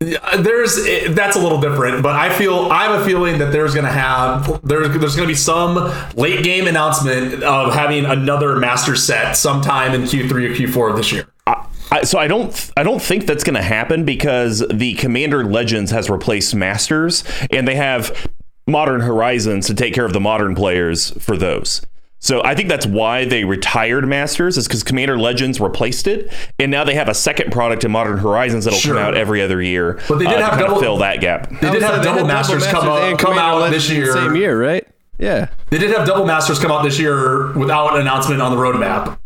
Uh, 0.00 0.42
There's 0.42 0.78
eh, 0.86 1.12
that's 1.12 1.36
a 1.36 1.40
little 1.40 1.60
different, 1.60 2.02
but 2.02 2.14
I 2.14 2.30
feel 2.36 2.66
I 2.70 2.84
have 2.84 3.00
a 3.00 3.04
feeling 3.04 3.38
that 3.38 3.52
there's 3.52 3.74
gonna 3.74 3.92
have 3.92 4.60
there's 4.62 4.88
there's 4.98 5.16
gonna 5.16 5.28
be 5.28 5.34
some 5.34 5.92
late 6.14 6.44
game 6.44 6.66
announcement 6.66 7.42
of 7.42 7.72
having 7.72 8.04
another 8.04 8.56
master 8.56 8.96
set 8.96 9.36
sometime 9.36 9.94
in 9.94 10.02
Q3 10.02 10.30
or 10.30 10.54
Q4 10.54 10.90
of 10.90 10.96
this 10.96 11.12
year. 11.12 11.26
I, 11.46 12.02
so 12.02 12.18
I 12.18 12.26
don't 12.26 12.70
I 12.76 12.82
don't 12.82 13.00
think 13.00 13.26
that's 13.26 13.44
going 13.44 13.54
to 13.54 13.62
happen 13.62 14.04
because 14.04 14.64
the 14.72 14.94
Commander 14.94 15.44
Legends 15.44 15.90
has 15.92 16.10
replaced 16.10 16.54
Masters 16.54 17.22
and 17.50 17.68
they 17.68 17.76
have 17.76 18.28
Modern 18.66 19.00
Horizons 19.00 19.66
to 19.68 19.74
take 19.74 19.94
care 19.94 20.04
of 20.04 20.12
the 20.12 20.20
modern 20.20 20.54
players 20.54 21.10
for 21.22 21.36
those. 21.36 21.82
So 22.24 22.40
I 22.42 22.54
think 22.54 22.70
that's 22.70 22.86
why 22.86 23.26
they 23.26 23.44
retired 23.44 24.08
Masters 24.08 24.56
is 24.56 24.66
because 24.66 24.82
Commander 24.82 25.18
Legends 25.18 25.60
replaced 25.60 26.06
it, 26.06 26.32
and 26.58 26.70
now 26.70 26.82
they 26.82 26.94
have 26.94 27.06
a 27.10 27.12
second 27.14 27.52
product 27.52 27.84
in 27.84 27.90
Modern 27.90 28.16
Horizons 28.16 28.64
that'll 28.64 28.78
Sure. 28.80 28.94
come 28.94 29.02
out 29.04 29.14
every 29.14 29.42
other 29.42 29.60
year. 29.60 30.00
But 30.08 30.20
they 30.20 30.24
did 30.24 30.36
uh, 30.36 30.38
to 30.38 30.42
have 30.44 30.50
kinda 30.52 30.66
double- 30.68 30.80
fill 30.80 30.96
that 30.98 31.20
gap. 31.20 31.50
They 31.60 31.70
did 31.70 31.82
have 31.82 32.02
Double 32.02 32.26
Masters 32.26 32.66
come 32.66 32.88
out, 32.88 33.18
come 33.18 33.36
out 33.36 33.70
this 33.70 33.90
year. 33.90 34.10
Same 34.14 34.36
year, 34.36 34.58
right? 34.58 34.86
Yeah. 35.18 35.48
They 35.68 35.76
did 35.76 35.90
have 35.94 36.06
Double 36.06 36.24
Masters 36.24 36.58
come 36.58 36.72
out 36.72 36.82
this 36.82 36.98
year 36.98 37.52
without 37.52 37.94
an 37.94 38.00
announcement 38.00 38.40
on 38.40 38.52
the 38.56 38.56
roadmap. 38.56 39.18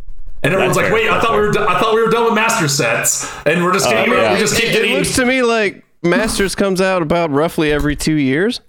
And 0.42 0.52
everyone's 0.52 0.76
That's 0.76 0.76
like, 0.76 0.86
fair, 0.86 0.94
"Wait, 0.94 1.08
I 1.08 1.14
that's 1.14 1.26
thought 1.26 1.34
we 1.36 1.40
were 1.40 1.52
do- 1.52 1.66
I 1.68 1.78
thought 1.78 1.94
we 1.94 2.02
were 2.02 2.10
done 2.10 2.24
with 2.24 2.34
Master 2.34 2.66
sets, 2.66 3.30
and 3.46 3.62
we're 3.64 3.72
just 3.74 3.88
getting, 3.88 4.12
yeah. 4.12 4.32
we 4.32 4.40
just 4.40 4.56
keep 4.60 4.72
getting." 4.72 4.90
It 4.92 4.98
looks 4.98 5.14
to 5.14 5.24
me 5.24 5.42
like 5.42 5.84
Masters 6.02 6.56
comes 6.56 6.80
out 6.80 7.00
about 7.02 7.30
roughly 7.30 7.70
every 7.70 7.94
two 7.94 8.14
years. 8.14 8.60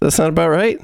That 0.00 0.12
sound 0.12 0.30
about 0.30 0.48
right? 0.48 0.80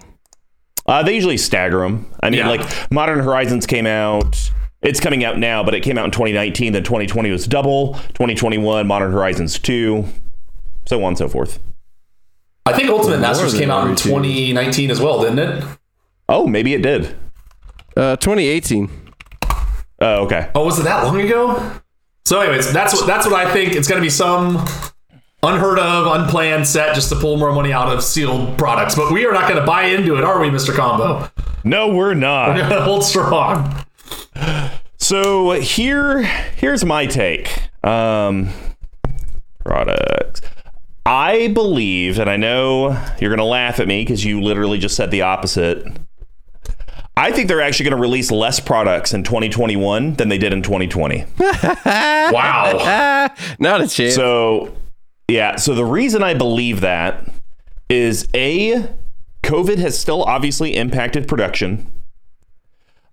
Uh, 0.86 1.02
they 1.02 1.14
usually 1.14 1.36
stagger 1.36 1.80
them. 1.80 2.06
I 2.22 2.30
mean, 2.30 2.38
Yeah. 2.40 2.48
like 2.48 2.90
Modern 2.90 3.20
Horizons 3.20 3.66
came 3.66 3.86
out. 3.86 4.50
It's 4.82 5.00
coming 5.00 5.24
out 5.24 5.38
now, 5.38 5.64
but 5.64 5.74
it 5.74 5.80
came 5.82 5.98
out 5.98 6.04
in 6.04 6.10
2019. 6.12 6.72
Then 6.72 6.84
2020 6.84 7.30
was 7.30 7.46
double. 7.46 7.94
2021 8.14 8.86
Modern 8.86 9.10
Horizons 9.12 9.58
2, 9.58 10.04
so 10.86 11.02
on 11.02 11.08
and 11.08 11.18
so 11.18 11.28
forth. 11.28 11.58
I 12.66 12.72
think 12.72 12.88
Ultimate 12.90 13.20
Masters 13.20 13.52
than 13.52 13.60
came 13.62 13.70
out 13.70 13.88
in 13.88 13.96
2019 13.96 14.90
as 14.90 15.00
well, 15.00 15.22
didn't 15.22 15.38
it? 15.38 15.64
Oh, 16.28 16.46
maybe 16.46 16.74
it 16.74 16.82
did. 16.82 17.16
Uh, 17.96 18.16
2018. 18.16 18.90
Oh, 20.00 20.24
okay. 20.24 20.50
Oh, 20.54 20.64
was 20.64 20.78
it 20.78 20.82
that 20.82 21.04
long 21.04 21.20
ago? 21.20 21.72
So, 22.26 22.40
anyways, 22.40 22.72
that's 22.72 22.92
what 22.92 23.06
that's 23.06 23.24
what 23.26 23.34
I 23.34 23.50
think. 23.52 23.74
It's 23.74 23.88
going 23.88 24.00
to 24.00 24.04
be 24.04 24.10
some 24.10 24.64
unheard 25.46 25.78
of, 25.78 26.06
unplanned 26.06 26.66
set 26.66 26.94
just 26.94 27.08
to 27.10 27.16
pull 27.16 27.36
more 27.36 27.52
money 27.52 27.72
out 27.72 27.92
of 27.92 28.02
sealed 28.02 28.56
products. 28.58 28.94
But 28.94 29.12
we 29.12 29.26
are 29.26 29.32
not 29.32 29.48
going 29.48 29.60
to 29.60 29.66
buy 29.66 29.84
into 29.84 30.16
it, 30.16 30.24
are 30.24 30.40
we, 30.40 30.50
Mister 30.50 30.72
Combo? 30.72 31.30
No, 31.64 31.88
we're 31.88 32.14
not. 32.14 32.60
Hold 32.82 33.04
strong. 33.04 33.84
So 34.98 35.52
here, 35.52 36.22
here's 36.22 36.84
my 36.84 37.06
take. 37.06 37.68
Um, 37.84 38.50
products. 39.64 40.40
I 41.04 41.48
believe, 41.48 42.18
and 42.18 42.28
I 42.28 42.36
know 42.36 42.90
you're 43.20 43.30
going 43.30 43.38
to 43.38 43.44
laugh 43.44 43.78
at 43.78 43.86
me 43.86 44.02
because 44.02 44.24
you 44.24 44.40
literally 44.40 44.78
just 44.78 44.96
said 44.96 45.10
the 45.10 45.22
opposite. 45.22 45.86
I 47.16 47.30
think 47.30 47.48
they're 47.48 47.62
actually 47.62 47.84
going 47.84 47.96
to 47.96 48.02
release 48.02 48.30
less 48.30 48.60
products 48.60 49.14
in 49.14 49.22
2021 49.22 50.14
than 50.14 50.28
they 50.28 50.38
did 50.38 50.52
in 50.52 50.62
2020. 50.62 51.24
Wow. 52.28 53.32
Not 53.60 53.80
a 53.80 53.88
chance. 53.88 54.16
So, 54.16 54.76
yeah. 55.28 55.56
So 55.56 55.74
the 55.74 55.84
reason 55.84 56.22
I 56.22 56.34
believe 56.34 56.80
that 56.80 57.28
is 57.88 58.28
a 58.34 58.88
COVID 59.42 59.78
has 59.78 59.98
still 59.98 60.24
obviously 60.24 60.76
impacted 60.76 61.28
production. 61.28 61.90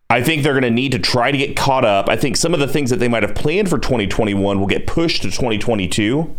I 0.10 0.22
think 0.22 0.44
they're 0.44 0.54
going 0.54 0.64
to 0.64 0.70
need 0.70 0.92
to 0.92 1.00
try 1.00 1.32
to 1.32 1.38
get 1.38 1.56
caught 1.56 1.86
up. 1.86 2.10
I 2.10 2.16
think 2.16 2.38
some 2.38 2.54
of 2.54 2.60
the 2.60 2.68
things 2.68 2.90
that 2.90 2.98
they 2.98 3.08
might 3.08 3.24
have 3.24 3.34
planned 3.34 3.70
for 3.70 3.80
2021 3.80 4.60
will 4.60 4.68
get 4.68 4.86
pushed 4.86 5.24
to 5.24 5.30
2022. 5.30 6.36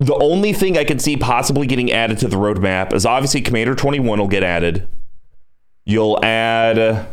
The 0.00 0.14
only 0.14 0.52
thing 0.52 0.76
I 0.76 0.84
can 0.84 0.98
see 0.98 1.16
possibly 1.16 1.66
getting 1.66 1.92
added 1.92 2.18
to 2.18 2.28
the 2.28 2.36
roadmap 2.36 2.92
is 2.92 3.06
obviously 3.06 3.42
Commander 3.42 3.74
21 3.74 4.18
will 4.18 4.28
get 4.28 4.42
added. 4.42 4.88
You'll 5.84 6.22
add 6.24 7.06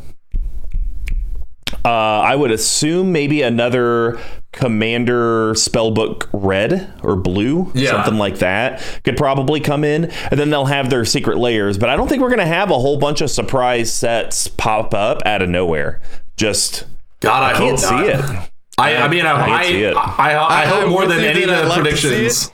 uh, 1.86 1.88
I 1.90 2.36
would 2.36 2.52
assume 2.52 3.12
maybe 3.12 3.42
another 3.42 4.20
Commander 4.52 5.54
Spellbook 5.54 6.28
Red 6.34 6.94
or 7.04 7.16
Blue, 7.16 7.72
Yeah. 7.74 7.92
something 7.92 8.18
like 8.18 8.40
that, 8.40 8.82
could 9.04 9.18
probably 9.18 9.60
come 9.60 9.84
in. 9.84 10.06
And 10.06 10.40
then 10.40 10.50
they'll 10.50 10.66
have 10.66 10.90
their 10.90 11.06
secret 11.06 11.38
lairs. 11.38 11.78
But 11.78 11.90
I 11.90 11.96
don't 11.96 12.08
think 12.08 12.22
we're 12.22 12.30
going 12.30 12.40
to 12.40 12.46
have 12.46 12.72
a 12.72 12.80
whole 12.80 12.98
bunch 12.98 13.22
of 13.22 13.30
surprise 13.30 13.94
sets 13.94 14.48
pop 14.48 14.94
up 14.94 15.22
out 15.26 15.42
of 15.42 15.50
nowhere. 15.50 16.02
Just 16.38 16.86
God, 17.20 17.44
I, 17.44 17.58
can't 17.58 17.72
hope 17.72 17.80
see 17.80 17.96
not. 17.96 18.06
it. 18.08 18.50
I, 18.78 18.96
I 18.98 19.08
mean, 19.08 19.26
I, 19.26 19.32
I 19.32 19.42
I, 19.44 19.46
can't 19.48 19.66
see 19.66 19.84
it. 19.84 19.96
I, 19.96 20.34
I, 20.34 20.62
I 20.62 20.66
hope 20.66 20.84
I'm 20.84 20.90
more 20.90 21.08
than 21.08 21.20
any 21.24 21.44
of 21.44 21.50
the 21.50 21.64
like 21.64 21.78
to 21.78 21.82
predictions. 21.82 22.46
it. 22.48 22.52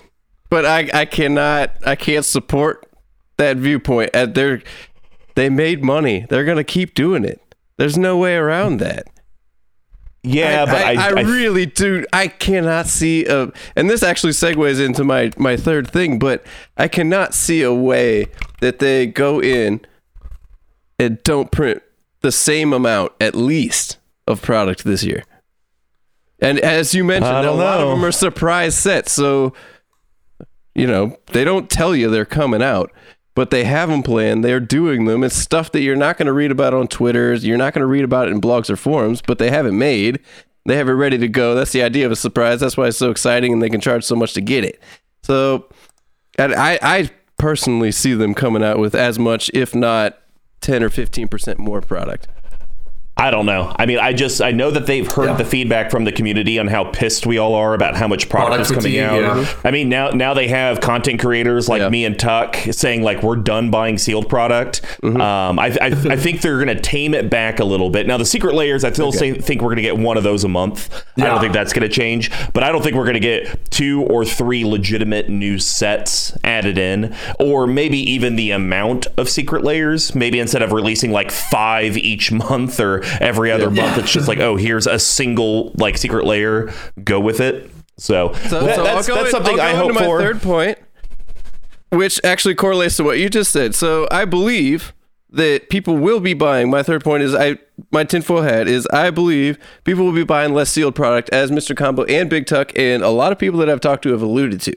but 0.50 0.66
I, 0.66 0.90
I 0.94 1.06
cannot 1.06 1.72
I 1.86 1.96
can't 1.96 2.24
support 2.24 2.86
that 3.38 3.58
viewpoint. 3.58 4.12
Uh, 4.14 4.26
They're 4.28 4.62
they 5.36 5.50
made 5.50 5.84
money. 5.84 6.26
They're 6.30 6.46
gonna 6.46 6.64
keep 6.64 6.94
doing 6.94 7.26
it. 7.26 7.42
There's 7.78 7.98
no 7.98 8.18
way 8.18 8.36
around 8.36 8.78
that. 8.80 9.08
Yeah, 10.26 10.66
but 10.66 10.76
I, 10.76 10.94
I, 10.94 11.08
I- 11.10 11.22
really 11.24 11.66
do. 11.66 12.06
I 12.14 12.28
cannot 12.30 12.88
see 12.88 13.26
a, 13.26 13.52
and 13.76 13.90
this 13.90 14.04
actually 14.04 14.32
segues 14.32 14.84
into 14.84 15.04
my 15.04 15.32
my 15.38 15.58
third 15.58 15.90
thing. 15.90 16.18
But 16.18 16.46
I 16.78 16.88
cannot 16.88 17.34
see 17.34 17.62
a 17.62 17.74
way 17.74 18.28
that 18.62 18.80
they 18.80 19.06
go 19.06 19.42
in 19.42 19.82
and 20.98 21.22
don't 21.24 21.52
print 21.52 21.82
the 22.22 22.32
same 22.32 22.72
amount, 22.72 23.12
at 23.20 23.36
least, 23.36 23.98
of 24.26 24.42
product 24.42 24.86
this 24.86 25.04
year. 25.04 25.24
And 26.40 26.58
as 26.60 26.94
you 26.94 27.04
mentioned, 27.04 27.36
a 27.38 27.42
don't 27.42 27.58
lot 27.60 27.82
of 27.82 27.90
them 27.90 28.06
are 28.06 28.12
surprise 28.14 28.76
sets. 28.76 29.12
So, 29.12 29.54
you 30.74 30.88
know, 30.88 31.18
they 31.34 31.44
don't 31.44 31.70
tell 31.70 31.94
you 31.94 32.10
they're 32.10 32.24
coming 32.26 32.62
out, 32.62 32.92
but 33.36 33.50
they 33.50 33.64
have 33.64 33.90
them 33.90 34.04
planned. 34.04 34.44
They're 34.44 34.60
doing 34.60 35.06
them. 35.06 35.24
It's 35.24 35.36
stuff 35.36 35.72
that 35.72 35.82
you're 35.82 35.96
not 35.96 36.18
going 36.18 36.28
to 36.28 36.34
read 36.34 36.52
about 36.52 36.74
on 36.74 36.88
Twitter. 36.88 37.34
You're 37.34 37.58
not 37.58 37.74
going 37.74 37.82
to 37.82 37.88
read 37.88 38.04
about 38.04 38.28
it 38.28 38.32
in 38.32 38.42
blogs 38.42 38.70
or 38.70 38.76
forums, 38.76 39.22
but 39.22 39.40
they 39.40 39.50
have 39.50 39.66
it 39.66 39.72
made. 39.72 40.20
They 40.66 40.78
have 40.78 40.88
it 40.88 40.94
ready 40.94 41.18
to 41.18 41.28
go. 41.28 41.56
That's 41.56 41.72
the 41.72 41.84
idea 41.84 42.06
of 42.06 42.12
a 42.12 42.16
surprise. 42.16 42.60
That's 42.60 42.78
why 42.78 42.88
it's 42.88 42.98
so 42.98 43.12
exciting, 43.12 43.52
and 43.52 43.62
they 43.62 43.70
can 43.70 43.82
charge 43.82 44.04
so 44.04 44.16
much 44.16 44.34
to 44.34 44.42
get 44.42 44.64
it. 44.64 44.82
So, 45.24 45.66
I, 46.38 46.80
I 46.82 47.10
personally 47.38 47.92
see 47.92 48.14
them 48.14 48.34
coming 48.34 48.64
out 48.64 48.80
with 48.80 48.96
as 48.96 49.20
much, 49.20 49.52
if 49.54 49.76
not 49.76 50.18
10 50.62 50.84
or 50.84 50.90
15% 50.90 51.58
more 51.58 51.82
product. 51.82 52.28
I 53.16 53.30
don't 53.30 53.46
know. 53.46 53.74
I 53.78 53.86
mean, 53.86 54.00
I 54.00 54.12
just 54.12 54.42
I 54.42 54.52
know 54.52 54.72
that 54.72 54.88
they've 54.88 55.10
heard 55.10 55.26
Yeah. 55.28 55.36
the 55.36 55.46
feedback 55.46 55.92
from 55.92 56.04
the 56.04 56.12
community 56.12 56.58
on 56.58 56.68
how 56.68 56.84
pissed 56.86 57.28
we 57.28 57.38
all 57.38 57.54
are 57.54 57.76
about 57.76 57.96
how 57.96 58.08
much 58.08 58.28
product, 58.28 58.50
Product 58.50 58.72
is 58.72 58.76
coming 58.76 58.92
fatigue, 58.94 59.02
out. 59.02 59.38
yeah. 59.38 59.54
I 59.64 59.70
mean, 59.70 59.88
now 59.88 60.10
now 60.10 60.34
they 60.34 60.48
have 60.48 60.82
content 60.82 61.22
creators 61.22 61.70
like 61.70 61.82
Yeah. 61.82 61.90
me 61.90 62.06
and 62.06 62.18
Tuck 62.18 62.56
saying 62.72 63.04
like 63.04 63.22
we're 63.22 63.36
done 63.36 63.70
buying 63.70 64.00
sealed 64.00 64.28
product. 64.30 64.82
Mm-hmm. 65.04 65.22
Um, 65.22 65.60
I, 65.60 65.68
I 65.80 65.86
I 66.14 66.16
think 66.18 66.42
they're 66.42 66.56
going 66.64 66.76
to 66.76 66.82
tame 66.82 67.14
it 67.14 67.30
back 67.30 67.60
a 67.60 67.66
little 67.66 67.92
bit. 67.92 68.08
Now 68.08 68.18
the 68.18 68.26
secret 68.26 68.56
lairs, 68.56 68.84
I 68.84 68.92
still 68.92 69.12
say, 69.12 69.34
think 69.36 69.62
we're 69.62 69.68
going 69.70 69.76
to 69.78 69.84
get 69.84 69.98
one 69.98 70.18
of 70.18 70.24
those 70.24 70.44
a 70.44 70.50
month. 70.50 70.90
I 71.18 71.22
don't 71.22 71.40
think 71.40 71.54
that's 71.54 71.72
going 71.72 71.88
to 71.88 71.94
change, 71.96 72.32
but 72.54 72.64
I 72.64 72.72
don't 72.72 72.82
think 72.82 72.96
we're 72.96 73.06
going 73.06 73.14
to 73.14 73.20
get 73.20 73.70
two 73.70 74.02
or 74.10 74.26
three 74.26 74.66
legitimate 74.66 75.30
new 75.30 75.60
sets 75.60 76.36
added 76.44 76.80
in, 76.80 77.16
or 77.40 77.68
maybe 77.68 78.00
even 78.12 78.38
the 78.38 78.50
amount 78.52 79.06
of 79.18 79.30
secret 79.30 79.64
lairs. 79.64 80.16
Maybe 80.16 80.40
instead 80.40 80.64
of 80.64 80.72
releasing 80.72 81.12
like 81.12 81.30
five 81.32 81.96
each 81.96 82.32
month 82.32 82.80
or 82.80 83.03
every 83.22 83.52
other 83.52 83.70
month, 83.70 83.98
it's 83.98 84.12
just 84.12 84.28
like, 84.28 84.40
oh, 84.40 84.56
here's 84.56 84.88
a 84.88 85.00
single 85.00 85.72
like 85.76 85.98
secret 85.98 86.26
lair. 86.26 86.74
Go 87.04 87.20
with 87.20 87.40
it. 87.40 87.70
So, 87.98 88.34
So, 88.50 88.66
that- 88.66 88.76
so 88.76 88.84
that's, 88.84 89.10
I'll 89.10 89.16
go 89.16 89.24
that's 89.24 89.26
in- 89.28 89.32
something 89.44 89.60
I'll 89.60 89.68
I 89.68 89.76
hope 89.76 89.90
into 89.90 90.00
my 90.00 90.06
for. 90.06 90.20
third 90.20 90.42
point, 90.42 90.78
which 91.92 92.20
actually 92.24 92.56
correlates 92.56 92.98
to 92.98 93.04
what 93.04 93.20
you 93.20 93.30
just 93.30 93.52
said. 93.52 93.76
So 93.76 94.08
I 94.12 94.26
believe 94.26 94.94
that 95.30 95.70
people 95.70 95.98
will 95.98 96.20
be 96.20 96.34
buying. 96.34 96.70
My 96.70 96.84
third 96.84 97.04
point 97.04 97.24
is 97.24 97.34
I 97.36 97.58
my 97.92 98.04
tinfoil 98.04 98.44
hat 98.44 98.68
is 98.68 98.88
I 98.94 99.10
believe 99.10 99.58
people 99.84 100.06
will 100.06 100.12
be 100.12 100.24
buying 100.24 100.54
less 100.54 100.70
sealed 100.70 100.96
product, 100.96 101.30
as 101.32 101.50
Mr. 101.52 101.76
Combo 101.76 102.04
and 102.06 102.30
Big 102.30 102.46
Tuck 102.46 102.72
and 102.78 103.02
a 103.04 103.10
lot 103.10 103.32
of 103.32 103.40
people 103.40 103.60
that 103.60 103.70
I've 103.70 103.80
talked 103.82 104.04
to 104.04 104.10
have 104.12 104.22
alluded 104.22 104.62
to. 104.62 104.74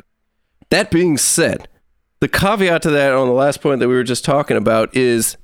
That 0.70 0.90
being 0.90 1.16
said, 1.18 1.68
the 2.20 2.28
caveat 2.28 2.82
to 2.82 2.90
that 2.90 3.12
on 3.12 3.28
the 3.28 3.34
last 3.34 3.60
point 3.60 3.80
that 3.80 3.88
we 3.88 3.94
were 3.94 4.02
just 4.02 4.24
talking 4.24 4.56
about 4.56 4.94
is 4.96 5.36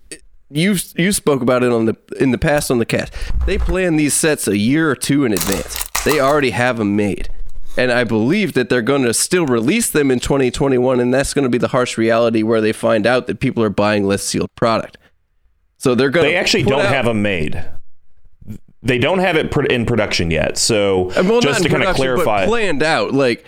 you 0.55 0.77
you 0.97 1.13
spoke 1.13 1.43
about 1.43 1.63
it 1.63 1.73
on 1.73 1.87
the 1.87 1.97
in 2.19 2.31
the 2.31 2.39
past 2.39 2.71
on 2.71 2.79
the 2.79 2.87
cast. 2.87 3.13
They 3.47 3.59
plan 3.59 3.97
these 3.97 4.15
sets 4.15 4.47
a 4.47 4.57
year 4.57 4.91
or 4.91 4.97
two 4.97 5.25
in 5.25 5.33
advance. 5.33 5.85
They 6.05 6.21
already 6.21 6.51
have 6.51 6.79
them 6.79 6.97
made. 6.97 7.29
And 7.77 7.91
I 7.91 8.05
believe 8.05 8.53
that 8.53 8.69
they're 8.69 8.83
going 8.83 9.03
to 9.03 9.15
still 9.15 9.47
release 9.47 9.89
them 9.89 10.11
in 10.11 10.21
2021 10.21 11.01
and 11.01 11.15
that's 11.15 11.33
going 11.33 11.45
to 11.45 11.49
be 11.49 11.59
the 11.59 11.69
harsh 11.69 11.97
reality 11.97 12.43
where 12.43 12.61
they 12.61 12.73
find 12.73 13.07
out 13.07 13.27
that 13.29 13.41
people 13.41 13.63
are 13.63 13.71
buying 13.71 14.05
less 14.05 14.23
sealed 14.23 14.55
product. 14.57 14.99
So 15.79 15.95
they're 15.95 16.11
going 16.11 16.27
They 16.27 16.37
actually 16.37 16.65
don't 16.65 16.85
have 16.85 17.07
them 17.07 17.23
made. 17.23 17.65
They 18.83 18.99
don't 18.99 19.21
have 19.21 19.37
it 19.37 19.55
in 19.71 19.87
production 19.87 20.31
yet. 20.31 20.59
So 20.59 21.11
Uh, 21.13 21.23
well, 21.25 21.41
just 21.41 21.63
to 21.63 21.69
kind 21.69 21.85
of 21.85 21.97
clarify, 21.97 22.47
planned 22.47 22.83
out. 22.83 23.15
Like 23.15 23.45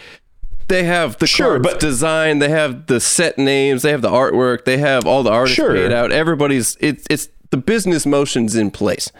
they 0.68 0.84
have 0.84 1.18
the 1.18 1.26
Sure, 1.26 1.58
cards 1.60 1.62
but- 1.62 1.80
designed, 1.80 2.40
they 2.42 2.48
have 2.50 2.86
the 2.86 3.00
set 3.00 3.38
names, 3.38 3.82
they 3.82 3.90
have 3.90 4.02
the 4.02 4.10
artwork, 4.10 4.64
they 4.64 4.78
have 4.78 5.06
all 5.06 5.22
the 5.22 5.30
artists 5.30 5.56
Sure. 5.56 5.74
paid 5.74 5.92
out. 5.92 6.12
Everybody's 6.12 6.76
it's 6.80 7.04
it's 7.10 7.28
the 7.50 7.56
business 7.56 8.04
motions 8.06 8.56
in 8.56 8.70
place. 8.70 9.10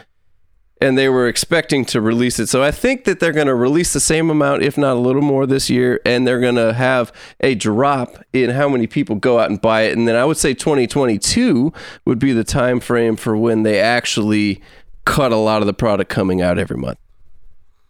And 0.81 0.99
they 0.99 1.09
were 1.09 1.29
expecting 1.29 1.85
to 1.87 2.01
release 2.01 2.39
it. 2.39 2.49
So 2.49 2.63
I 2.63 2.71
think 2.71 3.05
that 3.05 3.19
they're 3.21 3.33
going 3.33 3.47
to 3.47 3.55
release 3.55 3.93
the 3.95 4.01
same 4.01 4.29
amount, 4.29 4.63
if 4.65 4.77
not 4.77 4.97
a 4.97 5.01
little 5.01 5.23
more 5.23 5.47
this 5.47 5.71
year. 5.71 6.01
And 6.05 6.27
they're 6.27 6.41
going 6.41 6.57
to 6.57 6.75
have 6.75 7.11
a 7.41 7.55
drop 7.55 8.19
in 8.35 8.51
how 8.51 8.69
many 8.69 8.87
people 8.87 9.15
go 9.17 9.39
out 9.39 9.49
and 9.49 9.61
buy 9.61 9.83
it. 9.83 9.97
And 9.97 10.07
then 10.07 10.17
I 10.17 10.25
would 10.27 10.37
say 10.37 10.53
2022 10.53 11.73
would 12.05 12.19
be 12.19 12.33
the 12.33 12.45
time 12.45 12.81
frame 12.81 13.17
for 13.17 13.35
when 13.37 13.63
they 13.63 13.79
actually 13.81 14.61
cut 15.07 15.31
a 15.33 15.37
lot 15.37 15.63
of 15.63 15.67
the 15.67 15.73
product 15.73 16.11
coming 16.11 16.43
out 16.43 16.59
every 16.59 16.77
month. 16.77 16.99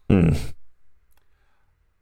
Hmm. 0.09 0.35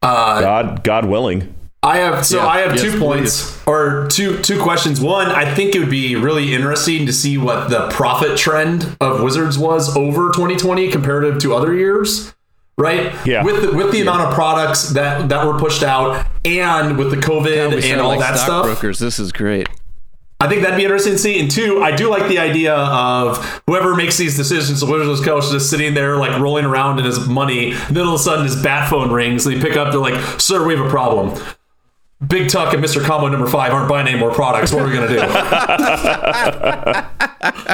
Uh, 0.03 0.40
God, 0.40 0.84
God 0.84 1.05
willing. 1.07 1.55
I 1.84 1.98
have 1.98 2.24
so 2.24 2.38
Yeah. 2.38 2.46
I 2.46 2.61
have 2.61 2.76
Yes, 2.76 2.82
two 2.82 2.98
points 2.98 3.61
or 3.66 4.07
two 4.09 4.38
two 4.38 4.61
questions. 4.61 5.00
One, 5.00 5.26
I 5.26 5.53
think 5.53 5.74
it 5.74 5.80
would 5.80 5.90
be 5.90 6.14
really 6.14 6.55
interesting 6.55 7.07
to 7.07 7.12
see 7.12 7.38
what 7.38 7.70
the 7.70 7.88
profit 7.88 8.38
trend 8.38 8.96
of 9.00 9.20
Wizards 9.20 9.59
was 9.59 9.96
over 9.96 10.30
2020 10.30 10.88
comparative 10.90 11.40
to 11.42 11.55
other 11.55 11.74
years. 11.74 12.34
Right? 12.78 13.12
Yeah. 13.26 13.44
With 13.44 13.62
the, 13.62 13.76
with 13.76 13.92
the 13.92 14.00
amount 14.00 14.22
of 14.22 14.34
products 14.34 14.90
that 14.90 15.28
that 15.28 15.46
were 15.46 15.59
pushed 15.59 15.82
out 15.82 16.24
and 16.44 16.96
with 16.96 17.11
the 17.11 17.16
COVID 17.16 17.74
We 17.82 17.90
and 17.90 18.00
all 18.00 18.09
like 18.09 18.20
that 18.20 18.38
stuff. 18.38 18.64
Brokers, 18.64 18.98
This 18.98 19.18
is 19.18 19.32
great. 19.32 19.68
I 20.43 20.49
think 20.49 20.62
that'd 20.62 20.76
be 20.76 20.82
interesting 20.82 21.12
to 21.12 21.18
see. 21.18 21.38
And 21.38 21.49
two, 21.49 21.84
I 21.84 21.95
do 21.95 22.11
like 22.11 22.26
the 22.28 22.40
idea 22.40 22.74
of 22.74 23.38
whoever 23.68 23.95
makes 23.95 24.18
these 24.18 24.36
decisions, 24.36 24.80
the 24.80 24.86
Wizards 24.86 25.24
coach 25.24 25.49
just 25.53 25.70
sitting 25.70 25.95
there 25.95 26.16
like 26.16 26.36
rolling 26.40 26.64
around 26.64 26.99
in 26.99 27.05
his 27.05 27.28
money. 27.28 27.70
And 27.70 27.97
then 27.97 28.05
all 28.07 28.14
of 28.14 28.20
a 28.20 28.24
sudden 28.24 28.45
his 28.45 28.61
bat 28.61 28.90
phone 28.90 29.12
rings 29.12 29.45
they 29.45 29.61
pick 29.61 29.76
up, 29.76 29.93
they're 29.93 30.01
like, 30.01 30.20
Sir, 30.40 30.66
we 30.66 30.74
have 30.74 30.84
a 30.84 30.90
problem. 30.90 31.40
Big 32.26 32.49
Tuck 32.49 32.74
and 32.74 32.82
Mr. 32.82 33.01
Combo 33.05 33.28
number 33.28 33.47
five 33.47 33.72
aren't 33.72 33.88
buying 33.88 34.09
any 34.09 34.18
more 34.18 34.32
products. 34.32 34.72
What 34.72 34.82
are 34.82 34.88
we 34.88 34.95
gonna 34.95 35.07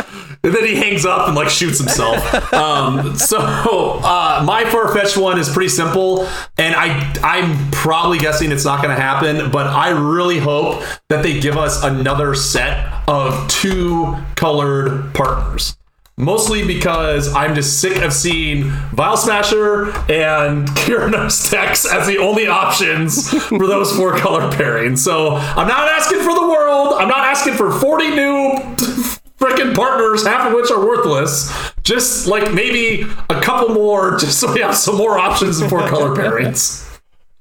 do? 0.03 0.05
and 0.43 0.55
then 0.55 0.64
he 0.64 0.76
hangs 0.76 1.05
up 1.05 1.26
and 1.28 1.36
like 1.36 1.49
shoots 1.49 1.78
himself. 1.78 2.18
Um, 2.59 3.16
so 3.16 3.39
uh, 3.39 4.43
my 4.45 4.64
far 4.64 4.93
fetched 4.93 5.16
one 5.16 5.39
is 5.39 5.49
pretty 5.49 5.68
simple, 5.68 6.26
and 6.57 6.74
I 6.74 7.14
I'm 7.22 7.70
probably 7.70 8.18
guessing 8.18 8.51
it's 8.51 8.64
not 8.64 8.82
gonna 8.82 8.95
happen, 8.95 9.51
but 9.51 9.66
I 9.66 9.91
really 9.91 10.39
hope 10.39 10.82
that 11.09 11.22
they 11.22 11.39
give 11.39 11.57
us 11.57 11.84
another 11.84 12.34
set 12.34 13.03
of 13.09 13.49
two 13.49 14.16
colored 14.34 15.14
partners. 15.14 15.76
Mostly 16.16 16.66
because 16.66 17.32
I'm 17.32 17.55
just 17.55 17.80
sick 17.80 18.03
of 18.03 18.12
seeing 18.12 18.64
Vial 18.93 19.16
Smasher 19.16 19.91
and 20.11 20.66
Kyranos 20.78 21.49
Tex 21.49 21.86
as 21.86 22.09
the 22.09 22.18
only 22.18 22.49
options 22.49 23.30
for 23.45 23.66
those 23.66 23.97
four 23.97 24.16
color 24.18 24.51
pairings. 24.51 24.99
So 24.99 25.36
I'm 25.36 25.68
not 25.68 25.86
asking 25.89 26.18
for 26.18 26.34
the 26.34 26.49
world. 26.49 26.95
I'm 26.95 27.09
not 27.09 27.24
asking 27.24 27.55
for 27.55 27.70
40 27.70 28.11
new 28.11 28.76
freaking 29.39 29.74
partners, 29.74 30.26
half 30.26 30.49
of 30.49 30.55
which 30.55 30.70
are 30.70 30.84
worthless. 30.84 31.53
Just 31.82 32.26
like 32.26 32.53
maybe 32.53 33.03
a 33.30 33.41
couple 33.41 33.74
more, 33.74 34.16
just 34.18 34.39
so 34.39 34.53
we 34.53 34.61
have 34.61 34.76
some 34.76 34.97
more 34.97 35.18
options 35.18 35.61
for 35.66 35.80
color 35.89 36.14
pairings. 36.14 36.84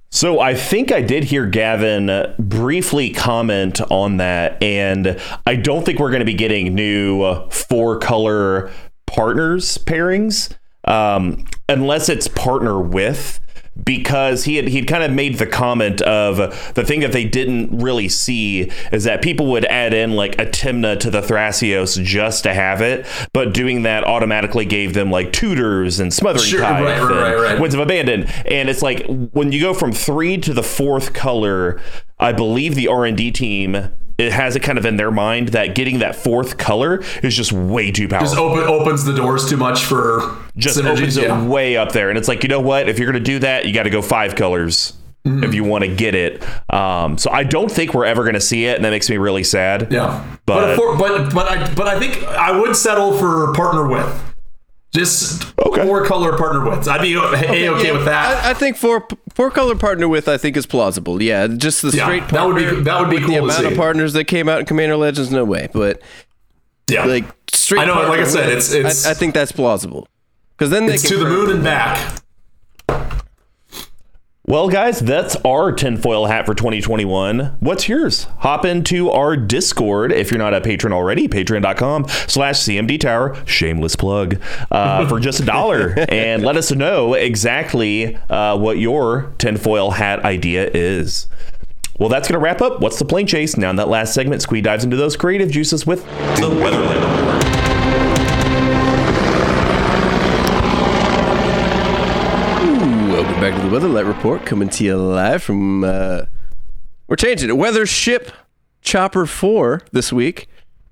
So 0.10 0.40
I 0.40 0.56
think 0.56 0.92
I 0.94 1.02
did 1.02 1.26
hear 1.26 1.46
Gavin 1.46 2.34
briefly 2.40 3.10
comment 3.12 3.82
on 3.92 4.18
that, 4.18 4.64
and 4.64 5.20
I 5.46 5.58
don't 5.58 5.86
think 5.86 6.00
we're 6.00 6.12
going 6.12 6.22
to 6.22 6.26
be 6.26 6.34
getting 6.34 6.74
new 6.74 7.24
uh, 7.24 7.50
four 7.50 8.00
color 8.00 8.72
partners 9.06 9.78
pairings 9.80 10.56
um, 10.86 11.46
unless 11.68 12.08
it's 12.08 12.28
partner 12.30 12.80
with. 12.80 13.42
Because 13.86 14.44
he 14.46 14.56
had 14.56 14.68
he'd 14.68 14.88
kind 14.88 15.04
of 15.04 15.12
made 15.12 15.38
the 15.38 15.46
comment 15.46 16.02
of 16.02 16.38
the 16.74 16.84
thing 16.84 17.02
that 17.02 17.12
they 17.12 17.26
didn't 17.26 17.78
really 17.78 18.10
see 18.10 18.72
is 18.92 19.04
that 19.04 19.22
people 19.22 19.48
would 19.48 19.66
add 19.66 19.94
in 19.94 20.16
like 20.16 20.34
a 20.40 20.46
Tymna 20.46 21.00
to 21.00 21.10
the 21.10 21.22
Thrasios 21.22 22.02
just 22.04 22.44
to 22.44 22.54
have 22.54 22.82
it, 22.82 23.06
but 23.34 23.54
doing 23.54 23.84
that 23.84 24.04
automatically 24.04 24.66
gave 24.66 24.94
them 24.94 25.12
like 25.12 25.32
tutors 25.32 26.00
and 26.00 26.14
smothering 26.14 26.46
Sure, 26.46 26.62
tithe 26.62 26.84
right, 26.84 27.02
right, 27.02 27.02
and 27.02 27.10
right, 27.10 27.52
right. 27.52 27.60
Winds 27.60 27.76
of 27.76 27.82
Abandon. 27.82 28.26
And 28.46 28.70
it's 28.70 28.82
like 28.82 29.06
when 29.32 29.52
you 29.52 29.62
go 29.62 29.74
from 29.74 29.92
three 29.92 30.38
to 30.38 30.54
the 30.54 30.64
fourth 30.64 31.14
color, 31.14 31.80
I 32.20 32.34
believe 32.34 32.76
the 32.76 32.88
R 32.88 33.06
and 33.06 33.18
D 33.18 33.32
team 33.32 33.92
it 34.18 34.32
has 34.32 34.56
it 34.56 34.62
kind 34.62 34.78
of 34.78 34.86
in 34.86 34.98
their 34.98 35.12
mind 35.12 35.50
that 35.50 35.76
getting 35.76 36.00
that 36.00 36.16
fourth 36.16 36.58
color 36.58 37.02
is 37.24 37.36
just 37.36 37.52
way 37.52 37.92
too 37.92 38.08
powerful. 38.08 38.28
Just 38.28 38.38
open 38.40 38.64
opens 38.64 39.04
the 39.06 39.14
doors 39.16 39.48
too 39.50 39.58
much 39.58 39.84
for 39.84 40.38
just 40.56 40.78
synergies. 40.80 40.98
opens 40.98 41.18
it 41.18 41.32
way 41.48 41.78
up 41.78 41.92
there. 41.92 42.10
And 42.10 42.18
it's 42.18 42.28
like, 42.28 42.42
you 42.44 42.50
know 42.50 42.62
what? 42.62 42.90
If 42.90 42.98
you're 43.00 43.12
going 43.12 43.24
to 43.24 43.32
do 43.32 43.40
that, 43.40 43.66
you 43.66 43.74
got 43.74 43.84
to 43.84 43.90
go 43.90 44.02
five 44.02 44.36
colors 44.36 44.94
Mm-hmm. 45.26 45.44
if 45.44 45.54
you 45.54 45.66
want 45.66 45.84
to 45.84 45.94
get 45.94 46.16
it. 46.16 46.42
Um, 46.74 47.18
so 47.18 47.30
I 47.32 47.44
don't 47.44 47.70
think 47.70 47.94
we're 47.94 48.06
ever 48.06 48.22
going 48.24 48.36
to 48.36 48.40
see 48.40 48.64
it. 48.66 48.78
And 48.78 48.86
that 48.86 48.92
makes 48.92 49.10
me 49.10 49.18
really 49.18 49.44
sad. 49.44 49.92
Yeah, 49.92 50.24
But- 50.46 50.68
but 50.68 50.76
for, 50.78 50.96
but 50.98 51.34
but 51.34 51.48
I 51.52 51.74
but 51.74 51.86
I 51.88 52.00
think 52.00 52.24
I 52.24 52.58
would 52.58 52.78
settle 52.78 53.18
for 53.18 53.52
partner 53.54 53.86
with. 53.90 54.24
Just 54.94 55.54
Okay. 55.60 55.84
four 55.86 56.06
color 56.06 56.38
partner 56.38 56.70
with. 56.70 56.88
I'd 56.88 57.02
be 57.02 57.14
a 57.14 57.20
okay, 57.22 57.66
Yeah, 57.66 57.92
with 57.92 58.06
that. 58.06 58.46
I, 58.46 58.52
I 58.52 58.54
think 58.54 58.78
four 58.78 59.06
four 59.34 59.52
color 59.52 59.76
partner 59.76 60.08
with 60.08 60.28
I 60.28 60.38
think 60.38 60.56
is 60.58 60.66
plausible. 60.66 61.22
Yeah, 61.22 61.48
just 61.48 61.82
the 61.82 61.90
Yeah, 61.90 62.06
straight 62.06 62.28
that 62.30 62.46
would 62.48 62.56
be- 62.56 62.82
that 62.84 63.00
would 63.00 63.10
be 63.10 63.20
cool 63.20 63.28
The 63.36 63.38
amount 63.44 63.60
see. 63.60 63.66
of 63.68 63.76
partners 63.78 64.14
that 64.14 64.26
came 64.26 64.48
out 64.50 64.60
in 64.60 64.66
Commander 64.66 64.96
Legends, 64.96 65.30
no 65.30 65.44
way. 65.44 65.70
But 65.74 66.02
yeah, 66.90 67.06
like 67.06 67.26
straight. 67.52 67.82
I 67.82 67.86
know, 67.86 68.08
like 68.08 68.22
I 68.22 68.24
said, 68.24 68.48
with, 68.48 68.58
it's- 68.58 68.74
it's- 68.74 69.06
I, 69.06 69.12
I 69.12 69.14
think 69.14 69.34
that's 69.34 69.52
plausible 69.52 70.08
because 70.58 70.72
then 70.72 70.86
they 70.88 70.94
it's 70.94 71.04
can 71.08 71.18
to 71.18 71.24
the 71.24 71.30
moon 71.30 71.52
and 71.52 71.64
back. 71.64 72.22
Well, 74.50 74.70
guys, 74.70 75.02
that's 75.02 75.36
our 75.44 75.74
tinfoil 75.74 76.28
hat 76.28 76.46
for 76.46 76.54
2021. 76.54 77.58
What's 77.60 77.90
yours? 77.90 78.28
Hop 78.38 78.64
into 78.64 79.12
our 79.12 79.36
Discord 79.36 80.14
if 80.14 80.32
you're 80.32 80.38
not 80.38 80.54
a 80.54 80.62
patron 80.62 80.94
already, 80.94 81.28
patreon.com 81.28 82.06
slash 82.28 82.60
CMD 82.60 82.98
Tower, 82.98 83.36
shameless 83.46 83.98
plug, 83.98 84.42
uh, 84.72 85.06
for 85.10 85.20
just 85.20 85.42
a 85.42 85.46
dollar. 85.46 85.96
and 86.08 86.44
let 86.44 86.56
us 86.56 86.72
know 86.72 87.14
exactly 87.14 88.16
uh, 88.30 88.58
what 88.58 88.78
your 88.78 89.34
tinfoil 89.38 89.92
hat 89.92 90.24
idea 90.24 90.72
is. 90.74 91.28
Well, 92.00 92.08
that's 92.08 92.30
going 92.30 92.40
to 92.40 92.44
wrap 92.44 92.62
up 92.62 92.80
What's 92.80 93.00
the 93.00 93.06
Plane 93.06 93.28
Chase? 93.28 93.58
Now, 93.58 93.70
in 93.72 93.76
that 93.76 93.90
last 93.90 94.14
segment, 94.14 94.42
Squee 94.42 94.62
dives 94.62 94.86
into 94.86 94.96
those 94.96 95.18
creative 95.18 95.52
juices 95.52 95.86
with 95.86 96.06
the 96.38 96.48
Weatherland 96.50 97.27
Welcome 103.78 103.94
back 103.94 104.02
to 104.02 104.04
the 104.04 104.10
Weatherlight 104.10 104.16
Report, 104.16 104.46
coming 104.48 104.70
to 104.70 104.84
you 104.84 104.98
live 104.98 105.44
from. 105.44 105.84
Uh, 105.84 106.24
we're 107.08 107.16
changing 107.16 107.50
it. 107.50 107.58
Weather 107.58 107.86
Ship 107.86 108.32
Chopper 108.82 109.28
Four 109.28 109.84
this 109.92 110.12
week. 110.12 110.48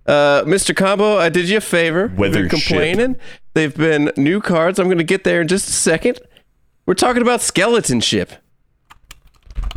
Uh, 0.05 0.43
Mr. 0.43 0.75
Combo, 0.75 1.17
I 1.17 1.29
did 1.29 1.49
you 1.49 1.57
a 1.57 1.61
favor. 1.61 2.13
Weather 2.15 2.41
You're 2.41 2.49
complaining. 2.49 3.17
They've 3.55 3.75
been 3.75 4.11
new 4.17 4.39
cards. 4.39 4.77
I'm 4.77 4.85
going 4.85 4.99
to 4.99 5.03
get 5.03 5.23
there 5.23 5.41
in 5.41 5.47
just 5.47 5.67
a 5.67 5.71
second. 5.71 6.19
We're 6.85 6.93
talking 6.93 7.23
about 7.23 7.41
Skeleton 7.41 8.01
Ship. 8.01 8.31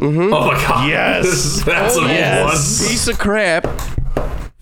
Oh 0.02 0.10
my 0.10 0.52
god! 0.52 0.90
Yes. 0.90 1.62
that's 1.64 1.96
a 1.96 2.02
yes. 2.02 2.86
Piece 2.86 3.08
of 3.08 3.18
crap 3.18 3.66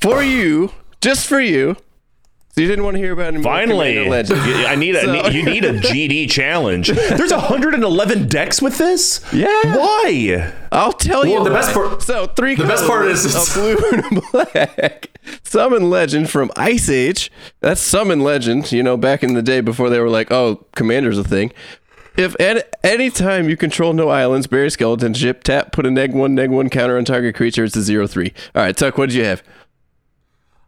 for 0.00 0.22
you, 0.22 0.70
just 1.00 1.26
for 1.26 1.40
you. 1.40 1.74
So 2.56 2.62
you 2.62 2.68
didn't 2.68 2.86
want 2.86 2.94
to 2.94 3.02
hear 3.02 3.12
about 3.12 3.34
it. 3.34 3.42
Finally, 3.42 3.98
I 4.10 4.76
need 4.76 4.94
a 4.96 5.02
So- 5.02 5.12
need- 5.12 5.34
you 5.34 5.42
need 5.44 5.62
a 5.66 5.74
GD 5.78 6.30
challenge. 6.30 6.88
There's 6.88 7.30
111 7.30 8.28
decks 8.28 8.62
with 8.62 8.78
this. 8.78 9.20
Yeah. 9.30 9.48
Why? 9.76 10.54
I'll 10.72 10.94
tell 10.94 11.26
you. 11.26 11.34
Well, 11.34 11.44
the 11.44 11.50
best 11.50 11.74
part- 11.74 12.00
So 12.02 12.24
three. 12.28 12.54
the 12.54 12.64
best 12.64 12.86
part 12.86 13.08
is 13.08 13.26
it's- 13.26 13.54
of 13.54 13.62
blue 13.62 13.76
and 13.92 14.22
black. 14.32 15.10
Summon 15.42 15.90
Legend 15.90 16.30
from 16.30 16.50
Ice 16.56 16.88
Age. 16.88 17.30
That's 17.60 17.78
Summon 17.82 18.20
Legend. 18.20 18.72
You 18.72 18.82
know, 18.82 18.96
back 18.96 19.22
in 19.22 19.34
the 19.34 19.42
day 19.42 19.60
before 19.60 19.90
they 19.90 20.00
were 20.00 20.08
like, 20.08 20.32
oh, 20.32 20.64
Commander's 20.74 21.18
a 21.18 21.24
thing. 21.24 21.52
If 22.16 22.40
at 22.40 22.74
any 22.82 23.10
time 23.10 23.50
you 23.50 23.58
control 23.58 23.92
no 23.92 24.08
islands, 24.08 24.46
bury 24.46 24.70
skeleton 24.70 25.12
ship, 25.12 25.44
tap, 25.44 25.72
put 25.72 25.84
a 25.84 25.90
neg 25.90 26.14
one, 26.14 26.34
neg 26.34 26.48
one 26.48 26.70
counter 26.70 26.96
on 26.96 27.04
target 27.04 27.34
creature. 27.34 27.64
It's 27.64 27.76
a 27.76 27.82
zero 27.82 28.06
three. 28.06 28.32
All 28.54 28.62
right, 28.62 28.74
Tuck. 28.74 28.96
What 28.96 29.10
did 29.10 29.16
you 29.16 29.24
have? 29.26 29.42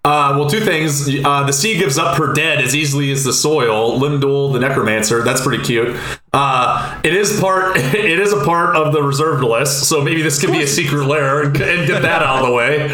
Uh, 0.08 0.38
well, 0.38 0.48
two 0.48 0.60
things. 0.60 1.06
Uh, 1.22 1.42
the 1.44 1.52
sea 1.52 1.76
gives 1.76 1.98
up 1.98 2.16
her 2.16 2.32
dead 2.32 2.62
as 2.62 2.74
easily 2.74 3.10
as 3.10 3.24
the 3.24 3.32
soil. 3.32 4.00
Lindul, 4.00 4.54
the 4.54 4.58
necromancer, 4.58 5.22
that's 5.22 5.42
pretty 5.42 5.62
cute. 5.62 5.94
Uh, 6.32 6.98
it 7.04 7.14
is 7.14 7.38
part. 7.38 7.76
It 7.98 8.20
is 8.20 8.32
a 8.32 8.42
part 8.44 8.74
of 8.74 8.94
the 8.94 9.02
reserved 9.02 9.44
list, 9.44 9.86
so 9.86 10.02
maybe 10.02 10.22
this 10.22 10.40
could 10.40 10.50
be 10.50 10.62
a 10.62 10.66
secret 10.66 11.06
lair 11.06 11.42
and, 11.42 11.56
and 11.60 11.86
get 11.86 12.00
that 12.02 12.22
out 12.22 12.42
of 12.42 12.46
the 12.48 12.54
way. 12.54 12.90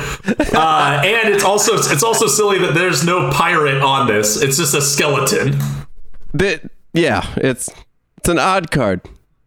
Uh, 0.53 1.03
and 1.05 1.33
it's 1.33 1.45
also 1.45 1.75
it's 1.75 2.03
also 2.03 2.27
silly 2.27 2.59
that 2.59 2.75
there's 2.75 3.05
no 3.05 3.31
pirate 3.31 3.81
on 3.81 4.09
this. 4.09 4.43
It's 4.43 4.57
just 4.57 4.75
a 4.75 4.83
skeleton. 4.83 5.57
That 6.33 6.69
yeah, 6.95 7.33
it's 7.37 7.71
it's 8.17 8.29
an 8.29 8.41
odd 8.41 8.73
card, 8.73 9.03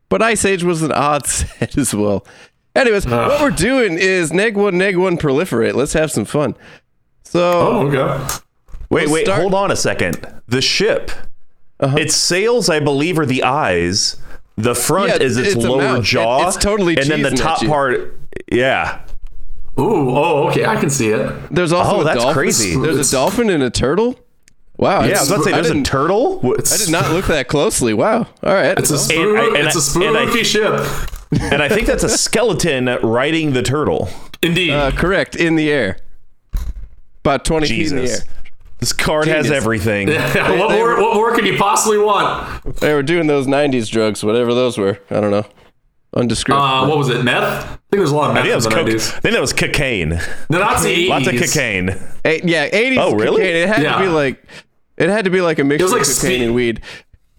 but 0.08 0.22
Ice 0.22 0.46
Age 0.46 0.64
was 0.64 0.84
an 0.84 0.94
odd 0.94 1.26
set 1.28 1.78
as 1.78 1.94
well. 1.94 2.26
Anyways, 2.76 3.08
what 3.08 3.42
we're 3.42 3.50
doing 3.52 3.98
is 3.98 4.32
neg 4.32 4.56
one, 4.56 4.78
neg 4.78 4.96
one, 4.96 5.18
proliferate. 5.18 5.74
Let's 5.74 5.94
have 5.94 6.12
some 6.12 6.26
fun. 6.26 6.56
So 7.30 7.42
Oh, 7.42 7.88
okay. 7.88 8.36
Wait, 8.90 9.06
We'll 9.06 9.14
wait, 9.14 9.26
start- 9.26 9.42
hold 9.42 9.54
on 9.54 9.72
a 9.72 9.76
second. 9.76 10.26
The 10.48 10.62
ship. 10.62 11.12
Its 11.80 12.16
sails, 12.16 12.70
I 12.70 12.80
believe, 12.80 13.20
are 13.20 13.26
the 13.26 13.44
eyes. 13.44 14.16
The 14.58 14.74
front 14.74 15.10
Yeah, 15.10 15.22
is 15.24 15.38
its, 15.38 15.50
it's 15.56 15.64
lower 15.64 15.82
mouth. 15.82 16.00
It- 16.00 16.04
jaw. 16.06 16.48
it's 16.48 16.58
totally 16.58 16.98
and 16.98 17.08
then 17.10 17.22
the 17.22 17.32
top 17.32 17.64
part. 17.66 18.18
Yeah. 18.52 19.00
Ooh, 19.80 20.10
oh, 20.18 20.48
okay. 20.50 20.66
I 20.66 20.76
can 20.78 20.90
see 20.90 21.10
it. 21.10 21.32
there's 21.52 21.72
also 21.72 21.98
Oh, 21.98 22.02
a 22.02 22.04
that's 22.04 22.18
dolphin. 22.18 22.34
crazy. 22.34 22.76
There's 22.76 22.96
It's- 22.96 23.10
a 23.10 23.16
dolphin 23.16 23.50
and 23.52 23.62
a 23.62 23.70
turtle. 23.70 24.18
Wow. 24.78 25.04
Yeah, 25.04 25.18
I 25.18 25.20
was 25.20 25.30
about 25.30 25.38
to 25.38 25.44
say, 25.44 25.52
there's 25.52 25.70
a 25.70 25.82
turtle. 25.84 26.40
What- 26.40 26.72
I 26.72 26.78
did 26.78 26.90
not 26.90 27.12
look 27.12 27.26
that 27.28 27.48
closely. 27.48 27.94
Wow. 27.94 28.26
All 28.44 28.54
right. 28.54 28.78
It's 28.78 28.90
a 28.90 28.94
And 28.94 29.02
spoo- 29.04 29.38
I- 29.40 29.58
and 29.60 29.68
it's 29.68 29.96
a 29.96 30.00
I- 30.00 30.06
and 30.06 30.18
I- 30.18 30.26
spoofy 30.26 30.46
ship. 30.46 31.42
and 31.52 31.62
I 31.62 31.70
think 31.70 31.86
that's 31.88 32.04
a 32.04 32.10
skeleton 32.10 32.86
riding 33.04 33.54
the 33.54 33.62
turtle. 33.62 34.10
Indeed. 34.42 34.72
uh, 34.72 34.92
correct. 34.92 35.36
In 35.36 35.56
the 35.56 35.70
air. 35.72 35.98
About 37.28 37.44
20 37.46 37.68
feet 37.68 37.90
in 37.90 37.96
the 37.98 38.02
Jesus. 38.04 38.22
air. 38.22 38.26
This 38.80 38.94
card 38.94 39.28
has 39.28 39.52
everything. 39.52 40.08
what 40.10 40.72
more? 40.72 41.02
What 41.02 41.16
more 41.16 41.36
could 41.36 41.46
you 41.46 41.58
possibly 41.58 41.98
want? 41.98 42.64
They 42.78 42.94
were 42.94 43.04
doing 43.04 43.28
those 43.28 43.48
90s 43.48 43.90
drugs, 43.92 44.24
whatever 44.24 44.54
those 44.54 44.78
were. 44.78 45.00
I 45.10 45.20
don't 45.20 45.32
know. 45.32 45.46
undescribed. 46.16 46.86
Uh, 46.86 46.88
what 46.88 46.98
was 46.98 47.10
it? 47.10 47.24
Meth? 47.24 47.44
I 47.44 47.68
think 47.68 47.80
there 47.92 48.02
was 48.02 48.12
a 48.12 48.16
lot 48.16 48.30
of 48.30 48.36
meth 48.36 48.46
I 48.46 48.50
think, 48.50 48.52
that 48.52 48.56
was 48.56 48.66
in 48.66 48.70
the 48.72 48.76
coke- 48.78 48.88
I 48.88 48.92
90s. 48.92 49.22
think 49.22 49.34
that 49.34 49.42
was 49.42 49.54
cocaine. 49.54 50.10
No, 50.50 50.60
that's 50.60 50.84
the 50.84 51.08
80s. 51.08 51.10
Lots 51.10 51.28
of 51.28 51.36
cocaine. 51.40 51.96
Eight- 52.24 52.44
yeah, 52.46 52.70
80s. 52.70 52.98
Oh, 52.98 53.14
really? 53.16 53.42
cocaine. 53.42 53.56
It 53.58 53.68
had 53.68 53.82
Yeah. 53.84 53.98
to 53.98 54.04
be 54.04 54.08
like 54.10 54.44
it 54.98 55.10
had 55.10 55.26
to 55.26 55.32
be 55.32 55.42
like 55.42 55.60
a 55.60 55.64
mixture 55.64 55.88
like 55.88 56.02
of 56.02 56.08
cocaine 56.08 56.16
speed- 56.16 56.42
and 56.44 56.56
weed. 56.56 56.82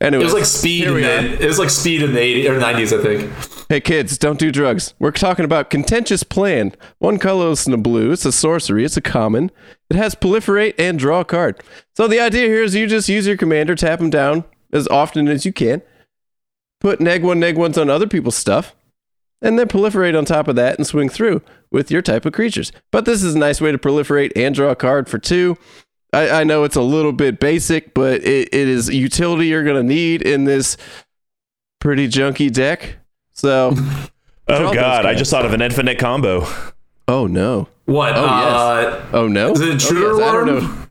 Anyway, 0.00 0.22
It 0.22 0.24
was 0.24 0.34
like 0.34 0.44
speed 0.44 0.84
here 0.84 0.96
in 0.98 1.02
the, 1.02 1.42
it 1.42 1.46
was 1.46 1.58
like 1.58 1.70
speed 1.70 2.02
in 2.02 2.12
the 2.12 2.20
80s 2.20 2.48
or 2.48 2.60
90s, 2.60 2.98
I 2.98 3.02
think. 3.02 3.66
Hey 3.68 3.80
kids, 3.80 4.16
don't 4.16 4.38
do 4.38 4.50
drugs. 4.52 4.94
We're 4.98 5.10
talking 5.10 5.44
about 5.44 5.70
contentious 5.70 6.22
plan. 6.22 6.72
One 6.98 7.18
colorless 7.18 7.66
and 7.66 7.74
a 7.74 7.78
blue. 7.78 8.12
It's 8.12 8.24
a 8.24 8.32
sorcery. 8.32 8.84
It's 8.84 8.96
a 8.96 9.02
common. 9.02 9.50
It 9.90 9.96
has 9.96 10.14
proliferate 10.14 10.74
and 10.78 10.98
draw 10.98 11.20
a 11.20 11.24
card. 11.24 11.60
So 11.96 12.06
the 12.06 12.20
idea 12.20 12.46
here 12.46 12.62
is 12.62 12.74
you 12.74 12.86
just 12.86 13.08
use 13.08 13.26
your 13.26 13.36
commander, 13.36 13.74
tap 13.74 13.98
them 13.98 14.08
down 14.08 14.44
as 14.72 14.86
often 14.88 15.28
as 15.28 15.44
you 15.44 15.52
can, 15.52 15.82
put 16.80 17.00
neg 17.00 17.22
one, 17.24 17.40
neg 17.40 17.58
ones 17.58 17.76
on 17.76 17.90
other 17.90 18.06
people's 18.06 18.36
stuff, 18.36 18.74
and 19.42 19.58
then 19.58 19.68
proliferate 19.68 20.16
on 20.16 20.24
top 20.24 20.48
of 20.48 20.56
that 20.56 20.78
and 20.78 20.86
swing 20.86 21.08
through 21.08 21.42
with 21.70 21.90
your 21.90 22.02
type 22.02 22.24
of 22.24 22.32
creatures. 22.32 22.72
But 22.90 23.04
this 23.04 23.22
is 23.22 23.34
a 23.34 23.38
nice 23.38 23.60
way 23.60 23.72
to 23.72 23.78
proliferate 23.78 24.32
and 24.36 24.54
draw 24.54 24.70
a 24.70 24.76
card 24.76 25.08
for 25.08 25.18
two. 25.18 25.56
I, 26.12 26.40
I 26.40 26.44
know 26.44 26.64
it's 26.64 26.76
a 26.76 26.82
little 26.82 27.12
bit 27.12 27.38
basic, 27.38 27.92
but 27.94 28.22
it, 28.24 28.48
it 28.52 28.68
is 28.68 28.88
utility 28.88 29.46
you're 29.48 29.64
gonna 29.64 29.82
need 29.82 30.22
in 30.22 30.44
this 30.44 30.76
pretty 31.80 32.08
junky 32.08 32.52
deck. 32.52 32.96
So 33.32 33.74
Oh 34.48 34.72
god, 34.72 35.04
I 35.04 35.14
just 35.14 35.30
thought 35.30 35.44
of 35.44 35.52
an 35.52 35.60
infinite 35.60 35.98
combo. 35.98 36.46
Oh 37.06 37.26
no. 37.26 37.68
What? 37.84 38.14
Oh, 38.16 38.24
uh, 38.24 39.06
Oh 39.12 39.28
no. 39.28 39.52
Is 39.52 39.60
it 39.60 39.68
intruder 39.70 40.12
oh, 40.12 40.18
yes. 40.18 40.28
I 40.28 40.32
don't 40.32 40.48
alarm? 40.48 40.64
know. 40.64 40.84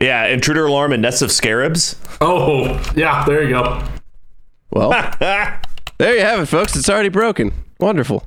Yeah, 0.00 0.26
intruder 0.26 0.66
alarm 0.66 0.92
and 0.92 1.00
nest 1.02 1.22
of 1.22 1.32
scarabs. 1.32 1.96
Oh, 2.20 2.82
yeah, 2.94 3.24
there 3.24 3.42
you 3.44 3.50
go. 3.50 3.82
Well, 4.70 4.90
there 5.20 6.14
you 6.14 6.20
have 6.20 6.40
it, 6.40 6.46
folks. 6.46 6.76
It's 6.76 6.90
already 6.90 7.08
broken. 7.08 7.52
Wonderful. 7.80 8.24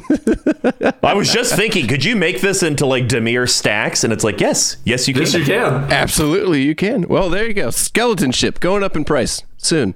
I 1.02 1.14
was 1.14 1.32
just 1.32 1.54
thinking, 1.54 1.86
could 1.86 2.04
you 2.04 2.16
make 2.16 2.40
this 2.40 2.62
into 2.62 2.86
like 2.86 3.04
Dimir 3.08 3.48
stacks? 3.48 4.04
And 4.04 4.12
it's 4.12 4.24
like, 4.24 4.40
yes, 4.40 4.76
yes, 4.84 5.06
you 5.08 5.14
can. 5.14 5.22
Yes, 5.22 5.34
you 5.34 5.44
can. 5.44 5.72
Absolutely, 5.92 6.62
you 6.62 6.74
can. 6.74 7.06
Well, 7.08 7.28
there 7.30 7.46
you 7.46 7.54
go. 7.54 7.70
Skeleton 7.70 8.32
ship 8.32 8.60
going 8.60 8.82
up 8.82 8.96
in 8.96 9.04
price 9.04 9.42
soon. 9.56 9.94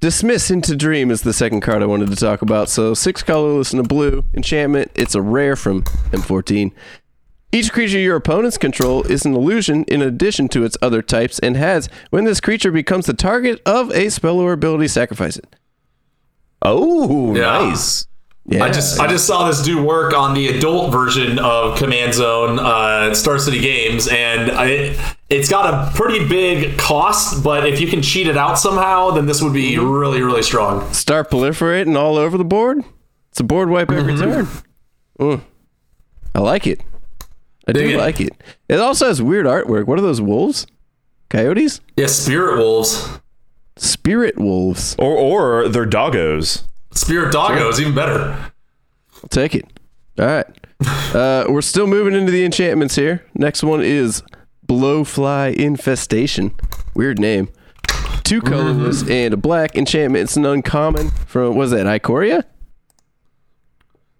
Dismiss 0.00 0.50
into 0.50 0.76
Dream 0.76 1.10
is 1.10 1.22
the 1.22 1.32
second 1.32 1.60
card 1.60 1.82
I 1.82 1.86
wanted 1.86 2.08
to 2.10 2.16
talk 2.16 2.40
about. 2.42 2.68
So 2.68 2.94
six 2.94 3.22
colorless 3.22 3.72
and 3.72 3.80
a 3.80 3.88
blue 3.88 4.24
enchantment. 4.32 4.92
It's 4.94 5.14
a 5.16 5.22
rare 5.22 5.56
from 5.56 5.82
M14. 6.12 6.70
Each 7.50 7.72
creature 7.72 7.98
your 7.98 8.16
opponents 8.16 8.58
control 8.58 9.02
is 9.04 9.24
an 9.24 9.34
illusion 9.34 9.84
in 9.84 10.02
addition 10.02 10.48
to 10.50 10.64
its 10.64 10.76
other 10.82 11.00
types 11.02 11.38
and 11.38 11.56
has, 11.56 11.88
when 12.10 12.24
this 12.24 12.40
creature 12.40 12.70
becomes 12.70 13.06
the 13.06 13.14
target 13.14 13.60
of 13.64 13.90
a 13.92 14.10
spell 14.10 14.38
or 14.38 14.52
ability, 14.52 14.86
sacrifice 14.88 15.36
it. 15.38 15.46
Oh, 16.62 17.34
Yeah. 17.34 17.42
nice. 17.70 18.06
Yeah. 18.50 18.64
I 18.64 18.70
just 18.70 18.98
I 18.98 19.06
just 19.06 19.26
saw 19.26 19.46
this 19.46 19.62
do 19.62 19.82
work 19.84 20.14
on 20.14 20.32
the 20.32 20.48
adult 20.48 20.90
version 20.90 21.38
of 21.38 21.76
Command 21.78 22.14
Zone 22.14 22.58
uh, 22.58 23.12
Star 23.14 23.38
City 23.38 23.60
Games, 23.60 24.08
and 24.08 24.50
I, 24.52 24.96
it's 25.28 25.50
got 25.50 25.72
a 25.74 25.94
pretty 25.94 26.26
big 26.26 26.78
cost. 26.78 27.44
But 27.44 27.68
if 27.68 27.78
you 27.78 27.86
can 27.88 28.00
cheat 28.00 28.26
it 28.26 28.38
out 28.38 28.58
somehow, 28.58 29.10
then 29.10 29.26
this 29.26 29.42
would 29.42 29.52
be 29.52 29.72
Mm-hmm. 29.74 29.86
really 29.90 30.22
really 30.22 30.42
strong. 30.42 30.90
start 30.94 31.30
proliferating 31.30 31.94
all 31.94 32.16
over 32.16 32.38
the 32.38 32.44
board. 32.44 32.82
It's 33.30 33.40
a 33.40 33.44
board 33.44 33.68
wipe 33.68 33.90
every 33.90 34.16
turn. 34.16 34.48
Mm. 35.20 35.42
I 36.34 36.38
like 36.40 36.66
it. 36.66 36.80
I 37.66 37.72
Dig 37.72 37.88
do 37.90 37.94
it. 37.96 37.98
like 37.98 38.18
it. 38.18 38.32
It 38.70 38.80
also 38.80 39.08
has 39.08 39.20
weird 39.20 39.44
artwork. 39.44 39.86
What 39.86 39.98
are 39.98 40.02
those 40.02 40.22
wolves? 40.22 40.66
Coyotes? 41.28 41.82
Yeah, 41.98 42.06
Spirit 42.06 42.56
Wolves, 42.56 43.06
Spirit 43.76 44.38
wolves. 44.38 44.96
Or 44.98 45.12
or 45.18 45.68
they're 45.68 45.84
doggos. 45.86 46.62
Spirit 46.92 47.32
doggo 47.32 47.68
is 47.68 47.80
even 47.80 47.94
better. 47.94 48.52
I'll 49.22 49.28
take 49.28 49.54
it. 49.54 49.64
All 50.18 50.26
right. 50.26 50.46
Uh, 51.14 51.44
we're 51.48 51.60
still 51.62 51.86
moving 51.86 52.14
into 52.14 52.32
the 52.32 52.44
enchantments 52.44 52.96
here. 52.96 53.24
Next 53.34 53.62
one 53.62 53.82
is 53.82 54.22
Blowfly 54.66 55.54
Infestation. 55.56 56.54
Weird 56.94 57.18
name. 57.18 57.48
Two 58.24 58.42
colorless 58.42 59.08
and 59.08 59.32
a 59.32 59.36
black 59.36 59.74
enchantment. 59.74 60.24
It's 60.24 60.36
an 60.36 60.44
uncommon 60.44 61.10
from, 61.10 61.56
was 61.56 61.70
that, 61.70 61.86
Ikoria? 61.86 62.44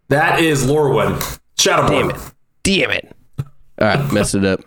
That 0.09 0.41
is 0.41 0.67
Lorwyn. 0.67 1.39
Shadowmoor. 1.59 2.33
Damn 2.63 2.91
it. 2.91 3.15
All 3.39 3.45
right, 3.81 4.13
messed 4.13 4.35
it 4.35 4.45
up. 4.45 4.61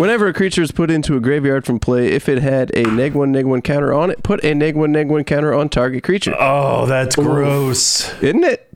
Whenever 0.00 0.28
a 0.28 0.32
creature 0.32 0.62
is 0.62 0.72
put 0.72 0.90
into 0.90 1.14
a 1.14 1.20
graveyard 1.20 1.66
from 1.66 1.78
play, 1.78 2.06
if 2.06 2.26
it 2.26 2.38
had 2.38 2.74
a 2.74 2.84
neg 2.84 3.12
one 3.12 3.30
neg 3.30 3.44
one 3.44 3.60
counter 3.60 3.92
on 3.92 4.10
it, 4.10 4.22
put 4.22 4.42
a 4.42 4.54
neg 4.54 4.74
one 4.74 4.92
neg 4.92 5.10
one 5.10 5.24
counter 5.24 5.52
on 5.52 5.68
target 5.68 6.02
creature. 6.02 6.34
Oh, 6.40 6.86
that's 6.86 7.16
gross. 7.16 8.10
Isn't 8.22 8.44
it? 8.44 8.72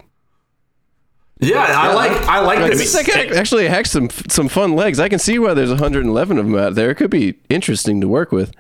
Yeah, 1.41 1.65
I 1.67 1.95
like 1.95 2.13
I 2.29 2.41
like 2.41 2.59
Like, 2.59 2.73
this. 2.73 2.93
this 2.93 3.07
deck 3.07 3.31
actually 3.31 3.69
has 3.69 3.91
some 3.91 4.11
some 4.29 4.49
fun 4.49 4.77
legs. 4.77 5.01
I 5.01 5.09
can 5.09 5.19
see 5.19 5.39
why 5.39 5.55
there's 5.55 5.71
111 5.71 6.37
of 6.37 6.45
them 6.45 6.59
out 6.59 6.75
there. 6.75 6.91
It 6.91 6.97
could 6.97 7.09
be 7.09 7.39
interesting 7.49 8.03
to 8.03 8.07
work 8.07 8.31
with. 8.31 8.53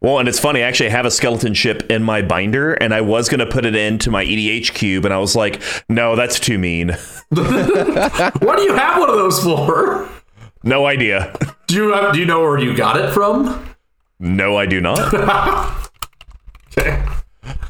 Well, 0.00 0.18
and 0.18 0.28
it's 0.28 0.40
funny. 0.40 0.64
I 0.64 0.66
actually 0.66 0.90
have 0.90 1.06
a 1.06 1.12
skeleton 1.12 1.54
ship 1.54 1.88
in 1.92 2.02
my 2.02 2.22
binder, 2.22 2.74
and 2.74 2.92
I 2.92 3.02
was 3.02 3.28
going 3.28 3.38
to 3.38 3.46
put 3.46 3.64
it 3.64 3.76
into 3.76 4.10
my 4.10 4.24
EDH 4.24 4.74
cube, 4.74 5.04
and 5.04 5.14
I 5.14 5.18
was 5.18 5.36
like, 5.36 5.62
no, 5.88 6.16
that's 6.16 6.40
too 6.40 6.58
mean. 6.58 6.88
What 7.30 8.56
do 8.56 8.62
you 8.62 8.74
have 8.74 8.98
one 8.98 9.10
of 9.10 9.14
those 9.14 9.40
for? 9.44 10.08
No 10.66 10.86
idea. 10.86 11.36
Do 11.74 11.82
you 11.82 11.92
have, 11.92 12.12
do 12.14 12.20
you 12.20 12.24
know 12.24 12.40
where 12.40 12.56
you 12.56 12.72
got 12.76 12.96
it 12.96 13.12
from? 13.12 13.66
No, 14.20 14.56
I 14.56 14.66
do 14.66 14.80
not. 14.80 15.80
Okay. 16.76 17.00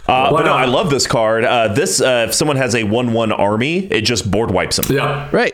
Uh, 0.09 0.31
but 0.31 0.47
no. 0.47 0.55
I 0.55 0.65
love 0.65 0.89
this 0.89 1.07
card. 1.07 1.45
Uh, 1.45 1.69
this, 1.69 2.01
uh, 2.01 2.25
if 2.27 2.35
someone 2.35 2.57
has 2.57 2.75
a 2.75 2.85
one-one 2.85 3.33
army, 3.33 3.81
it 3.93 4.01
just 4.01 4.31
board 4.31 4.51
wipes 4.51 4.77
them. 4.77 4.97
Yeah. 4.97 5.29
Right. 5.31 5.53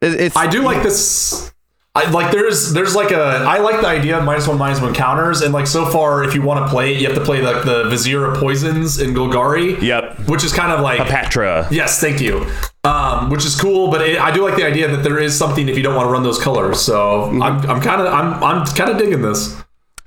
It, 0.00 0.18
it's 0.18 0.36
I 0.36 0.46
do 0.46 0.62
like 0.62 0.82
this. 0.82 1.52
I 1.94 2.08
like 2.10 2.32
there's 2.32 2.72
there's 2.72 2.94
like 2.96 3.10
a 3.10 3.22
I 3.46 3.58
like 3.58 3.82
the 3.82 3.88
idea 3.88 4.16
of 4.16 4.24
minus 4.24 4.48
one 4.48 4.56
minus 4.56 4.80
one 4.80 4.94
counters 4.94 5.42
and 5.42 5.52
like 5.52 5.66
so 5.66 5.84
far 5.84 6.24
if 6.24 6.34
you 6.34 6.40
want 6.40 6.64
to 6.64 6.70
play 6.70 6.94
it 6.94 7.00
you 7.02 7.06
have 7.08 7.16
to 7.16 7.24
play 7.24 7.42
like 7.42 7.64
the 7.66 7.90
Vizier 7.90 8.24
of 8.24 8.38
Poisons 8.38 9.00
in 9.00 9.12
Golgari. 9.12 9.78
Yep. 9.82 10.20
Which 10.28 10.42
is 10.44 10.52
kind 10.54 10.72
of 10.72 10.80
like 10.80 11.00
Hapatra. 11.00 11.70
yes, 11.70 12.00
thank 12.00 12.22
you. 12.22 12.46
Um, 12.82 13.28
which 13.28 13.44
is 13.44 13.60
cool, 13.60 13.90
but 13.90 14.00
it, 14.00 14.18
I 14.18 14.30
do 14.30 14.42
like 14.42 14.56
the 14.56 14.64
idea 14.64 14.88
that 14.88 15.02
there 15.02 15.18
is 15.18 15.36
something 15.36 15.68
if 15.68 15.76
you 15.76 15.82
don't 15.82 15.94
want 15.94 16.06
to 16.06 16.10
run 16.12 16.22
those 16.22 16.38
colors. 16.38 16.80
So 16.80 17.24
I'm 17.24 17.42
I'm 17.42 17.80
kind 17.82 18.00
of 18.00 18.06
I'm 18.12 18.42
I'm 18.42 18.64
kind 18.68 18.88
of 18.90 18.96
digging 18.96 19.20
this. 19.20 19.54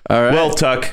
all 0.09 0.23
right. 0.23 0.33
Well, 0.33 0.49
Tuck, 0.55 0.89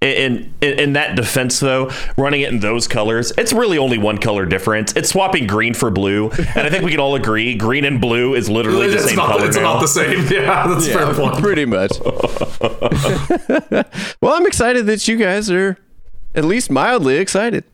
in, 0.00 0.54
in 0.62 0.78
in 0.78 0.92
that 0.94 1.16
defense 1.16 1.60
though, 1.60 1.90
running 2.16 2.40
it 2.40 2.48
in 2.50 2.60
those 2.60 2.88
colors, 2.88 3.30
it's 3.36 3.52
really 3.52 3.76
only 3.76 3.98
one 3.98 4.16
color 4.16 4.46
difference. 4.46 4.96
It's 4.96 5.10
swapping 5.10 5.46
green 5.46 5.74
for 5.74 5.90
blue, 5.90 6.30
and 6.30 6.66
I 6.66 6.70
think 6.70 6.82
we 6.82 6.92
can 6.92 7.00
all 7.00 7.14
agree 7.14 7.54
green 7.56 7.84
and 7.84 8.00
blue 8.00 8.34
is 8.34 8.48
literally 8.48 8.86
the 8.88 8.94
It's, 8.94 9.04
same 9.10 9.18
about, 9.18 9.32
color 9.32 9.46
it's 9.48 9.56
now. 9.56 9.72
about 9.72 9.80
the 9.82 9.88
same. 9.88 10.26
Yeah, 10.32 10.66
that's 10.66 10.86
a 10.86 10.92
fair 10.94 11.12
point. 11.12 11.34
pretty 11.42 11.66
much. 11.66 11.92
well, 14.22 14.32
I'm 14.34 14.46
excited 14.46 14.86
that 14.86 15.06
you 15.06 15.18
guys 15.18 15.50
are 15.50 15.76
at 16.34 16.46
least 16.46 16.70
mildly 16.70 17.18
excited. 17.18 17.64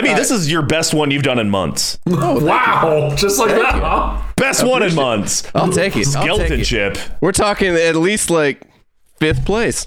I 0.00 0.02
mean, 0.02 0.12
uh, 0.14 0.16
this 0.18 0.30
is 0.30 0.50
your 0.50 0.62
best 0.62 0.94
one 0.94 1.10
you've 1.10 1.22
done 1.22 1.38
in 1.38 1.50
months. 1.50 1.98
Oh, 2.08 2.44
wow, 2.44 3.14
just 3.16 3.38
like 3.38 3.50
that, 3.50 3.74
huh? 3.76 4.20
Best 4.36 4.66
one 4.66 4.82
in 4.82 4.94
months. 4.94 5.42
I'll 5.54 5.70
take 5.72 5.96
it. 5.96 6.06
I'll 6.16 6.38
take 6.38 6.46
Skeleton 6.46 6.60
it. 6.60 6.66
ship. 6.66 6.98
We're 7.20 7.32
talking 7.32 7.74
at 7.74 7.96
least 7.96 8.30
like 8.30 8.62
fifth 9.18 9.44
place. 9.44 9.86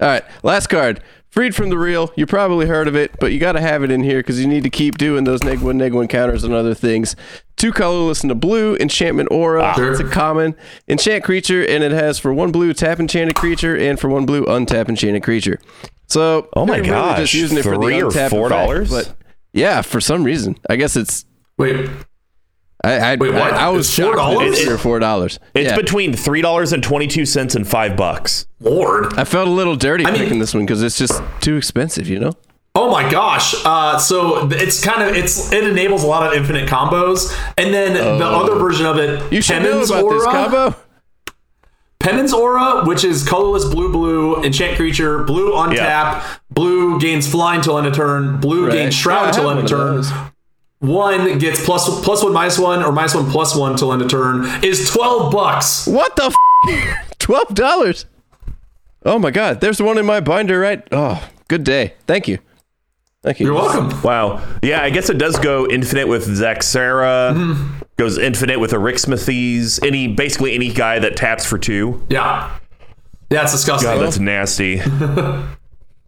All 0.00 0.08
right, 0.08 0.24
last 0.42 0.68
card. 0.68 1.02
Freed 1.30 1.54
from 1.54 1.68
the 1.68 1.76
real. 1.78 2.10
You 2.16 2.24
probably 2.26 2.66
heard 2.66 2.88
of 2.88 2.96
it, 2.96 3.12
but 3.20 3.32
you 3.32 3.38
got 3.38 3.52
to 3.52 3.60
have 3.60 3.82
it 3.84 3.90
in 3.90 4.02
here 4.02 4.20
because 4.20 4.40
you 4.40 4.46
need 4.46 4.62
to 4.64 4.70
keep 4.70 4.96
doing 4.96 5.24
those 5.24 5.42
neg 5.44 5.60
one 5.60 5.76
neg 5.76 5.92
one 5.92 6.08
counters 6.08 6.42
and 6.42 6.54
other 6.54 6.72
things. 6.74 7.14
Two 7.56 7.70
colorless 7.70 8.22
and 8.22 8.30
a 8.32 8.34
blue 8.34 8.76
enchantment 8.76 9.28
aura. 9.30 9.74
Sure. 9.76 9.90
It's 9.90 10.00
a 10.00 10.08
common 10.08 10.54
enchant 10.88 11.24
creature, 11.24 11.62
and 11.66 11.84
it 11.84 11.92
has 11.92 12.18
for 12.18 12.32
one 12.32 12.50
blue 12.50 12.72
tap 12.72 12.98
enchanted 12.98 13.36
creature 13.36 13.76
and 13.76 14.00
for 14.00 14.08
one 14.08 14.24
blue 14.24 14.44
untap 14.46 14.88
enchanted 14.88 15.22
creature. 15.22 15.58
So 16.06 16.48
Oh 16.56 16.64
my 16.64 16.74
they're 16.76 16.82
really 16.84 16.94
gosh, 16.94 17.18
just 17.18 17.34
using 17.34 17.58
it 17.58 17.62
for 17.62 17.76
the 17.76 17.82
three 17.82 18.00
or 18.02 18.10
untap 18.10 18.30
four 18.30 18.46
effect, 18.46 18.50
dollars? 18.66 18.90
But 18.90 19.14
yeah, 19.52 19.82
for 19.82 20.00
some 20.00 20.24
reason, 20.24 20.56
I 20.68 20.76
guess 20.76 20.96
it's. 20.96 21.24
Wait, 21.56 21.88
I 22.84 22.98
I, 23.12 23.16
Wait, 23.16 23.32
what? 23.34 23.52
I, 23.52 23.66
I 23.66 23.68
was 23.70 23.86
It's 23.88 23.96
shocked 23.96 24.16
that 24.16 24.22
$4? 24.38 24.48
it's 24.48 24.62
three 24.62 24.72
or 24.72 24.78
four 24.78 24.98
dollars. 25.00 25.38
It's 25.54 25.70
yeah. 25.70 25.76
between 25.76 26.12
three 26.14 26.40
dollars 26.42 26.72
and 26.72 26.82
twenty-two 26.82 27.26
cents 27.26 27.54
and 27.54 27.66
five 27.66 27.96
bucks. 27.96 28.46
Lord. 28.60 29.14
I 29.18 29.24
felt 29.24 29.48
a 29.48 29.50
little 29.50 29.76
dirty 29.76 30.04
mean- 30.04 30.14
picking 30.14 30.38
this 30.38 30.54
one 30.54 30.64
because 30.64 30.82
it's 30.82 30.96
just 30.98 31.20
too 31.40 31.56
expensive, 31.56 32.08
you 32.08 32.18
know. 32.20 32.32
Oh 32.74 32.92
my 32.92 33.10
gosh! 33.10 33.54
Uh, 33.64 33.98
so 33.98 34.48
it's 34.52 34.84
kind 34.84 35.02
of 35.02 35.16
it's 35.16 35.50
it 35.52 35.64
enables 35.66 36.04
a 36.04 36.06
lot 36.06 36.24
of 36.28 36.32
infinite 36.38 36.68
combos, 36.68 37.36
and 37.56 37.74
then 37.74 37.94
the 37.94 38.24
other 38.24 38.54
version 38.56 38.86
of 38.86 38.98
it, 38.98 39.20
Oh. 39.20 39.28
You 39.32 39.40
should 39.42 39.62
Pemmin's 39.62 39.90
know 39.90 39.98
about 40.00 40.10
this 40.12 40.22
Aura, 40.26 40.32
combo. 40.32 40.76
Pemmin's 42.00 42.32
Aura, 42.32 42.84
which 42.84 43.04
is 43.04 43.26
colorless 43.26 43.64
blue 43.64 43.90
blue 43.90 44.42
enchant 44.42 44.76
creature, 44.76 45.24
blue 45.24 45.54
on 45.56 45.72
Yeah. 45.72 45.78
tap, 45.86 46.24
blue 46.50 46.98
gains 47.00 47.26
flying 47.28 47.60
till 47.60 47.76
end 47.76 47.86
of 47.86 47.94
turn, 47.94 48.36
blue 48.38 48.64
Right. 48.66 48.72
gains 48.72 48.94
shroud 48.94 49.26
have 49.26 49.34
till 49.34 49.50
end 49.50 49.58
of 49.58 49.64
of 49.64 49.70
turn. 49.70 49.96
those. 49.96 50.12
One 50.80 51.38
gets 51.38 51.64
plus 51.64 51.88
plus 52.04 52.22
one 52.22 52.32
minus 52.32 52.56
one 52.58 52.84
or 52.84 52.92
minus 52.92 53.14
one 53.14 53.28
plus 53.30 53.54
one 53.56 53.76
till 53.76 53.92
end 53.92 54.00
of 54.00 54.08
turn 54.08 54.48
is 54.62 54.88
twelve 54.90 55.32
bucks. 55.32 55.86
What 55.88 56.14
the? 56.16 56.26
F- 56.26 57.08
Twelve 57.18 57.52
dollars. 57.54 58.06
Oh 59.04 59.18
my 59.18 59.30
god! 59.32 59.60
There's 59.60 59.82
one 59.82 59.98
in 59.98 60.06
my 60.06 60.20
binder, 60.20 60.60
right? 60.60 60.82
Oh, 60.92 61.20
good 61.48 61.64
day. 61.64 61.94
Thank 62.06 62.28
you. 62.28 62.38
Thank 63.24 63.40
you. 63.40 63.46
You're 63.46 63.54
welcome. 63.56 64.00
Wow. 64.02 64.40
Yeah, 64.62 64.82
I 64.82 64.90
guess 64.90 65.10
it 65.10 65.18
does 65.18 65.36
go 65.38 65.66
infinite 65.68 66.06
with 66.06 66.28
Zaxara. 66.28 67.34
Mm-hmm. 67.34 67.64
Goes 67.98 68.16
infinite 68.16 68.60
with 68.60 68.70
Arixmethes. 68.70 69.84
Any 69.84 70.06
basically 70.06 70.54
any 70.54 70.72
guy 70.72 71.00
that 71.00 71.16
taps 71.16 71.44
for 71.44 71.58
two. 71.58 72.06
Yeah. 72.08 72.56
Yeah, 73.30 73.42
it's 73.42 73.52
disgusting. 73.52 73.90
God, 73.90 74.00
that's 74.00 74.18
nasty. 74.18 74.80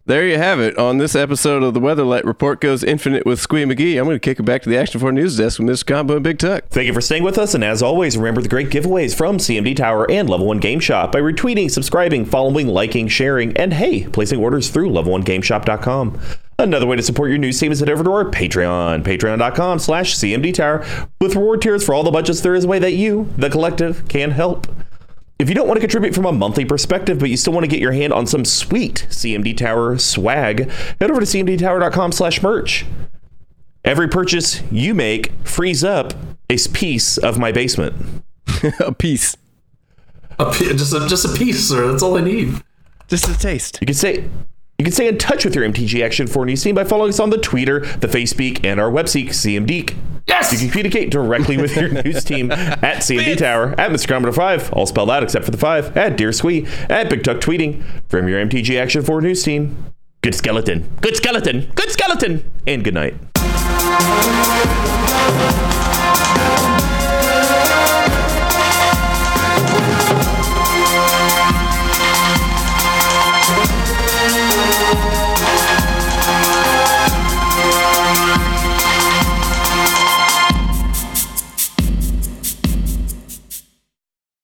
There 0.07 0.27
you 0.27 0.37
have 0.37 0.59
it. 0.59 0.77
On 0.79 0.97
this 0.97 1.15
episode 1.15 1.61
of 1.61 1.75
the 1.75 1.79
Weatherlight 1.79 2.25
Report 2.25 2.59
goes 2.59 2.83
infinite 2.83 3.23
with 3.23 3.39
Squee 3.39 3.65
McGee. 3.65 3.99
I'm 3.99 4.05
going 4.05 4.15
to 4.15 4.19
kick 4.19 4.39
it 4.39 4.43
back 4.43 4.63
to 4.63 4.69
the 4.69 4.75
Action 4.75 4.99
4 4.99 5.11
News 5.11 5.37
Desk 5.37 5.59
with 5.59 5.69
Mr. 5.69 5.85
Combo 5.85 6.15
and 6.15 6.23
Big 6.23 6.39
Tuck. 6.39 6.65
Thank 6.69 6.87
you 6.87 6.93
for 6.93 7.01
staying 7.01 7.23
with 7.23 7.37
us, 7.37 7.53
and 7.53 7.63
as 7.63 7.83
always, 7.83 8.17
remember 8.17 8.41
the 8.41 8.49
great 8.49 8.69
giveaways 8.69 9.15
from 9.15 9.37
CMD 9.37 9.75
Tower 9.75 10.09
and 10.09 10.27
Level 10.27 10.47
1 10.47 10.59
Game 10.59 10.79
Shop 10.79 11.11
by 11.11 11.21
retweeting, 11.21 11.69
subscribing, 11.69 12.25
following, 12.25 12.67
liking, 12.67 13.07
sharing, 13.07 13.55
and 13.55 13.75
hey, 13.75 14.07
placing 14.07 14.39
orders 14.39 14.69
through 14.69 14.89
level1gameshop.com. 14.89 16.19
Another 16.61 16.85
way 16.85 16.95
to 16.95 17.01
support 17.01 17.31
your 17.31 17.39
news 17.39 17.59
team 17.59 17.71
is 17.71 17.79
head 17.79 17.89
over 17.89 18.03
to 18.03 18.11
our 18.11 18.23
Patreon, 18.23 19.03
patreon.com 19.03 19.79
slash 19.79 20.15
cmdtower, 20.15 21.09
with 21.19 21.35
reward 21.35 21.59
tiers 21.59 21.83
for 21.83 21.95
all 21.95 22.03
the 22.03 22.11
budgets 22.11 22.41
there 22.41 22.53
is 22.53 22.65
a 22.65 22.67
way 22.67 22.77
that 22.77 22.93
you, 22.93 23.33
the 23.35 23.49
collective, 23.49 24.07
can 24.07 24.29
help. 24.29 24.67
If 25.39 25.49
you 25.49 25.55
don't 25.55 25.67
want 25.67 25.77
to 25.77 25.81
contribute 25.81 26.13
from 26.13 26.27
a 26.27 26.31
monthly 26.31 26.63
perspective, 26.63 27.17
but 27.17 27.31
you 27.31 27.37
still 27.37 27.51
want 27.51 27.63
to 27.63 27.67
get 27.67 27.79
your 27.79 27.93
hand 27.93 28.13
on 28.13 28.27
some 28.27 28.45
sweet 28.45 29.07
CMD 29.09 29.57
Tower 29.57 29.97
swag, 29.97 30.69
head 30.69 31.09
over 31.09 31.19
to 31.19 31.25
cmdtower.com 31.25 32.11
slash 32.11 32.43
merch. 32.43 32.85
Every 33.83 34.07
purchase 34.07 34.61
you 34.71 34.93
make 34.93 35.31
frees 35.43 35.83
up 35.83 36.13
a 36.47 36.57
piece 36.71 37.17
of 37.17 37.39
my 37.39 37.51
basement. 37.51 38.23
a 38.79 38.93
piece. 38.93 39.35
A 40.37 40.51
just, 40.51 40.93
a, 40.93 41.07
just 41.07 41.25
a 41.25 41.35
piece, 41.35 41.67
sir. 41.67 41.87
That's 41.87 42.03
all 42.03 42.19
I 42.19 42.21
need. 42.21 42.61
Just 43.07 43.27
a 43.27 43.35
taste. 43.35 43.79
You 43.81 43.87
can 43.87 43.95
stay 43.95 44.29
you 44.81 44.85
can 44.85 44.93
stay 44.93 45.07
in 45.07 45.19
touch 45.19 45.45
with 45.45 45.53
your 45.53 45.63
MTG 45.63 46.03
Action 46.03 46.25
4 46.25 46.43
News 46.43 46.63
team 46.63 46.73
by 46.73 46.83
following 46.83 47.09
us 47.09 47.19
on 47.19 47.29
the 47.29 47.37
Twitter, 47.37 47.81
the 47.97 48.07
Facepeak, 48.07 48.65
and 48.65 48.79
our 48.79 48.89
website, 48.89 49.27
CMDeek. 49.27 49.95
Yes! 50.25 50.51
You 50.51 50.57
can 50.57 50.69
communicate 50.69 51.11
directly 51.11 51.55
with 51.57 51.75
your 51.75 51.89
news 52.03 52.23
team 52.23 52.51
at 52.51 52.97
CMD 53.03 53.37
Tower, 53.37 53.75
at 53.79 53.91
Mr. 53.91 54.07
Commodore 54.07 54.33
5, 54.33 54.73
all 54.73 54.87
spelled 54.87 55.11
out 55.11 55.21
except 55.21 55.45
for 55.45 55.51
the 55.51 55.57
5, 55.59 55.95
at 55.95 56.17
Dear 56.17 56.31
Squee, 56.31 56.65
at 56.89 57.11
Big 57.11 57.23
Tuck 57.23 57.37
Tweeting, 57.37 57.83
from 58.09 58.27
your 58.27 58.43
MTG 58.43 58.81
Action 58.81 59.03
4 59.03 59.21
News 59.21 59.43
team. 59.43 59.93
Good 60.23 60.33
skeleton, 60.33 60.89
good 60.99 61.15
skeleton, 61.15 61.71
good 61.75 61.91
skeleton, 61.91 62.43
and 62.65 62.83
good 62.83 62.95
night. 62.95 63.13